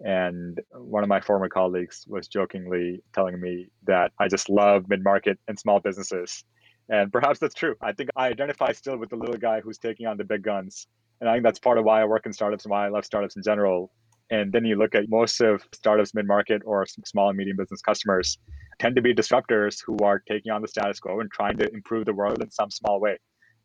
and 0.00 0.60
one 0.72 1.02
of 1.02 1.08
my 1.08 1.20
former 1.20 1.48
colleagues 1.48 2.04
was 2.08 2.26
jokingly 2.28 3.02
telling 3.14 3.40
me 3.40 3.68
that 3.86 4.12
I 4.18 4.28
just 4.28 4.48
love 4.48 4.88
mid 4.88 5.04
market 5.04 5.38
and 5.48 5.58
small 5.58 5.80
businesses. 5.80 6.44
And 6.88 7.12
perhaps 7.12 7.38
that's 7.38 7.54
true. 7.54 7.76
I 7.82 7.92
think 7.92 8.10
I 8.16 8.28
identify 8.28 8.72
still 8.72 8.96
with 8.96 9.10
the 9.10 9.16
little 9.16 9.36
guy 9.36 9.60
who's 9.60 9.78
taking 9.78 10.06
on 10.06 10.16
the 10.16 10.24
big 10.24 10.42
guns. 10.42 10.86
And 11.20 11.28
I 11.28 11.34
think 11.34 11.44
that's 11.44 11.58
part 11.58 11.78
of 11.78 11.84
why 11.84 12.00
I 12.00 12.04
work 12.06 12.26
in 12.26 12.32
startups 12.32 12.64
and 12.64 12.70
why 12.70 12.86
I 12.86 12.88
love 12.88 13.04
startups 13.04 13.36
in 13.36 13.42
general. 13.42 13.92
And 14.30 14.52
then 14.52 14.64
you 14.64 14.76
look 14.76 14.94
at 14.94 15.08
most 15.08 15.40
of 15.40 15.62
startups 15.74 16.14
mid 16.14 16.26
market 16.26 16.62
or 16.64 16.86
small 17.04 17.28
and 17.28 17.36
medium 17.36 17.56
business 17.56 17.82
customers 17.82 18.38
tend 18.78 18.96
to 18.96 19.02
be 19.02 19.14
disruptors 19.14 19.78
who 19.84 19.98
are 20.02 20.22
taking 20.26 20.50
on 20.50 20.62
the 20.62 20.68
status 20.68 20.98
quo 20.98 21.20
and 21.20 21.30
trying 21.30 21.58
to 21.58 21.70
improve 21.72 22.06
the 22.06 22.14
world 22.14 22.42
in 22.42 22.50
some 22.50 22.70
small 22.70 23.00
way 23.00 23.18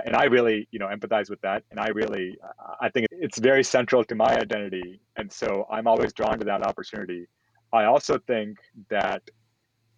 and 0.03 0.15
i 0.15 0.25
really 0.25 0.67
you 0.71 0.79
know 0.79 0.87
empathize 0.87 1.29
with 1.29 1.39
that 1.41 1.63
and 1.71 1.79
i 1.79 1.87
really 1.89 2.35
i 2.81 2.89
think 2.89 3.07
it's 3.11 3.39
very 3.39 3.63
central 3.63 4.03
to 4.03 4.15
my 4.15 4.35
identity 4.35 4.99
and 5.17 5.31
so 5.31 5.65
i'm 5.71 5.87
always 5.87 6.11
drawn 6.13 6.37
to 6.37 6.45
that 6.45 6.61
opportunity 6.65 7.25
i 7.71 7.85
also 7.85 8.17
think 8.27 8.57
that 8.89 9.21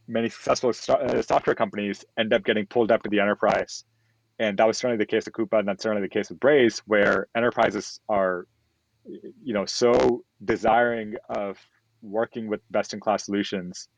many 0.07 0.29
successful 0.29 0.69
uh, 0.89 1.21
software 1.21 1.55
companies 1.55 2.05
end 2.19 2.33
up 2.33 2.43
getting 2.43 2.65
pulled 2.67 2.91
up 2.91 3.01
to 3.01 3.09
the 3.09 3.19
enterprise 3.19 3.83
and 4.39 4.57
that 4.57 4.67
was 4.67 4.77
certainly 4.77 4.97
the 4.97 5.05
case 5.05 5.25
of 5.27 5.33
Coupa, 5.33 5.59
and 5.59 5.67
that's 5.67 5.81
certainly 5.81 6.05
the 6.05 6.13
case 6.13 6.29
with 6.29 6.39
Braze, 6.39 6.79
where 6.85 7.27
enterprises 7.35 7.99
are, 8.07 8.45
you 9.05 9.53
know, 9.53 9.65
so 9.65 10.23
desiring 10.45 11.15
of 11.29 11.57
working 12.01 12.47
with 12.47 12.61
best-in-class 12.69 13.25
solutions, 13.25 13.89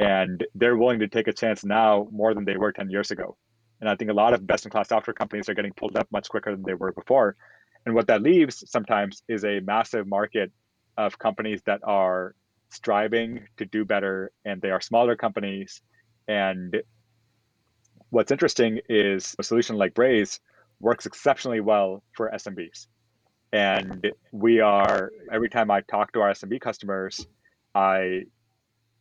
and 0.00 0.44
they're 0.56 0.76
willing 0.76 0.98
to 0.98 1.08
take 1.08 1.28
a 1.28 1.32
chance 1.32 1.64
now 1.64 2.08
more 2.10 2.34
than 2.34 2.44
they 2.44 2.56
were 2.56 2.72
10 2.72 2.90
years 2.90 3.12
ago. 3.12 3.36
And 3.84 3.90
I 3.90 3.96
think 3.96 4.10
a 4.10 4.14
lot 4.14 4.32
of 4.32 4.46
best 4.46 4.64
in 4.64 4.70
class 4.70 4.88
software 4.88 5.12
companies 5.12 5.46
are 5.50 5.54
getting 5.54 5.74
pulled 5.74 5.98
up 5.98 6.08
much 6.10 6.30
quicker 6.30 6.50
than 6.52 6.62
they 6.62 6.72
were 6.72 6.92
before. 6.92 7.36
And 7.84 7.94
what 7.94 8.06
that 8.06 8.22
leaves 8.22 8.64
sometimes 8.66 9.22
is 9.28 9.44
a 9.44 9.60
massive 9.60 10.06
market 10.06 10.50
of 10.96 11.18
companies 11.18 11.60
that 11.66 11.80
are 11.84 12.34
striving 12.70 13.46
to 13.58 13.66
do 13.66 13.84
better 13.84 14.32
and 14.46 14.62
they 14.62 14.70
are 14.70 14.80
smaller 14.80 15.16
companies. 15.16 15.82
And 16.28 16.74
what's 18.08 18.32
interesting 18.32 18.80
is 18.88 19.36
a 19.38 19.42
solution 19.42 19.76
like 19.76 19.92
Braze 19.92 20.40
works 20.80 21.04
exceptionally 21.04 21.60
well 21.60 22.02
for 22.16 22.30
SMBs. 22.30 22.86
And 23.52 24.10
we 24.32 24.60
are, 24.60 25.10
every 25.30 25.50
time 25.50 25.70
I 25.70 25.82
talk 25.82 26.10
to 26.12 26.22
our 26.22 26.30
SMB 26.30 26.58
customers, 26.62 27.26
I 27.74 28.22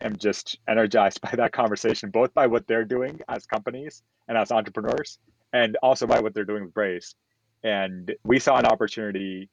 am 0.03 0.17
just 0.17 0.59
energized 0.67 1.21
by 1.27 1.31
that 1.33 1.51
conversation, 1.51 2.09
both 2.09 2.33
by 2.33 2.47
what 2.47 2.67
they're 2.67 2.85
doing 2.85 3.19
as 3.29 3.45
companies 3.45 4.03
and 4.27 4.37
as 4.37 4.51
entrepreneurs, 4.51 5.19
and 5.53 5.77
also 5.81 6.05
by 6.05 6.19
what 6.19 6.33
they're 6.33 6.45
doing 6.45 6.63
with 6.65 6.73
Braze. 6.73 7.15
And 7.63 8.13
we 8.23 8.39
saw 8.39 8.57
an 8.57 8.65
opportunity 8.65 9.49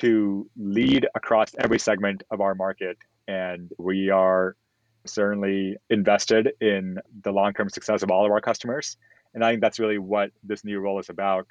to 0.00 0.50
lead 0.56 1.06
across 1.14 1.54
every 1.58 1.78
segment 1.78 2.24
of 2.30 2.40
our 2.40 2.54
market. 2.54 2.98
And 3.28 3.70
we 3.78 4.10
are 4.10 4.56
certainly 5.06 5.76
invested 5.90 6.52
in 6.60 6.98
the 7.22 7.30
long-term 7.30 7.68
success 7.68 8.02
of 8.02 8.10
all 8.10 8.24
of 8.24 8.32
our 8.32 8.40
customers. 8.40 8.96
And 9.34 9.44
I 9.44 9.50
think 9.50 9.60
that's 9.60 9.78
really 9.78 9.98
what 9.98 10.30
this 10.42 10.64
new 10.64 10.80
role 10.80 10.98
is 10.98 11.10
about, 11.10 11.46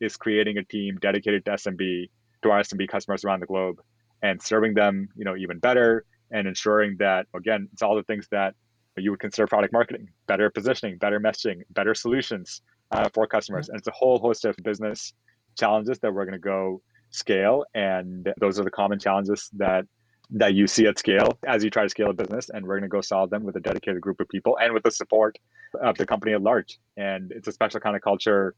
is 0.00 0.16
creating 0.16 0.58
a 0.58 0.64
team 0.64 0.96
dedicated 1.00 1.44
to 1.46 1.52
SMB, 1.52 2.08
to 2.42 2.50
our 2.50 2.60
SMB 2.60 2.88
customers 2.88 3.24
around 3.24 3.40
the 3.40 3.46
globe 3.46 3.80
and 4.22 4.40
serving 4.40 4.74
them, 4.74 5.08
you 5.16 5.24
know, 5.24 5.36
even 5.36 5.58
better 5.58 6.04
and 6.30 6.46
ensuring 6.46 6.96
that 6.98 7.26
again 7.34 7.68
it's 7.72 7.82
all 7.82 7.96
the 7.96 8.02
things 8.04 8.28
that 8.30 8.54
you 8.96 9.10
would 9.10 9.20
consider 9.20 9.46
product 9.46 9.72
marketing 9.72 10.08
better 10.26 10.50
positioning 10.50 10.98
better 10.98 11.20
messaging 11.20 11.62
better 11.70 11.94
solutions 11.94 12.62
uh, 12.90 13.08
for 13.12 13.26
customers. 13.26 13.68
And 13.68 13.78
it's 13.78 13.88
a 13.88 13.92
whole 13.92 14.18
host 14.18 14.44
of 14.44 14.56
business 14.62 15.12
challenges 15.58 15.98
that 16.00 16.12
we're 16.12 16.24
going 16.24 16.32
to 16.32 16.38
go 16.38 16.80
scale 17.10 17.64
and 17.74 18.32
those 18.38 18.60
are 18.60 18.64
the 18.64 18.70
common 18.70 18.98
challenges 18.98 19.50
that 19.56 19.86
that 20.30 20.52
you 20.52 20.66
see 20.66 20.86
at 20.86 20.98
scale 20.98 21.38
as 21.46 21.64
you 21.64 21.70
try 21.70 21.82
to 21.82 21.88
scale 21.88 22.10
a 22.10 22.12
business 22.12 22.50
and 22.50 22.66
we're 22.66 22.74
going 22.74 22.82
to 22.82 22.88
go 22.88 23.00
solve 23.00 23.30
them 23.30 23.44
with 23.44 23.56
a 23.56 23.60
dedicated 23.60 24.00
group 24.00 24.20
of 24.20 24.28
people 24.28 24.58
and 24.60 24.74
with 24.74 24.82
the 24.82 24.90
support 24.90 25.38
of 25.80 25.96
the 25.96 26.04
company 26.04 26.34
at 26.34 26.42
large. 26.42 26.78
And 26.98 27.32
it's 27.32 27.48
a 27.48 27.52
special 27.52 27.80
kind 27.80 27.96
of 27.96 28.02
culture 28.02 28.54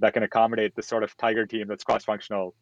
that 0.00 0.14
can 0.14 0.24
accommodate 0.24 0.74
the 0.74 0.82
sort 0.82 1.04
of 1.04 1.16
tiger 1.16 1.46
team 1.46 1.68
that's 1.68 1.84
cross-functional. 1.84 2.56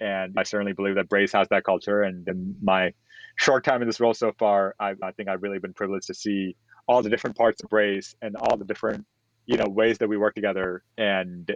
And 0.00 0.32
i 0.38 0.44
certainly 0.44 0.72
believe 0.72 0.94
that 0.94 1.10
Braze 1.10 1.32
has 1.32 1.46
that 1.48 1.64
culture 1.64 2.02
and 2.02 2.26
in 2.26 2.56
my 2.62 2.94
short 3.36 3.64
time 3.64 3.82
in 3.82 3.88
this 3.88 4.00
role 4.00 4.14
so 4.14 4.32
far, 4.38 4.74
I, 4.80 4.94
I 5.02 5.12
think 5.12 5.28
I've 5.28 5.42
really 5.42 5.58
been 5.58 5.74
privileged 5.74 6.06
to 6.08 6.14
see 6.14 6.56
all 6.88 7.02
the 7.02 7.10
different 7.10 7.36
parts 7.36 7.62
of 7.62 7.70
Braze 7.70 8.14
and 8.22 8.36
all 8.36 8.56
the 8.56 8.64
different, 8.64 9.04
you 9.46 9.56
know, 9.56 9.66
ways 9.68 9.98
that 9.98 10.08
we 10.08 10.16
work 10.16 10.34
together. 10.34 10.82
And 10.98 11.50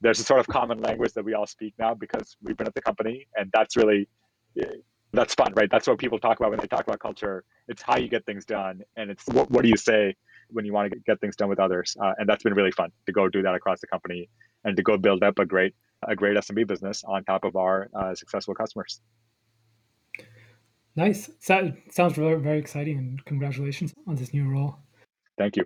there's 0.00 0.20
a 0.20 0.24
sort 0.24 0.40
of 0.40 0.46
common 0.46 0.80
language 0.80 1.12
that 1.14 1.24
we 1.24 1.34
all 1.34 1.46
speak 1.46 1.74
now 1.78 1.94
because 1.94 2.36
we've 2.42 2.56
been 2.56 2.66
at 2.66 2.74
the 2.74 2.82
company, 2.82 3.26
and 3.36 3.50
that's 3.52 3.76
really 3.76 4.08
that's 5.12 5.34
fun, 5.34 5.52
right? 5.54 5.70
That's 5.70 5.86
what 5.86 5.98
people 5.98 6.18
talk 6.18 6.38
about 6.40 6.50
when 6.50 6.60
they 6.60 6.66
talk 6.66 6.86
about 6.86 6.98
culture. 6.98 7.44
It's 7.68 7.80
how 7.80 7.96
you 7.96 8.08
get 8.08 8.26
things 8.26 8.44
done, 8.44 8.82
and 8.96 9.10
it's 9.10 9.26
what, 9.28 9.50
what 9.50 9.62
do 9.62 9.68
you 9.68 9.76
say 9.76 10.14
when 10.50 10.64
you 10.64 10.72
want 10.72 10.92
to 10.92 10.98
get 11.06 11.20
things 11.20 11.36
done 11.36 11.48
with 11.48 11.58
others. 11.58 11.96
Uh, 12.00 12.12
and 12.18 12.28
that's 12.28 12.42
been 12.42 12.54
really 12.54 12.72
fun 12.72 12.90
to 13.06 13.12
go 13.12 13.28
do 13.28 13.42
that 13.42 13.54
across 13.54 13.80
the 13.80 13.86
company 13.86 14.28
and 14.64 14.76
to 14.76 14.82
go 14.82 14.96
build 14.96 15.22
up 15.22 15.38
a 15.38 15.46
great 15.46 15.74
a 16.06 16.14
great 16.14 16.36
SMB 16.36 16.66
business 16.66 17.02
on 17.04 17.24
top 17.24 17.44
of 17.44 17.56
our 17.56 17.88
uh, 17.94 18.14
successful 18.14 18.54
customers. 18.54 19.00
Nice. 20.96 21.30
So, 21.40 21.72
sounds 21.90 22.14
very, 22.14 22.40
very 22.40 22.58
exciting, 22.58 22.98
and 22.98 23.24
congratulations 23.24 23.94
on 24.06 24.14
this 24.14 24.32
new 24.32 24.48
role. 24.48 24.76
Thank 25.36 25.56
you. 25.56 25.64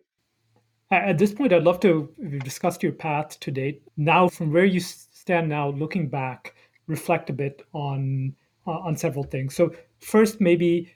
At 0.91 1.18
this 1.18 1.35
point, 1.35 1.53
I'd 1.53 1.64
love 1.64 1.81
to 1.81 2.11
if 2.18 2.43
discussed 2.43 2.83
your 2.83 2.93
path 2.93 3.39
to 3.41 3.51
date. 3.51 3.83
Now, 3.99 4.29
from 4.29 4.53
where 4.53 4.64
you 4.64 4.81
stand 4.81 5.49
now, 5.51 5.68
looking 5.68 6.09
back, 6.09 6.55
reflect 6.87 7.29
a 7.29 7.35
bit 7.35 7.62
on 7.74 8.35
uh, 8.66 8.70
on 8.70 8.97
several 8.97 9.24
things. 9.24 9.55
So, 9.55 9.70
first, 10.01 10.41
maybe 10.41 10.95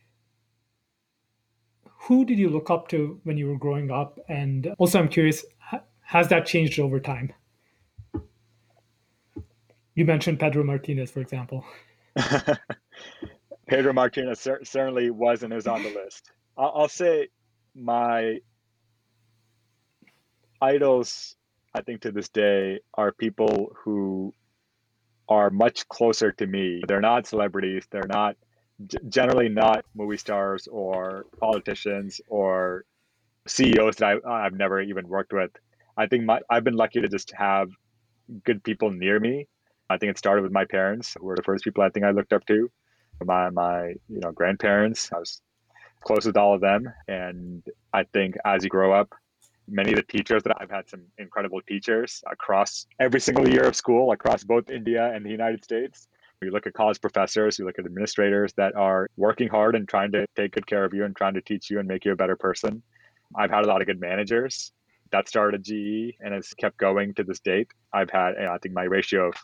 who 1.84 2.24
did 2.24 2.38
you 2.38 2.48
look 2.48 2.70
up 2.70 2.88
to 2.88 3.20
when 3.24 3.36
you 3.36 3.48
were 3.48 3.58
growing 3.58 3.90
up, 3.90 4.18
and 4.28 4.74
also, 4.78 4.98
I'm 4.98 5.08
curious, 5.08 5.44
has 6.00 6.28
that 6.28 6.46
changed 6.46 6.80
over 6.80 6.98
time? 6.98 7.32
You 9.94 10.06
mentioned 10.06 10.40
Pedro 10.40 10.64
Martinez, 10.64 11.10
for 11.10 11.20
example. 11.20 11.66
Pedro 13.72 13.94
Martinez 13.94 14.38
cer- 14.38 14.62
certainly 14.64 15.08
was 15.08 15.42
and 15.42 15.50
is 15.50 15.66
on 15.66 15.82
the 15.82 15.88
list. 16.04 16.30
I'll, 16.58 16.72
I'll 16.76 16.88
say 16.88 17.28
my 17.74 18.40
idols, 20.60 21.36
I 21.74 21.80
think 21.80 22.02
to 22.02 22.12
this 22.12 22.28
day, 22.28 22.80
are 22.92 23.12
people 23.12 23.72
who 23.82 24.34
are 25.26 25.48
much 25.48 25.88
closer 25.88 26.32
to 26.32 26.46
me. 26.46 26.82
They're 26.86 27.00
not 27.00 27.26
celebrities. 27.26 27.86
They're 27.90 28.06
not 28.06 28.36
generally 29.08 29.48
not 29.48 29.86
movie 29.94 30.18
stars 30.18 30.68
or 30.70 31.24
politicians 31.40 32.20
or 32.28 32.84
CEOs 33.46 33.96
that 33.96 34.20
I, 34.26 34.44
I've 34.44 34.52
never 34.52 34.82
even 34.82 35.08
worked 35.08 35.32
with. 35.32 35.50
I 35.96 36.08
think 36.08 36.24
my, 36.24 36.40
I've 36.50 36.64
been 36.64 36.76
lucky 36.76 37.00
to 37.00 37.08
just 37.08 37.32
have 37.38 37.70
good 38.44 38.62
people 38.62 38.90
near 38.90 39.18
me. 39.18 39.48
I 39.88 39.96
think 39.96 40.10
it 40.10 40.18
started 40.18 40.42
with 40.42 40.52
my 40.52 40.66
parents, 40.66 41.16
who 41.18 41.24
were 41.24 41.36
the 41.36 41.42
first 41.42 41.64
people 41.64 41.82
I 41.82 41.88
think 41.88 42.04
I 42.04 42.10
looked 42.10 42.34
up 42.34 42.44
to. 42.48 42.70
My 43.24 43.50
my 43.50 43.88
you 44.08 44.20
know 44.20 44.32
grandparents, 44.32 45.10
I 45.12 45.18
was 45.18 45.40
close 46.02 46.26
with 46.26 46.36
all 46.36 46.54
of 46.54 46.60
them, 46.60 46.92
and 47.08 47.62
I 47.92 48.04
think 48.04 48.36
as 48.44 48.64
you 48.64 48.70
grow 48.70 48.92
up, 48.92 49.14
many 49.68 49.90
of 49.90 49.96
the 49.96 50.02
teachers 50.02 50.42
that 50.42 50.56
I've 50.60 50.70
had 50.70 50.88
some 50.88 51.02
incredible 51.18 51.60
teachers 51.62 52.22
across 52.30 52.86
every 52.98 53.20
single 53.20 53.48
year 53.48 53.64
of 53.64 53.76
school, 53.76 54.12
across 54.12 54.44
both 54.44 54.70
India 54.70 55.12
and 55.14 55.24
the 55.24 55.30
United 55.30 55.64
States. 55.64 56.08
You 56.42 56.50
look 56.50 56.66
at 56.66 56.74
college 56.74 57.00
professors, 57.00 57.56
you 57.58 57.64
look 57.64 57.78
at 57.78 57.86
administrators 57.86 58.52
that 58.54 58.74
are 58.74 59.08
working 59.16 59.48
hard 59.48 59.76
and 59.76 59.88
trying 59.88 60.10
to 60.12 60.26
take 60.34 60.52
good 60.52 60.66
care 60.66 60.84
of 60.84 60.92
you 60.92 61.04
and 61.04 61.14
trying 61.14 61.34
to 61.34 61.40
teach 61.40 61.70
you 61.70 61.78
and 61.78 61.86
make 61.86 62.04
you 62.04 62.10
a 62.10 62.16
better 62.16 62.34
person. 62.34 62.82
I've 63.36 63.50
had 63.50 63.64
a 63.64 63.68
lot 63.68 63.80
of 63.80 63.86
good 63.86 64.00
managers 64.00 64.72
that 65.12 65.28
started 65.28 65.62
GE 65.62 66.16
and 66.20 66.34
has 66.34 66.52
kept 66.54 66.78
going 66.78 67.14
to 67.14 67.22
this 67.22 67.38
date. 67.38 67.68
I've 67.92 68.10
had, 68.10 68.36
I 68.38 68.58
think 68.58 68.74
my 68.74 68.84
ratio 68.84 69.28
of 69.28 69.34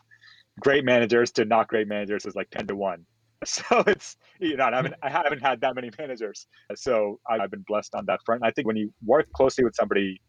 great 0.58 0.84
managers 0.84 1.30
to 1.32 1.44
not 1.44 1.68
great 1.68 1.86
managers 1.86 2.26
is 2.26 2.34
like 2.34 2.50
10 2.50 2.66
to 2.68 2.74
1. 2.74 3.06
So 3.44 3.84
it's, 3.86 4.16
you 4.40 4.56
know, 4.56 4.64
I 4.64 4.74
haven't, 4.74 4.94
I 5.00 5.08
haven't 5.08 5.40
had 5.40 5.60
that 5.60 5.76
many 5.76 5.90
managers. 5.96 6.48
So 6.74 7.20
I've 7.28 7.50
been 7.50 7.64
blessed 7.68 7.94
on 7.94 8.04
that 8.06 8.20
front. 8.26 8.42
I 8.44 8.50
think 8.50 8.66
when 8.66 8.76
you 8.76 8.92
work 9.04 9.30
closely 9.32 9.64
with 9.64 9.76
somebody 9.76 10.20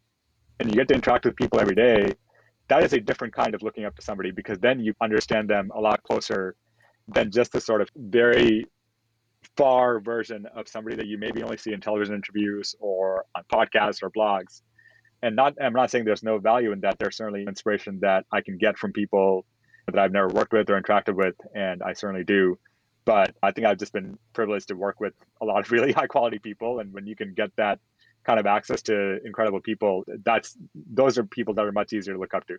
and 0.59 0.69
you 0.69 0.75
get 0.75 0.87
to 0.89 0.93
interact 0.93 1.25
with 1.25 1.35
people 1.35 1.59
every 1.59 1.73
day, 1.73 2.13
that 2.67 2.83
is 2.83 2.93
a 2.93 2.99
different 2.99 3.33
kind 3.33 3.55
of 3.55 3.63
looking 3.63 3.85
up 3.85 3.95
to 3.95 4.01
somebody 4.03 4.31
because 4.31 4.59
then 4.59 4.79
you 4.79 4.93
understand 5.01 5.49
them 5.49 5.71
a 5.75 5.81
lot 5.81 6.03
closer 6.03 6.55
than 7.07 7.31
just 7.31 7.51
the 7.51 7.59
sort 7.59 7.81
of 7.81 7.89
very 7.95 8.65
far 9.57 9.99
version 9.99 10.45
of 10.55 10.67
somebody 10.67 10.95
that 10.95 11.07
you 11.07 11.17
maybe 11.17 11.41
only 11.43 11.57
see 11.57 11.73
in 11.73 11.81
television 11.81 12.13
interviews 12.13 12.75
or 12.79 13.25
on 13.35 13.43
podcasts 13.51 14.03
or 14.03 14.11
blogs. 14.11 14.61
And 15.21 15.35
not 15.35 15.55
I'm 15.61 15.73
not 15.73 15.91
saying 15.91 16.05
there's 16.05 16.23
no 16.23 16.37
value 16.37 16.71
in 16.71 16.79
that. 16.81 16.97
There's 16.99 17.17
certainly 17.17 17.43
inspiration 17.45 17.99
that 18.01 18.25
I 18.31 18.41
can 18.41 18.57
get 18.57 18.77
from 18.77 18.93
people 18.93 19.45
that 19.87 19.99
I've 19.99 20.11
never 20.11 20.27
worked 20.27 20.53
with 20.53 20.69
or 20.69 20.79
interacted 20.79 21.15
with, 21.15 21.35
and 21.55 21.81
I 21.83 21.93
certainly 21.93 22.23
do. 22.23 22.57
But 23.05 23.35
I 23.41 23.51
think 23.51 23.65
I've 23.65 23.77
just 23.77 23.93
been 23.93 24.17
privileged 24.33 24.67
to 24.67 24.75
work 24.75 24.99
with 24.99 25.13
a 25.41 25.45
lot 25.45 25.59
of 25.59 25.71
really 25.75 25.91
high 25.91 26.07
quality 26.07 26.39
people. 26.39 26.79
And 26.79 26.93
when 26.93 27.07
you 27.07 27.15
can 27.15 27.33
get 27.33 27.55
that 27.55 27.79
kind 28.23 28.39
of 28.39 28.45
access 28.45 28.81
to 28.83 29.19
incredible 29.25 29.61
people, 29.61 30.03
that's 30.23 30.57
those 30.75 31.17
are 31.17 31.23
people 31.23 31.53
that 31.55 31.65
are 31.65 31.71
much 31.71 31.93
easier 31.93 32.13
to 32.13 32.19
look 32.19 32.33
up 32.33 32.45
to. 32.47 32.57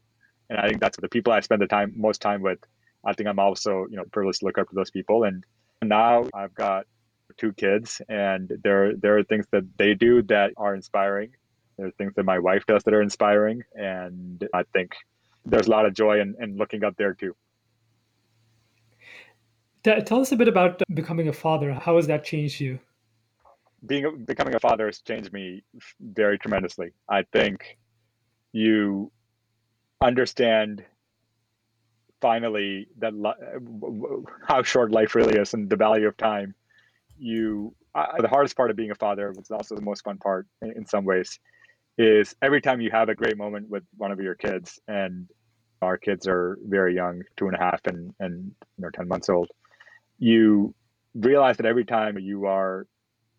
And 0.48 0.58
I 0.58 0.68
think 0.68 0.80
that's 0.80 0.98
the 0.98 1.08
people 1.08 1.32
I 1.32 1.40
spend 1.40 1.62
the 1.62 1.66
time 1.66 1.92
most 1.96 2.20
time 2.20 2.42
with. 2.42 2.58
I 3.04 3.12
think 3.12 3.28
I'm 3.28 3.38
also, 3.38 3.86
you 3.90 3.96
know, 3.96 4.04
privileged 4.12 4.40
to 4.40 4.46
look 4.46 4.58
up 4.58 4.68
to 4.68 4.74
those 4.74 4.90
people. 4.90 5.24
And 5.24 5.44
now 5.82 6.28
I've 6.34 6.54
got 6.54 6.86
two 7.36 7.52
kids 7.52 8.02
and 8.08 8.52
there 8.62 8.94
there 8.96 9.16
are 9.16 9.22
things 9.24 9.46
that 9.52 9.64
they 9.78 9.94
do 9.94 10.22
that 10.22 10.52
are 10.56 10.74
inspiring. 10.74 11.30
There 11.78 11.86
are 11.86 11.92
things 11.92 12.12
that 12.16 12.24
my 12.24 12.38
wife 12.38 12.66
does 12.66 12.82
that 12.84 12.92
are 12.92 13.00
inspiring. 13.00 13.62
And 13.74 14.46
I 14.52 14.64
think 14.74 14.92
there's 15.46 15.66
a 15.66 15.70
lot 15.70 15.86
of 15.86 15.94
joy 15.94 16.20
in, 16.20 16.34
in 16.40 16.56
looking 16.56 16.84
up 16.84 16.96
there 16.96 17.14
too. 17.14 17.34
Tell 19.82 20.20
us 20.20 20.32
a 20.32 20.36
bit 20.36 20.48
about 20.48 20.82
becoming 20.92 21.28
a 21.28 21.32
father. 21.32 21.72
How 21.72 21.96
has 21.96 22.06
that 22.06 22.24
changed 22.24 22.60
you? 22.60 22.78
Being 23.86 24.24
becoming 24.26 24.54
a 24.54 24.60
father 24.60 24.86
has 24.86 25.00
changed 25.00 25.32
me 25.32 25.64
very 26.00 26.38
tremendously. 26.38 26.90
I 27.08 27.22
think 27.32 27.78
you 28.52 29.10
understand 30.02 30.84
finally 32.20 32.88
that 32.98 33.12
how 34.46 34.62
short 34.62 34.90
life 34.90 35.14
really 35.14 35.38
is 35.38 35.54
and 35.54 35.70
the 35.70 35.76
value 35.76 36.06
of 36.06 36.16
time 36.16 36.54
you 37.18 37.74
uh, 37.94 38.20
the 38.20 38.28
hardest 38.28 38.56
part 38.56 38.70
of 38.70 38.76
being 38.76 38.90
a 38.90 38.94
father 38.94 39.30
which 39.32 39.46
is 39.46 39.50
also 39.50 39.74
the 39.74 39.82
most 39.82 40.04
fun 40.04 40.16
part 40.18 40.46
in, 40.62 40.72
in, 40.76 40.86
some 40.86 41.04
ways 41.04 41.38
is 41.98 42.34
every 42.42 42.60
time 42.60 42.80
you 42.80 42.90
have 42.90 43.08
a 43.08 43.14
great 43.14 43.36
moment 43.36 43.68
with 43.68 43.82
one 43.96 44.12
of 44.12 44.20
your 44.20 44.34
kids 44.34 44.78
and 44.88 45.28
our 45.82 45.98
kids 45.98 46.26
are 46.26 46.58
very 46.66 46.94
young 46.94 47.22
two 47.36 47.46
and 47.46 47.56
a 47.56 47.58
half 47.58 47.80
and 47.86 48.14
and 48.20 48.52
know 48.78 48.90
10 48.90 49.08
months 49.08 49.28
old 49.28 49.50
you 50.20 50.74
realize 51.14 51.56
that 51.56 51.66
every 51.66 51.84
time 51.84 52.16
you 52.18 52.46
are 52.46 52.86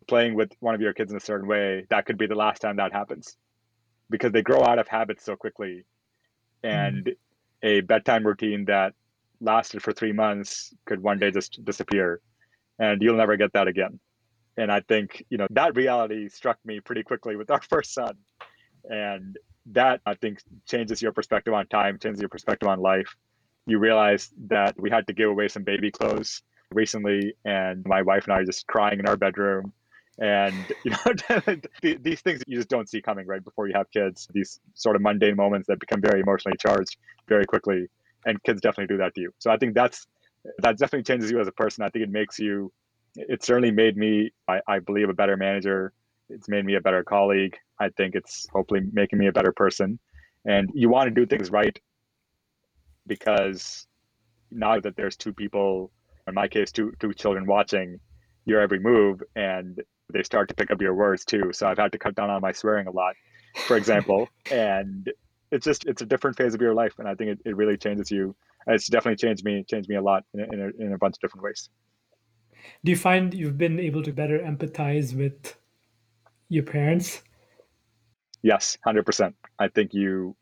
playing 0.08 0.34
with 0.34 0.50
one 0.60 0.74
of 0.74 0.80
your 0.80 0.92
kids 0.92 1.10
in 1.10 1.16
a 1.16 1.20
certain 1.20 1.48
way 1.48 1.86
that 1.88 2.04
could 2.04 2.18
be 2.18 2.26
the 2.26 2.34
last 2.34 2.60
time 2.60 2.76
that 2.76 2.92
happens 2.92 3.38
because 4.10 4.32
they 4.32 4.42
grow 4.42 4.62
out 4.62 4.78
of 4.78 4.88
habits 4.88 5.24
so 5.24 5.34
quickly. 5.36 5.86
And 6.62 7.06
mm 7.06 7.12
a 7.64 7.80
bedtime 7.80 8.26
routine 8.26 8.64
that 8.64 8.92
lasted 9.40 9.80
for 9.80 9.92
three 9.92 10.10
months 10.10 10.74
could 10.84 11.00
one 11.00 11.16
day 11.20 11.30
just 11.30 11.64
disappear 11.64 12.20
and 12.80 13.00
you'll 13.00 13.16
never 13.16 13.36
get 13.36 13.52
that 13.52 13.68
again. 13.68 14.00
And 14.56 14.72
i 14.72 14.80
think 14.80 15.24
you 15.30 15.38
know 15.38 15.46
that 15.50 15.76
reality 15.76 16.28
struck 16.28 16.58
me 16.64 16.80
pretty 16.80 17.04
quickly 17.04 17.36
with 17.36 17.50
our 17.54 17.62
first 17.62 17.94
son. 17.94 18.16
And 18.90 19.38
that 19.66 20.00
i 20.04 20.14
think 20.14 20.40
changes 20.68 21.00
your 21.00 21.12
perspective 21.12 21.54
on 21.54 21.68
time 21.68 22.00
changes 22.00 22.20
your 22.20 22.28
perspective 22.28 22.68
on 22.68 22.80
life. 22.80 23.14
You 23.66 23.78
realize 23.78 24.28
that 24.48 24.74
we 24.76 24.90
had 24.90 25.06
to 25.06 25.12
give 25.12 25.30
away 25.30 25.46
some 25.46 25.62
baby 25.62 25.92
clothes 25.92 26.42
recently 26.74 27.34
and 27.44 27.84
my 27.86 28.02
wife 28.02 28.24
and 28.24 28.32
i 28.32 28.38
are 28.38 28.44
just 28.44 28.66
crying 28.66 28.98
in 28.98 29.06
our 29.06 29.16
bedroom. 29.16 29.72
And 30.18 30.70
you 30.84 30.90
know 30.90 31.56
these 31.82 32.20
things 32.20 32.38
that 32.40 32.48
you 32.48 32.56
just 32.56 32.68
don't 32.68 32.88
see 32.88 33.00
coming 33.00 33.26
right 33.26 33.42
before 33.42 33.66
you 33.66 33.74
have 33.74 33.90
kids 33.90 34.28
these 34.32 34.60
sort 34.74 34.94
of 34.94 35.02
mundane 35.02 35.36
moments 35.36 35.66
that 35.68 35.80
become 35.80 36.02
very 36.02 36.20
emotionally 36.20 36.58
charged 36.58 36.96
very 37.28 37.46
quickly 37.46 37.88
and 38.26 38.40
kids 38.42 38.60
definitely 38.60 38.94
do 38.94 38.98
that 38.98 39.14
to 39.14 39.22
you. 39.22 39.30
So 39.38 39.50
i 39.50 39.56
think 39.56 39.74
that's 39.74 40.06
that 40.58 40.76
definitely 40.78 41.04
changes 41.04 41.30
you 41.30 41.40
as 41.40 41.48
a 41.48 41.52
person. 41.52 41.84
I 41.84 41.88
think 41.88 42.04
it 42.04 42.10
makes 42.10 42.38
you 42.38 42.72
it 43.16 43.42
certainly 43.44 43.70
made 43.70 43.96
me 43.96 44.32
I, 44.48 44.60
I 44.66 44.78
believe 44.80 45.08
a 45.08 45.14
better 45.14 45.36
manager. 45.36 45.92
It's 46.28 46.48
made 46.48 46.64
me 46.64 46.74
a 46.76 46.80
better 46.80 47.04
colleague. 47.04 47.56
I 47.78 47.90
think 47.90 48.14
it's 48.14 48.46
hopefully 48.52 48.80
making 48.92 49.18
me 49.18 49.26
a 49.28 49.32
better 49.32 49.52
person. 49.52 49.98
And 50.44 50.70
you 50.74 50.88
want 50.88 51.08
to 51.08 51.14
do 51.14 51.26
things 51.26 51.50
right 51.50 51.78
because 53.06 53.86
now 54.50 54.78
that 54.80 54.96
there's 54.96 55.16
two 55.16 55.32
people 55.32 55.90
in 56.26 56.34
my 56.34 56.48
case 56.48 56.72
two 56.72 56.92
two 56.98 57.12
children 57.12 57.46
watching 57.46 57.98
your 58.44 58.60
every 58.60 58.78
move 58.78 59.22
and 59.36 59.80
they 60.12 60.22
start 60.22 60.48
to 60.48 60.54
pick 60.54 60.70
up 60.70 60.80
your 60.80 60.94
words 60.94 61.24
too. 61.24 61.50
So 61.52 61.66
I've 61.66 61.78
had 61.78 61.92
to 61.92 61.98
cut 61.98 62.14
down 62.14 62.30
on 62.30 62.40
my 62.42 62.52
swearing 62.52 62.86
a 62.86 62.90
lot, 62.90 63.14
for 63.66 63.76
example. 63.76 64.28
and 64.50 65.10
it's 65.50 65.64
just 65.64 65.86
it's 65.86 66.02
a 66.02 66.06
different 66.06 66.36
phase 66.36 66.54
of 66.54 66.60
your 66.60 66.74
life, 66.74 66.94
and 66.98 67.08
I 67.08 67.14
think 67.14 67.30
it, 67.30 67.38
it 67.44 67.56
really 67.56 67.76
changes 67.76 68.10
you. 68.10 68.34
It's 68.66 68.86
definitely 68.88 69.16
changed 69.16 69.44
me, 69.44 69.64
changed 69.68 69.88
me 69.88 69.96
a 69.96 70.02
lot 70.02 70.24
in, 70.34 70.40
in, 70.40 70.60
a, 70.60 70.84
in 70.84 70.92
a 70.92 70.98
bunch 70.98 71.16
of 71.16 71.20
different 71.20 71.44
ways. 71.44 71.68
Do 72.84 72.90
you 72.90 72.96
find 72.96 73.34
you've 73.34 73.58
been 73.58 73.80
able 73.80 74.02
to 74.02 74.12
better 74.12 74.38
empathize 74.38 75.14
with 75.16 75.56
your 76.48 76.62
parents? 76.62 77.22
Yes, 78.42 78.78
hundred 78.84 79.04
percent. 79.04 79.34
I 79.58 79.68
think 79.68 79.94
you 79.94 80.36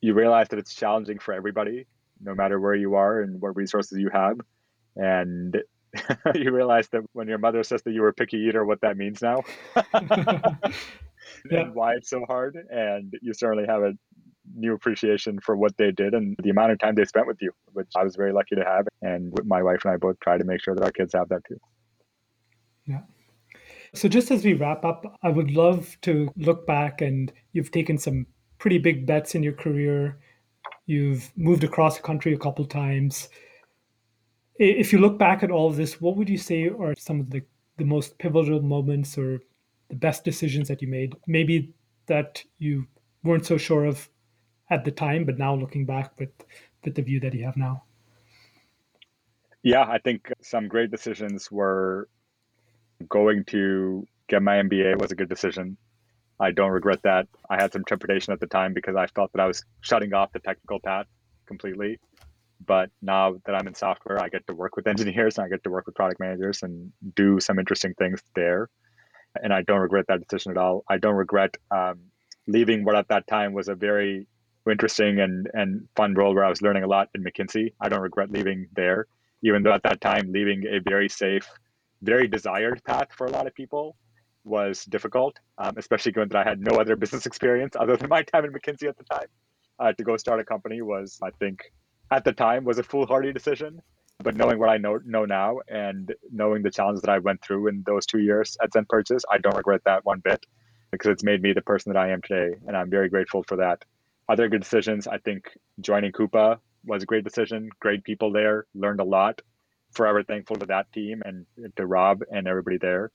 you 0.00 0.14
realize 0.14 0.48
that 0.48 0.58
it's 0.58 0.74
challenging 0.74 1.18
for 1.18 1.34
everybody, 1.34 1.86
no 2.20 2.34
matter 2.34 2.60
where 2.60 2.74
you 2.74 2.94
are 2.94 3.22
and 3.22 3.40
what 3.40 3.56
resources 3.56 3.98
you 3.98 4.10
have, 4.12 4.38
and 4.96 5.56
you 6.34 6.52
realize 6.52 6.88
that 6.88 7.02
when 7.12 7.28
your 7.28 7.38
mother 7.38 7.62
says 7.62 7.82
that 7.82 7.92
you 7.92 8.02
were 8.02 8.08
a 8.08 8.14
picky 8.14 8.38
eater, 8.38 8.64
what 8.64 8.80
that 8.82 8.96
means 8.96 9.22
now, 9.22 9.42
yeah. 9.76 10.52
and 11.50 11.74
why 11.74 11.94
it's 11.94 12.10
so 12.10 12.24
hard. 12.26 12.56
And 12.70 13.14
you 13.22 13.32
certainly 13.34 13.66
have 13.66 13.82
a 13.82 13.92
new 14.54 14.74
appreciation 14.74 15.38
for 15.40 15.56
what 15.56 15.76
they 15.76 15.90
did 15.90 16.14
and 16.14 16.36
the 16.42 16.50
amount 16.50 16.72
of 16.72 16.78
time 16.78 16.94
they 16.94 17.04
spent 17.04 17.26
with 17.26 17.38
you, 17.40 17.52
which 17.72 17.88
I 17.96 18.04
was 18.04 18.16
very 18.16 18.32
lucky 18.32 18.56
to 18.56 18.64
have. 18.64 18.86
And 19.02 19.32
my 19.44 19.62
wife 19.62 19.80
and 19.84 19.92
I 19.92 19.96
both 19.96 20.18
try 20.20 20.38
to 20.38 20.44
make 20.44 20.62
sure 20.62 20.74
that 20.74 20.84
our 20.84 20.92
kids 20.92 21.12
have 21.14 21.28
that 21.28 21.44
too. 21.46 21.58
Yeah. 22.86 23.00
So, 23.94 24.08
just 24.08 24.30
as 24.30 24.44
we 24.44 24.52
wrap 24.52 24.84
up, 24.84 25.18
I 25.22 25.30
would 25.30 25.50
love 25.50 25.96
to 26.02 26.30
look 26.36 26.66
back 26.66 27.00
and 27.00 27.32
you've 27.52 27.70
taken 27.70 27.96
some 27.96 28.26
pretty 28.58 28.78
big 28.78 29.06
bets 29.06 29.34
in 29.34 29.42
your 29.42 29.54
career. 29.54 30.18
You've 30.86 31.30
moved 31.36 31.64
across 31.64 31.96
the 31.96 32.02
country 32.02 32.34
a 32.34 32.38
couple 32.38 32.64
times 32.66 33.28
if 34.58 34.92
you 34.92 34.98
look 34.98 35.18
back 35.18 35.42
at 35.42 35.50
all 35.50 35.68
of 35.68 35.76
this, 35.76 36.00
what 36.00 36.16
would 36.16 36.28
you 36.28 36.38
say 36.38 36.68
are 36.68 36.94
some 36.96 37.20
of 37.20 37.30
the, 37.30 37.42
the 37.76 37.84
most 37.84 38.18
pivotal 38.18 38.60
moments 38.60 39.16
or 39.16 39.40
the 39.88 39.96
best 39.96 40.24
decisions 40.24 40.68
that 40.68 40.82
you 40.82 40.88
made? 40.88 41.14
Maybe 41.26 41.72
that 42.06 42.42
you 42.58 42.86
weren't 43.22 43.46
so 43.46 43.56
sure 43.56 43.84
of 43.84 44.08
at 44.70 44.84
the 44.84 44.90
time, 44.90 45.24
but 45.24 45.38
now 45.38 45.54
looking 45.54 45.86
back 45.86 46.18
with, 46.18 46.30
with 46.84 46.94
the 46.94 47.02
view 47.02 47.20
that 47.20 47.34
you 47.34 47.44
have 47.44 47.56
now? 47.56 47.84
Yeah, 49.62 49.82
I 49.82 49.98
think 49.98 50.32
some 50.40 50.68
great 50.68 50.90
decisions 50.90 51.50
were 51.50 52.08
going 53.08 53.44
to 53.46 54.06
get 54.28 54.42
my 54.42 54.56
MBA 54.56 55.00
was 55.00 55.12
a 55.12 55.14
good 55.14 55.28
decision. 55.28 55.76
I 56.40 56.52
don't 56.52 56.70
regret 56.70 57.00
that. 57.02 57.26
I 57.50 57.60
had 57.60 57.72
some 57.72 57.84
trepidation 57.84 58.32
at 58.32 58.40
the 58.40 58.46
time 58.46 58.72
because 58.72 58.94
I 58.94 59.06
felt 59.08 59.32
that 59.32 59.40
I 59.40 59.46
was 59.46 59.64
shutting 59.80 60.14
off 60.14 60.32
the 60.32 60.38
technical 60.38 60.78
path 60.80 61.06
completely. 61.46 61.98
But 62.64 62.90
now 63.00 63.36
that 63.46 63.54
I'm 63.54 63.66
in 63.68 63.74
software, 63.74 64.20
I 64.20 64.28
get 64.28 64.46
to 64.48 64.54
work 64.54 64.76
with 64.76 64.86
engineers 64.86 65.38
and 65.38 65.44
I 65.44 65.48
get 65.48 65.62
to 65.64 65.70
work 65.70 65.86
with 65.86 65.94
product 65.94 66.20
managers 66.20 66.62
and 66.62 66.92
do 67.14 67.40
some 67.40 67.58
interesting 67.58 67.94
things 67.94 68.22
there. 68.34 68.68
And 69.42 69.52
I 69.52 69.62
don't 69.62 69.80
regret 69.80 70.06
that 70.08 70.20
decision 70.26 70.52
at 70.52 70.58
all. 70.58 70.84
I 70.88 70.98
don't 70.98 71.14
regret 71.14 71.56
um, 71.70 72.00
leaving 72.46 72.84
what 72.84 72.96
at 72.96 73.08
that 73.08 73.26
time 73.26 73.52
was 73.52 73.68
a 73.68 73.74
very 73.74 74.26
interesting 74.70 75.20
and, 75.20 75.48
and 75.54 75.88
fun 75.96 76.14
role 76.14 76.34
where 76.34 76.44
I 76.44 76.48
was 76.48 76.62
learning 76.62 76.82
a 76.82 76.88
lot 76.88 77.08
in 77.14 77.22
McKinsey. 77.22 77.72
I 77.80 77.88
don't 77.88 78.00
regret 78.00 78.30
leaving 78.30 78.66
there, 78.74 79.06
even 79.42 79.62
though 79.62 79.72
at 79.72 79.82
that 79.84 80.00
time, 80.00 80.32
leaving 80.32 80.64
a 80.66 80.80
very 80.80 81.08
safe, 81.08 81.48
very 82.02 82.26
desired 82.26 82.82
path 82.84 83.08
for 83.16 83.26
a 83.26 83.30
lot 83.30 83.46
of 83.46 83.54
people 83.54 83.96
was 84.44 84.84
difficult, 84.86 85.38
um, 85.58 85.74
especially 85.76 86.12
given 86.12 86.28
that 86.30 86.46
I 86.46 86.48
had 86.48 86.60
no 86.60 86.78
other 86.78 86.96
business 87.02 87.26
experience 87.26 87.76
other 87.78 87.96
than 87.96 88.08
my 88.08 88.22
time 88.22 88.44
in 88.44 88.52
McKinsey 88.52 88.88
at 88.88 88.96
the 88.96 89.04
time. 89.04 89.28
uh, 89.78 89.92
to 89.92 90.04
go 90.04 90.16
start 90.16 90.40
a 90.40 90.44
company 90.44 90.82
was, 90.82 91.18
I 91.22 91.30
think, 91.38 91.60
at 92.10 92.24
the 92.24 92.32
time 92.32 92.64
was 92.64 92.78
a 92.78 92.82
foolhardy 92.82 93.32
decision. 93.32 93.82
But 94.20 94.36
knowing 94.36 94.58
what 94.58 94.68
I 94.68 94.78
know 94.78 94.98
know 95.04 95.24
now 95.24 95.60
and 95.68 96.12
knowing 96.32 96.62
the 96.62 96.72
challenges 96.72 97.02
that 97.02 97.10
I 97.10 97.18
went 97.18 97.40
through 97.40 97.68
in 97.68 97.84
those 97.86 98.04
two 98.04 98.18
years 98.18 98.56
at 98.60 98.72
Zen 98.72 98.86
Purchase, 98.88 99.22
I 99.30 99.38
don't 99.38 99.56
regret 99.56 99.82
that 99.84 100.04
one 100.04 100.18
bit 100.18 100.44
because 100.90 101.10
it's 101.12 101.22
made 101.22 101.40
me 101.40 101.52
the 101.52 101.62
person 101.62 101.92
that 101.92 101.98
I 101.98 102.10
am 102.10 102.20
today, 102.22 102.56
and 102.66 102.76
I'm 102.76 102.90
very 102.90 103.08
grateful 103.08 103.44
for 103.44 103.56
that. 103.56 103.84
Other 104.28 104.48
good 104.48 104.62
decisions, 104.62 105.06
I 105.06 105.18
think 105.18 105.50
joining 105.80 106.12
Coupa 106.12 106.58
was 106.84 107.02
a 107.02 107.06
great 107.06 107.24
decision. 107.24 107.70
Great 107.80 108.02
people 108.04 108.32
there, 108.32 108.66
learned 108.74 109.00
a 109.00 109.04
lot. 109.04 109.40
Forever 109.92 110.22
thankful 110.22 110.56
to 110.56 110.66
that 110.66 110.92
team 110.92 111.22
and 111.24 111.46
to 111.76 111.86
Rob 111.86 112.22
and 112.30 112.48
everybody 112.48 112.78
there. 112.78 113.10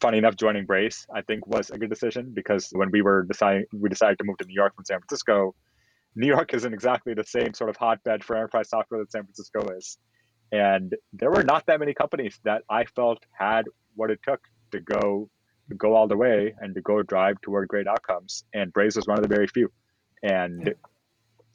Funny 0.00 0.18
enough, 0.18 0.36
joining 0.36 0.66
Braze, 0.66 1.06
I 1.14 1.22
think, 1.22 1.46
was 1.46 1.70
a 1.70 1.78
good 1.78 1.90
decision 1.90 2.32
because 2.34 2.70
when 2.72 2.90
we 2.90 3.02
were 3.02 3.22
deciding, 3.22 3.66
we 3.72 3.88
decided 3.88 4.18
to 4.18 4.24
move 4.24 4.38
to 4.38 4.46
New 4.46 4.54
York 4.54 4.74
from 4.74 4.84
San 4.84 4.98
Francisco. 4.98 5.54
New 6.16 6.26
York 6.26 6.54
isn't 6.54 6.72
exactly 6.72 7.14
the 7.14 7.24
same 7.24 7.54
sort 7.54 7.70
of 7.70 7.76
hotbed 7.76 8.24
for 8.24 8.36
enterprise 8.36 8.68
software 8.68 9.00
that 9.00 9.12
San 9.12 9.24
Francisco 9.24 9.68
is. 9.76 9.98
And 10.52 10.94
there 11.12 11.30
were 11.30 11.44
not 11.44 11.66
that 11.66 11.78
many 11.78 11.94
companies 11.94 12.38
that 12.44 12.62
I 12.68 12.84
felt 12.84 13.24
had 13.32 13.66
what 13.94 14.10
it 14.10 14.20
took 14.26 14.40
to 14.72 14.80
go 14.80 15.28
to 15.68 15.76
go 15.76 15.94
all 15.94 16.08
the 16.08 16.16
way 16.16 16.52
and 16.60 16.74
to 16.74 16.80
go 16.80 17.02
drive 17.02 17.40
toward 17.40 17.68
great 17.68 17.86
outcomes. 17.86 18.44
And 18.52 18.72
Braze 18.72 18.96
was 18.96 19.06
one 19.06 19.18
of 19.18 19.22
the 19.22 19.32
very 19.32 19.46
few. 19.46 19.70
And 20.22 20.66
yeah. 20.66 20.72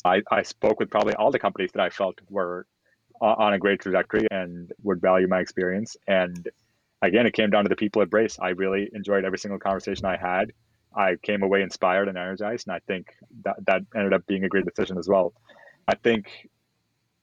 I, 0.06 0.22
I 0.32 0.44
spoke 0.44 0.80
with 0.80 0.90
probably 0.90 1.14
all 1.16 1.32
the 1.32 1.40
companies 1.40 1.72
that 1.74 1.82
I 1.82 1.90
felt 1.90 2.16
were 2.30 2.66
on 3.22 3.54
a 3.54 3.60
great 3.60 3.82
trajectory 3.82 4.28
and 4.32 4.72
would 4.84 5.02
value 5.02 5.28
my 5.28 5.40
experience. 5.40 5.96
And 6.08 6.48
again, 7.02 7.26
it 7.26 7.34
came 7.34 7.50
down 7.50 7.64
to 7.64 7.70
the 7.70 7.76
people 7.76 8.02
at 8.02 8.10
Braze. 8.10 8.38
I 8.40 8.50
really 8.50 8.90
enjoyed 8.94 9.26
every 9.26 9.38
single 9.38 9.60
conversation 9.60 10.06
I 10.06 10.18
had. 10.18 10.52
I 10.96 11.16
came 11.22 11.44
away 11.44 11.62
inspired 11.62 12.08
and 12.08 12.18
energized, 12.18 12.68
and 12.68 12.76
I 12.76 12.80
think 12.88 13.14
that 13.44 13.58
that 13.66 13.82
ended 13.96 14.14
up 14.14 14.26
being 14.28 14.44
a 14.44 14.50
great 14.50 14.66
decision 14.66 14.98
as 14.98 15.08
well. 15.08 15.34
I 15.88 15.96
think 15.96 16.50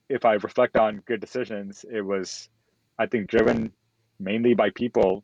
if 0.09 0.25
I 0.25 0.33
reflect 0.33 0.77
on 0.77 1.01
good 1.05 1.19
decisions, 1.19 1.85
it 1.91 2.01
was, 2.01 2.49
I 2.99 3.07
think, 3.07 3.27
driven 3.27 3.71
mainly 4.19 4.53
by 4.53 4.69
people 4.69 5.23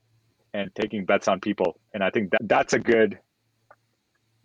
and 0.53 0.73
taking 0.73 1.05
bets 1.05 1.27
on 1.27 1.39
people. 1.39 1.79
And 1.93 2.03
I 2.03 2.09
think 2.09 2.31
that 2.31 2.41
that's 2.47 2.73
a 2.73 2.79
good 2.79 3.19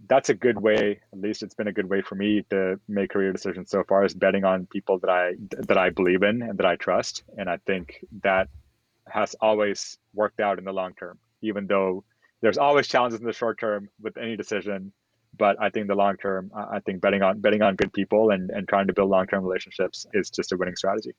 that's 0.07 0.28
a 0.28 0.34
good 0.34 0.61
way 0.61 1.00
at 1.12 1.18
least 1.18 1.42
it's 1.42 1.55
been 1.55 1.68
a 1.68 1.72
good 1.72 1.88
way 1.88 2.02
for 2.02 2.14
me 2.14 2.44
to 2.50 2.78
make 2.88 3.11
career 3.11 3.32
decisions 3.32 3.70
so 3.70 3.82
far 3.84 4.05
is 4.05 4.14
betting 4.14 4.44
on 4.44 4.66
people 4.66 4.98
that 4.98 5.09
i 5.09 5.32
that 5.50 5.78
i 5.78 5.88
believe 5.88 6.22
in 6.22 6.42
and 6.42 6.59
that 6.59 6.66
i 6.66 6.76
trust 6.76 7.22
and 7.38 7.48
i 7.48 7.57
think 7.66 8.05
that 8.22 8.48
has 9.09 9.34
always 9.40 9.96
worked 10.12 10.40
out 10.40 10.59
in 10.59 10.64
the 10.64 10.72
long 10.72 10.92
term 10.94 11.18
even 11.42 11.66
though 11.66 12.05
there's 12.41 12.59
always 12.59 12.87
challenges 12.87 13.20
in 13.20 13.26
the 13.26 13.32
short 13.32 13.59
term 13.59 13.89
with 14.01 14.16
any 14.16 14.37
decision 14.37 14.93
but 15.37 15.57
i 15.61 15.68
think 15.70 15.89
the 15.89 15.95
long 15.95 16.16
term 16.16 16.51
i 16.55 16.78
think 16.80 17.01
betting 17.01 17.22
on 17.22 17.41
betting 17.41 17.62
on 17.62 17.76
good 17.76 17.93
people 17.93 18.30
and 18.30 18.51
and 18.51 18.68
trying 18.68 18.87
to 18.87 18.93
build 18.93 19.11
long 19.11 19.26
term 19.26 19.45
relationships 19.45 20.07
is 20.12 20.30
just 20.30 20.53
a 20.53 20.57
winning 20.57 20.76
strategy. 20.76 21.12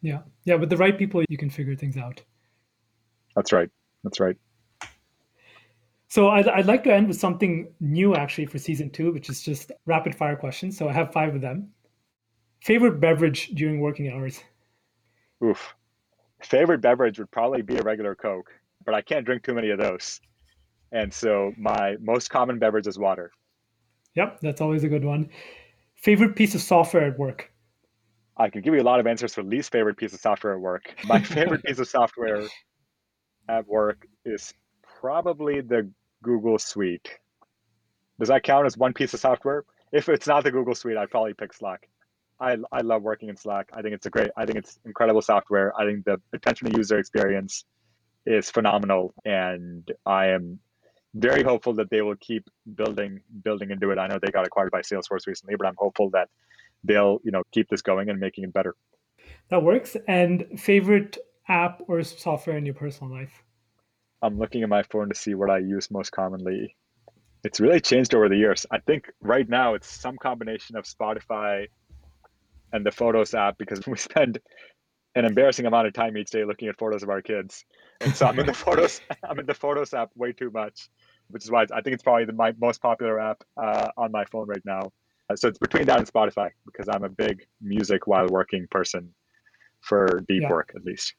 Yeah. 0.00 0.20
Yeah 0.44 0.56
with 0.56 0.70
the 0.70 0.76
right 0.76 0.96
people 0.98 1.24
you 1.28 1.38
can 1.38 1.50
figure 1.50 1.76
things 1.76 1.96
out. 1.96 2.22
That's 3.36 3.52
right. 3.52 3.70
That's 4.04 4.20
right. 4.20 4.36
So 6.08 6.28
I'd, 6.28 6.46
I'd 6.48 6.66
like 6.66 6.84
to 6.84 6.92
end 6.92 7.08
with 7.08 7.18
something 7.18 7.72
new 7.80 8.14
actually 8.14 8.46
for 8.46 8.58
season 8.58 8.90
two 8.90 9.12
which 9.12 9.30
is 9.30 9.42
just 9.42 9.72
rapid 9.86 10.14
fire 10.14 10.36
questions. 10.36 10.76
So 10.76 10.88
i 10.88 10.92
have 10.92 11.12
five 11.12 11.34
of 11.34 11.40
them. 11.40 11.70
Favorite 12.60 13.00
beverage 13.00 13.48
during 13.54 13.80
working 13.80 14.12
hours? 14.12 14.40
Oof. 15.42 15.74
Favorite 16.42 16.80
beverage 16.80 17.18
would 17.18 17.30
probably 17.30 17.62
be 17.62 17.76
a 17.76 17.82
regular 17.82 18.14
coke 18.14 18.52
but 18.84 18.94
i 18.94 19.00
can't 19.00 19.24
drink 19.24 19.42
too 19.42 19.54
many 19.54 19.70
of 19.70 19.78
those 19.78 20.20
and 20.92 21.12
so 21.12 21.52
my 21.56 21.96
most 22.00 22.28
common 22.28 22.58
beverage 22.58 22.86
is 22.86 22.98
water. 22.98 23.32
Yep, 24.14 24.40
that's 24.42 24.60
always 24.60 24.84
a 24.84 24.88
good 24.88 25.04
one. 25.04 25.30
Favorite 25.96 26.36
piece 26.36 26.54
of 26.54 26.60
software 26.60 27.06
at 27.06 27.18
work? 27.18 27.50
I 28.36 28.50
can 28.50 28.60
give 28.60 28.74
you 28.74 28.80
a 28.80 28.84
lot 28.84 29.00
of 29.00 29.06
answers 29.06 29.34
for 29.34 29.42
least 29.42 29.72
favorite 29.72 29.96
piece 29.96 30.12
of 30.12 30.20
software 30.20 30.54
at 30.54 30.60
work. 30.60 30.94
My 31.06 31.20
favorite 31.22 31.62
piece 31.64 31.78
of 31.78 31.88
software 31.88 32.46
at 33.48 33.66
work 33.66 34.06
is 34.26 34.52
probably 35.00 35.62
the 35.62 35.90
Google 36.22 36.58
Suite. 36.58 37.08
Does 38.18 38.28
that 38.28 38.42
count 38.42 38.66
as 38.66 38.76
one 38.76 38.92
piece 38.92 39.14
of 39.14 39.20
software? 39.20 39.64
If 39.92 40.08
it's 40.08 40.26
not 40.26 40.44
the 40.44 40.50
Google 40.50 40.74
Suite, 40.74 40.96
I'd 40.96 41.10
probably 41.10 41.34
pick 41.34 41.54
Slack. 41.54 41.88
I, 42.38 42.56
I 42.70 42.80
love 42.80 43.02
working 43.02 43.28
in 43.28 43.36
Slack. 43.36 43.68
I 43.72 43.80
think 43.80 43.94
it's 43.94 44.06
a 44.06 44.10
great, 44.10 44.30
I 44.36 44.44
think 44.44 44.58
it's 44.58 44.78
incredible 44.84 45.22
software. 45.22 45.72
I 45.80 45.86
think 45.86 46.04
the 46.04 46.20
attention 46.34 46.70
to 46.70 46.76
user 46.76 46.98
experience 46.98 47.64
is 48.26 48.50
phenomenal. 48.50 49.14
And 49.24 49.90
I 50.06 50.28
am 50.28 50.60
very 51.14 51.42
hopeful 51.42 51.74
that 51.74 51.90
they 51.90 52.02
will 52.02 52.16
keep 52.16 52.48
building 52.74 53.20
building 53.42 53.70
into 53.70 53.90
it. 53.90 53.98
I 53.98 54.06
know 54.06 54.18
they 54.20 54.30
got 54.30 54.46
acquired 54.46 54.70
by 54.70 54.80
Salesforce 54.80 55.26
recently, 55.26 55.56
but 55.56 55.66
I'm 55.66 55.76
hopeful 55.76 56.10
that 56.10 56.28
they'll 56.84 57.20
you 57.24 57.32
know 57.32 57.42
keep 57.52 57.68
this 57.68 57.82
going 57.82 58.08
and 58.08 58.18
making 58.18 58.44
it 58.44 58.52
better. 58.52 58.74
That 59.50 59.62
works. 59.62 59.96
And 60.08 60.46
favorite 60.56 61.18
app 61.48 61.82
or 61.88 62.02
software 62.02 62.56
in 62.56 62.64
your 62.64 62.74
personal 62.74 63.12
life? 63.12 63.42
I'm 64.22 64.38
looking 64.38 64.62
at 64.62 64.68
my 64.68 64.82
phone 64.84 65.08
to 65.08 65.14
see 65.14 65.34
what 65.34 65.50
I 65.50 65.58
use 65.58 65.90
most 65.90 66.10
commonly. 66.12 66.76
It's 67.44 67.58
really 67.58 67.80
changed 67.80 68.14
over 68.14 68.28
the 68.28 68.36
years. 68.36 68.64
I 68.70 68.78
think 68.78 69.10
right 69.20 69.48
now 69.48 69.74
it's 69.74 69.90
some 69.90 70.16
combination 70.16 70.76
of 70.76 70.84
Spotify 70.84 71.66
and 72.72 72.86
the 72.86 72.92
Photos 72.92 73.34
app 73.34 73.58
because 73.58 73.80
we 73.86 73.96
spend 73.96 74.38
an 75.14 75.24
embarrassing 75.24 75.66
amount 75.66 75.86
of 75.86 75.92
time 75.92 76.16
each 76.16 76.30
day 76.30 76.44
looking 76.44 76.68
at 76.68 76.78
photos 76.78 77.02
of 77.02 77.10
our 77.10 77.22
kids. 77.22 77.64
And 78.00 78.14
so 78.14 78.26
I'm 78.26 78.38
in 78.38 78.46
the 78.46 78.54
photos 78.64 79.00
I'm 79.28 79.38
in 79.38 79.46
the 79.46 79.54
Photos 79.54 79.92
app 79.94 80.10
way 80.16 80.32
too 80.32 80.50
much 80.50 80.88
which 81.32 81.44
is 81.44 81.50
why 81.50 81.62
I 81.62 81.80
think 81.80 81.94
it's 81.94 82.02
probably 82.02 82.26
the, 82.26 82.32
my 82.34 82.52
most 82.60 82.80
popular 82.80 83.18
app 83.18 83.42
uh, 83.56 83.88
on 83.96 84.12
my 84.12 84.24
phone 84.26 84.46
right 84.46 84.64
now. 84.64 84.92
Uh, 85.30 85.36
so 85.36 85.48
it's 85.48 85.58
between 85.58 85.86
that 85.86 85.98
and 85.98 86.06
Spotify 86.06 86.50
because 86.66 86.88
I'm 86.88 87.04
a 87.04 87.08
big 87.08 87.44
music 87.60 88.06
while 88.06 88.26
working 88.28 88.66
person 88.70 89.12
for 89.80 90.20
deep 90.28 90.42
yeah. 90.42 90.50
work 90.50 90.72
at 90.76 90.84
least. 90.84 91.14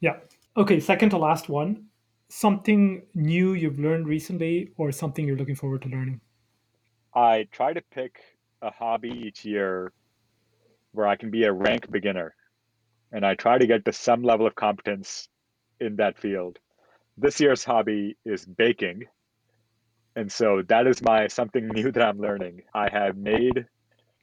Yeah. 0.00 0.16
Okay. 0.56 0.78
Second 0.80 1.10
to 1.10 1.18
last 1.18 1.48
one. 1.48 1.86
Something 2.30 3.02
new 3.14 3.54
you've 3.54 3.78
learned 3.78 4.06
recently, 4.06 4.72
or 4.76 4.92
something 4.92 5.26
you're 5.26 5.38
looking 5.38 5.56
forward 5.56 5.82
to 5.82 5.88
learning. 5.88 6.20
I 7.14 7.48
try 7.50 7.72
to 7.72 7.80
pick 7.90 8.20
a 8.60 8.70
hobby 8.70 9.08
each 9.08 9.46
year 9.46 9.92
where 10.92 11.06
I 11.06 11.16
can 11.16 11.30
be 11.30 11.44
a 11.44 11.52
rank 11.52 11.90
beginner, 11.90 12.34
and 13.12 13.24
I 13.24 13.34
try 13.34 13.58
to 13.58 13.66
get 13.66 13.84
to 13.84 13.92
some 13.92 14.22
level 14.22 14.46
of 14.46 14.54
competence 14.54 15.28
in 15.80 15.96
that 15.96 16.18
field 16.18 16.58
this 17.18 17.40
year's 17.40 17.64
hobby 17.64 18.16
is 18.24 18.46
baking. 18.46 19.04
And 20.16 20.30
so 20.30 20.62
that 20.68 20.86
is 20.86 21.02
my 21.02 21.26
something 21.26 21.68
new 21.74 21.92
that 21.92 22.02
I'm 22.02 22.18
learning. 22.18 22.62
I 22.74 22.88
have 22.90 23.16
made 23.16 23.66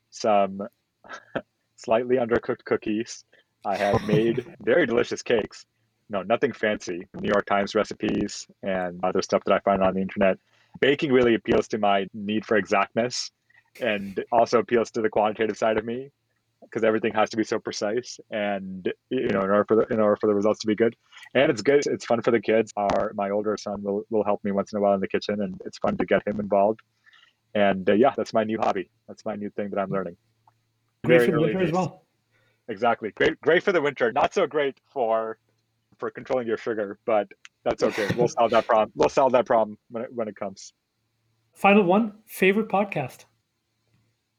some 0.09 0.61
slightly 1.75 2.15
undercooked 2.15 2.63
cookies. 2.65 3.25
I 3.65 3.75
have 3.75 4.01
made 4.07 4.45
very 4.61 4.85
delicious 4.85 5.21
cakes. 5.21 5.65
No, 6.09 6.21
nothing 6.21 6.53
fancy. 6.53 7.07
New 7.19 7.29
York 7.29 7.45
Times 7.45 7.75
recipes 7.75 8.47
and 8.63 9.03
other 9.03 9.21
stuff 9.21 9.43
that 9.45 9.53
I 9.53 9.59
find 9.59 9.83
on 9.83 9.95
the 9.95 10.01
internet. 10.01 10.37
Baking 10.79 11.11
really 11.11 11.35
appeals 11.35 11.67
to 11.69 11.77
my 11.77 12.05
need 12.13 12.45
for 12.45 12.57
exactness 12.57 13.31
and 13.81 14.23
also 14.31 14.59
appeals 14.59 14.91
to 14.91 15.01
the 15.01 15.09
quantitative 15.09 15.57
side 15.57 15.77
of 15.77 15.85
me 15.85 16.11
because 16.65 16.83
everything 16.83 17.13
has 17.13 17.29
to 17.29 17.37
be 17.37 17.43
so 17.43 17.59
precise 17.59 18.19
and 18.31 18.91
you 19.09 19.27
know 19.27 19.41
in 19.41 19.49
order 19.49 19.65
for 19.65 19.75
the 19.75 19.85
in 19.93 19.99
order 19.99 20.15
for 20.15 20.27
the 20.27 20.33
results 20.33 20.59
to 20.61 20.67
be 20.67 20.75
good. 20.75 20.95
And 21.33 21.49
it's 21.49 21.61
good 21.61 21.85
it's 21.85 22.05
fun 22.05 22.21
for 22.21 22.31
the 22.31 22.41
kids. 22.41 22.73
Our 22.75 23.11
my 23.15 23.29
older 23.29 23.55
son 23.57 23.81
will, 23.83 24.03
will 24.09 24.23
help 24.23 24.43
me 24.43 24.51
once 24.51 24.73
in 24.73 24.77
a 24.77 24.81
while 24.81 24.93
in 24.93 24.99
the 24.99 25.07
kitchen 25.07 25.41
and 25.41 25.59
it's 25.65 25.77
fun 25.77 25.97
to 25.97 26.05
get 26.05 26.27
him 26.27 26.39
involved. 26.39 26.81
And 27.53 27.89
uh, 27.89 27.93
yeah 27.93 28.13
that's 28.15 28.33
my 28.33 28.43
new 28.43 28.57
hobby. 28.59 28.89
That's 29.07 29.23
my 29.25 29.35
new 29.35 29.49
thing 29.51 29.69
that 29.69 29.79
i'm 29.79 29.89
learning. 29.89 30.17
Great 31.05 31.17
Very 31.19 31.25
for 31.27 31.31
the 31.33 31.41
winter 31.41 31.59
days. 31.59 31.69
as 31.69 31.73
well. 31.73 32.05
Exactly. 32.67 33.11
Great 33.11 33.39
great 33.41 33.63
for 33.63 33.71
the 33.71 33.81
winter. 33.81 34.11
Not 34.11 34.33
so 34.33 34.47
great 34.47 34.79
for 34.91 35.37
for 35.97 36.09
controlling 36.09 36.47
your 36.47 36.57
sugar 36.57 36.99
but 37.05 37.27
that's 37.63 37.83
okay. 37.83 38.07
We'll 38.17 38.27
solve 38.27 38.51
that 38.51 38.67
problem 38.67 38.91
we'll 38.95 39.09
solve 39.09 39.31
that 39.33 39.45
problem 39.45 39.77
when 39.89 40.03
it, 40.03 40.09
when 40.13 40.27
it 40.27 40.35
comes. 40.35 40.73
Final 41.53 41.83
one 41.83 42.13
favorite 42.25 42.67
podcast 42.67 43.25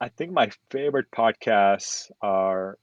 I 0.00 0.08
think 0.08 0.32
my 0.32 0.50
favorite 0.70 1.10
podcasts 1.10 2.10
are, 2.20 2.78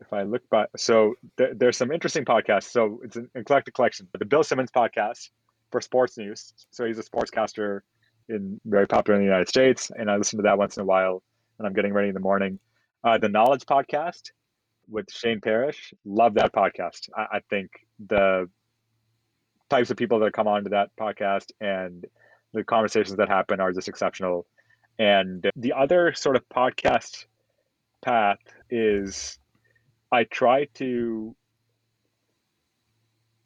if 0.00 0.12
I 0.12 0.22
look 0.22 0.48
back, 0.50 0.68
so 0.76 1.14
th- 1.38 1.54
there's 1.56 1.76
some 1.76 1.90
interesting 1.90 2.24
podcasts. 2.24 2.70
So 2.70 3.00
it's 3.04 3.16
an 3.16 3.30
eclectic 3.34 3.74
collection. 3.74 4.08
But 4.12 4.18
the 4.18 4.26
Bill 4.26 4.44
Simmons 4.44 4.70
podcast 4.70 5.30
for 5.70 5.80
sports 5.80 6.18
news. 6.18 6.52
So 6.70 6.84
he's 6.84 6.98
a 6.98 7.02
sportscaster 7.02 7.80
in 8.28 8.60
very 8.64 8.86
popular 8.86 9.18
in 9.18 9.22
the 9.22 9.30
United 9.30 9.48
States, 9.48 9.90
and 9.96 10.10
I 10.10 10.16
listen 10.16 10.38
to 10.38 10.42
that 10.44 10.58
once 10.58 10.76
in 10.76 10.82
a 10.82 10.86
while 10.86 11.22
when 11.56 11.66
I'm 11.66 11.72
getting 11.72 11.92
ready 11.92 12.08
in 12.08 12.14
the 12.14 12.20
morning. 12.20 12.58
Uh, 13.04 13.18
the 13.18 13.28
Knowledge 13.28 13.64
podcast 13.64 14.32
with 14.88 15.10
Shane 15.10 15.40
Parrish, 15.40 15.94
love 16.04 16.34
that 16.34 16.52
podcast. 16.52 17.08
I, 17.16 17.36
I 17.36 17.40
think 17.48 17.70
the 18.04 18.48
types 19.70 19.90
of 19.90 19.96
people 19.96 20.18
that 20.20 20.32
come 20.32 20.48
onto 20.48 20.70
that 20.70 20.90
podcast 21.00 21.46
and 21.60 22.04
the 22.52 22.64
conversations 22.64 23.16
that 23.16 23.28
happen 23.28 23.60
are 23.60 23.72
just 23.72 23.88
exceptional. 23.88 24.46
And 24.98 25.48
the 25.56 25.74
other 25.74 26.14
sort 26.14 26.36
of 26.36 26.48
podcast 26.48 27.26
path 28.02 28.38
is 28.70 29.38
I 30.10 30.24
try 30.24 30.66
to, 30.74 31.34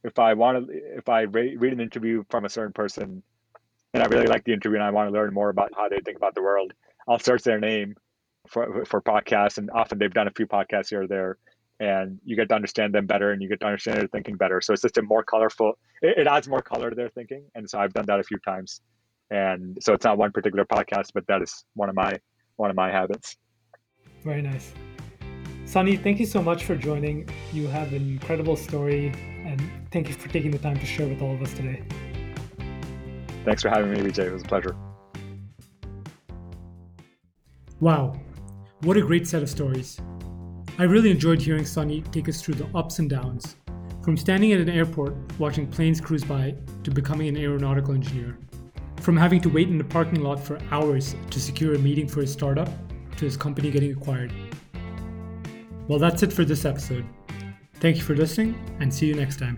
if 0.04 0.18
I 0.18 0.34
want 0.34 0.68
to, 0.68 0.72
if 0.96 1.08
I 1.08 1.22
read 1.22 1.72
an 1.72 1.80
interview 1.80 2.24
from 2.30 2.44
a 2.44 2.48
certain 2.48 2.72
person 2.72 3.22
and 3.92 4.02
I 4.02 4.06
really 4.06 4.26
like 4.26 4.44
the 4.44 4.52
interview 4.52 4.76
and 4.76 4.84
I 4.84 4.90
want 4.90 5.08
to 5.08 5.12
learn 5.12 5.34
more 5.34 5.50
about 5.50 5.72
how 5.74 5.88
they 5.88 5.98
think 6.04 6.16
about 6.16 6.34
the 6.34 6.42
world, 6.42 6.72
I'll 7.08 7.18
search 7.18 7.42
their 7.42 7.58
name 7.58 7.96
for 8.48 8.84
for 8.84 9.02
podcasts, 9.02 9.58
and 9.58 9.70
often 9.70 9.98
they've 9.98 10.12
done 10.12 10.28
a 10.28 10.32
few 10.32 10.46
podcasts 10.46 10.90
here 10.90 11.02
or 11.02 11.06
there, 11.06 11.38
and 11.78 12.18
you 12.24 12.36
get 12.36 12.48
to 12.48 12.54
understand 12.54 12.94
them 12.94 13.06
better, 13.06 13.32
and 13.32 13.42
you 13.42 13.48
get 13.48 13.60
to 13.60 13.66
understand 13.66 13.98
their 13.98 14.06
thinking 14.06 14.36
better. 14.36 14.60
So 14.60 14.72
it's 14.72 14.82
just 14.82 14.98
a 14.98 15.02
more 15.02 15.22
colorful. 15.22 15.78
It, 16.02 16.18
it 16.18 16.26
adds 16.26 16.48
more 16.48 16.62
color 16.62 16.90
to 16.90 16.96
their 16.96 17.08
thinking, 17.08 17.44
and 17.54 17.68
so 17.68 17.78
I've 17.78 17.92
done 17.92 18.06
that 18.06 18.20
a 18.20 18.22
few 18.22 18.38
times, 18.38 18.80
and 19.30 19.78
so 19.80 19.92
it's 19.92 20.04
not 20.04 20.18
one 20.18 20.32
particular 20.32 20.64
podcast, 20.64 21.08
but 21.14 21.26
that 21.28 21.42
is 21.42 21.64
one 21.74 21.88
of 21.88 21.94
my 21.94 22.18
one 22.56 22.70
of 22.70 22.76
my 22.76 22.90
habits. 22.90 23.36
Very 24.24 24.42
nice. 24.42 24.72
Sunny, 25.64 25.96
thank 25.96 26.18
you 26.18 26.26
so 26.26 26.42
much 26.42 26.64
for 26.64 26.74
joining. 26.74 27.28
You 27.52 27.68
have 27.68 27.92
an 27.92 28.02
incredible 28.02 28.56
story, 28.56 29.14
and 29.44 29.62
thank 29.92 30.08
you 30.08 30.14
for 30.14 30.28
taking 30.28 30.50
the 30.50 30.58
time 30.58 30.78
to 30.78 30.86
share 30.86 31.06
with 31.06 31.22
all 31.22 31.32
of 31.32 31.42
us 31.42 31.54
today. 31.54 31.82
Thanks 33.44 33.62
for 33.62 33.68
having 33.68 33.92
me, 33.92 34.00
Vijay. 34.00 34.26
It 34.26 34.32
was 34.32 34.42
a 34.42 34.46
pleasure. 34.46 34.76
Wow, 37.78 38.20
what 38.82 38.96
a 38.96 39.00
great 39.00 39.26
set 39.26 39.42
of 39.42 39.48
stories. 39.48 39.98
I 40.78 40.84
really 40.84 41.10
enjoyed 41.10 41.40
hearing 41.40 41.64
Sunny 41.64 42.02
take 42.12 42.28
us 42.28 42.42
through 42.42 42.54
the 42.54 42.66
ups 42.76 42.98
and 42.98 43.08
downs, 43.08 43.56
from 44.02 44.16
standing 44.16 44.52
at 44.52 44.60
an 44.60 44.68
airport 44.68 45.14
watching 45.38 45.66
planes 45.66 46.00
cruise 46.00 46.24
by 46.24 46.54
to 46.84 46.90
becoming 46.90 47.28
an 47.28 47.36
aeronautical 47.36 47.94
engineer, 47.94 48.38
from 49.10 49.16
having 49.16 49.40
to 49.40 49.48
wait 49.48 49.66
in 49.66 49.76
the 49.76 49.82
parking 49.82 50.22
lot 50.22 50.38
for 50.38 50.56
hours 50.70 51.16
to 51.30 51.40
secure 51.40 51.74
a 51.74 51.78
meeting 51.80 52.06
for 52.06 52.20
his 52.20 52.30
startup 52.30 52.68
to 53.16 53.24
his 53.24 53.36
company 53.36 53.68
getting 53.68 53.90
acquired. 53.90 54.32
Well, 55.88 55.98
that's 55.98 56.22
it 56.22 56.32
for 56.32 56.44
this 56.44 56.64
episode. 56.64 57.04
Thank 57.80 57.96
you 57.96 58.02
for 58.04 58.14
listening 58.14 58.54
and 58.78 58.94
see 58.94 59.06
you 59.06 59.16
next 59.16 59.40
time. 59.40 59.56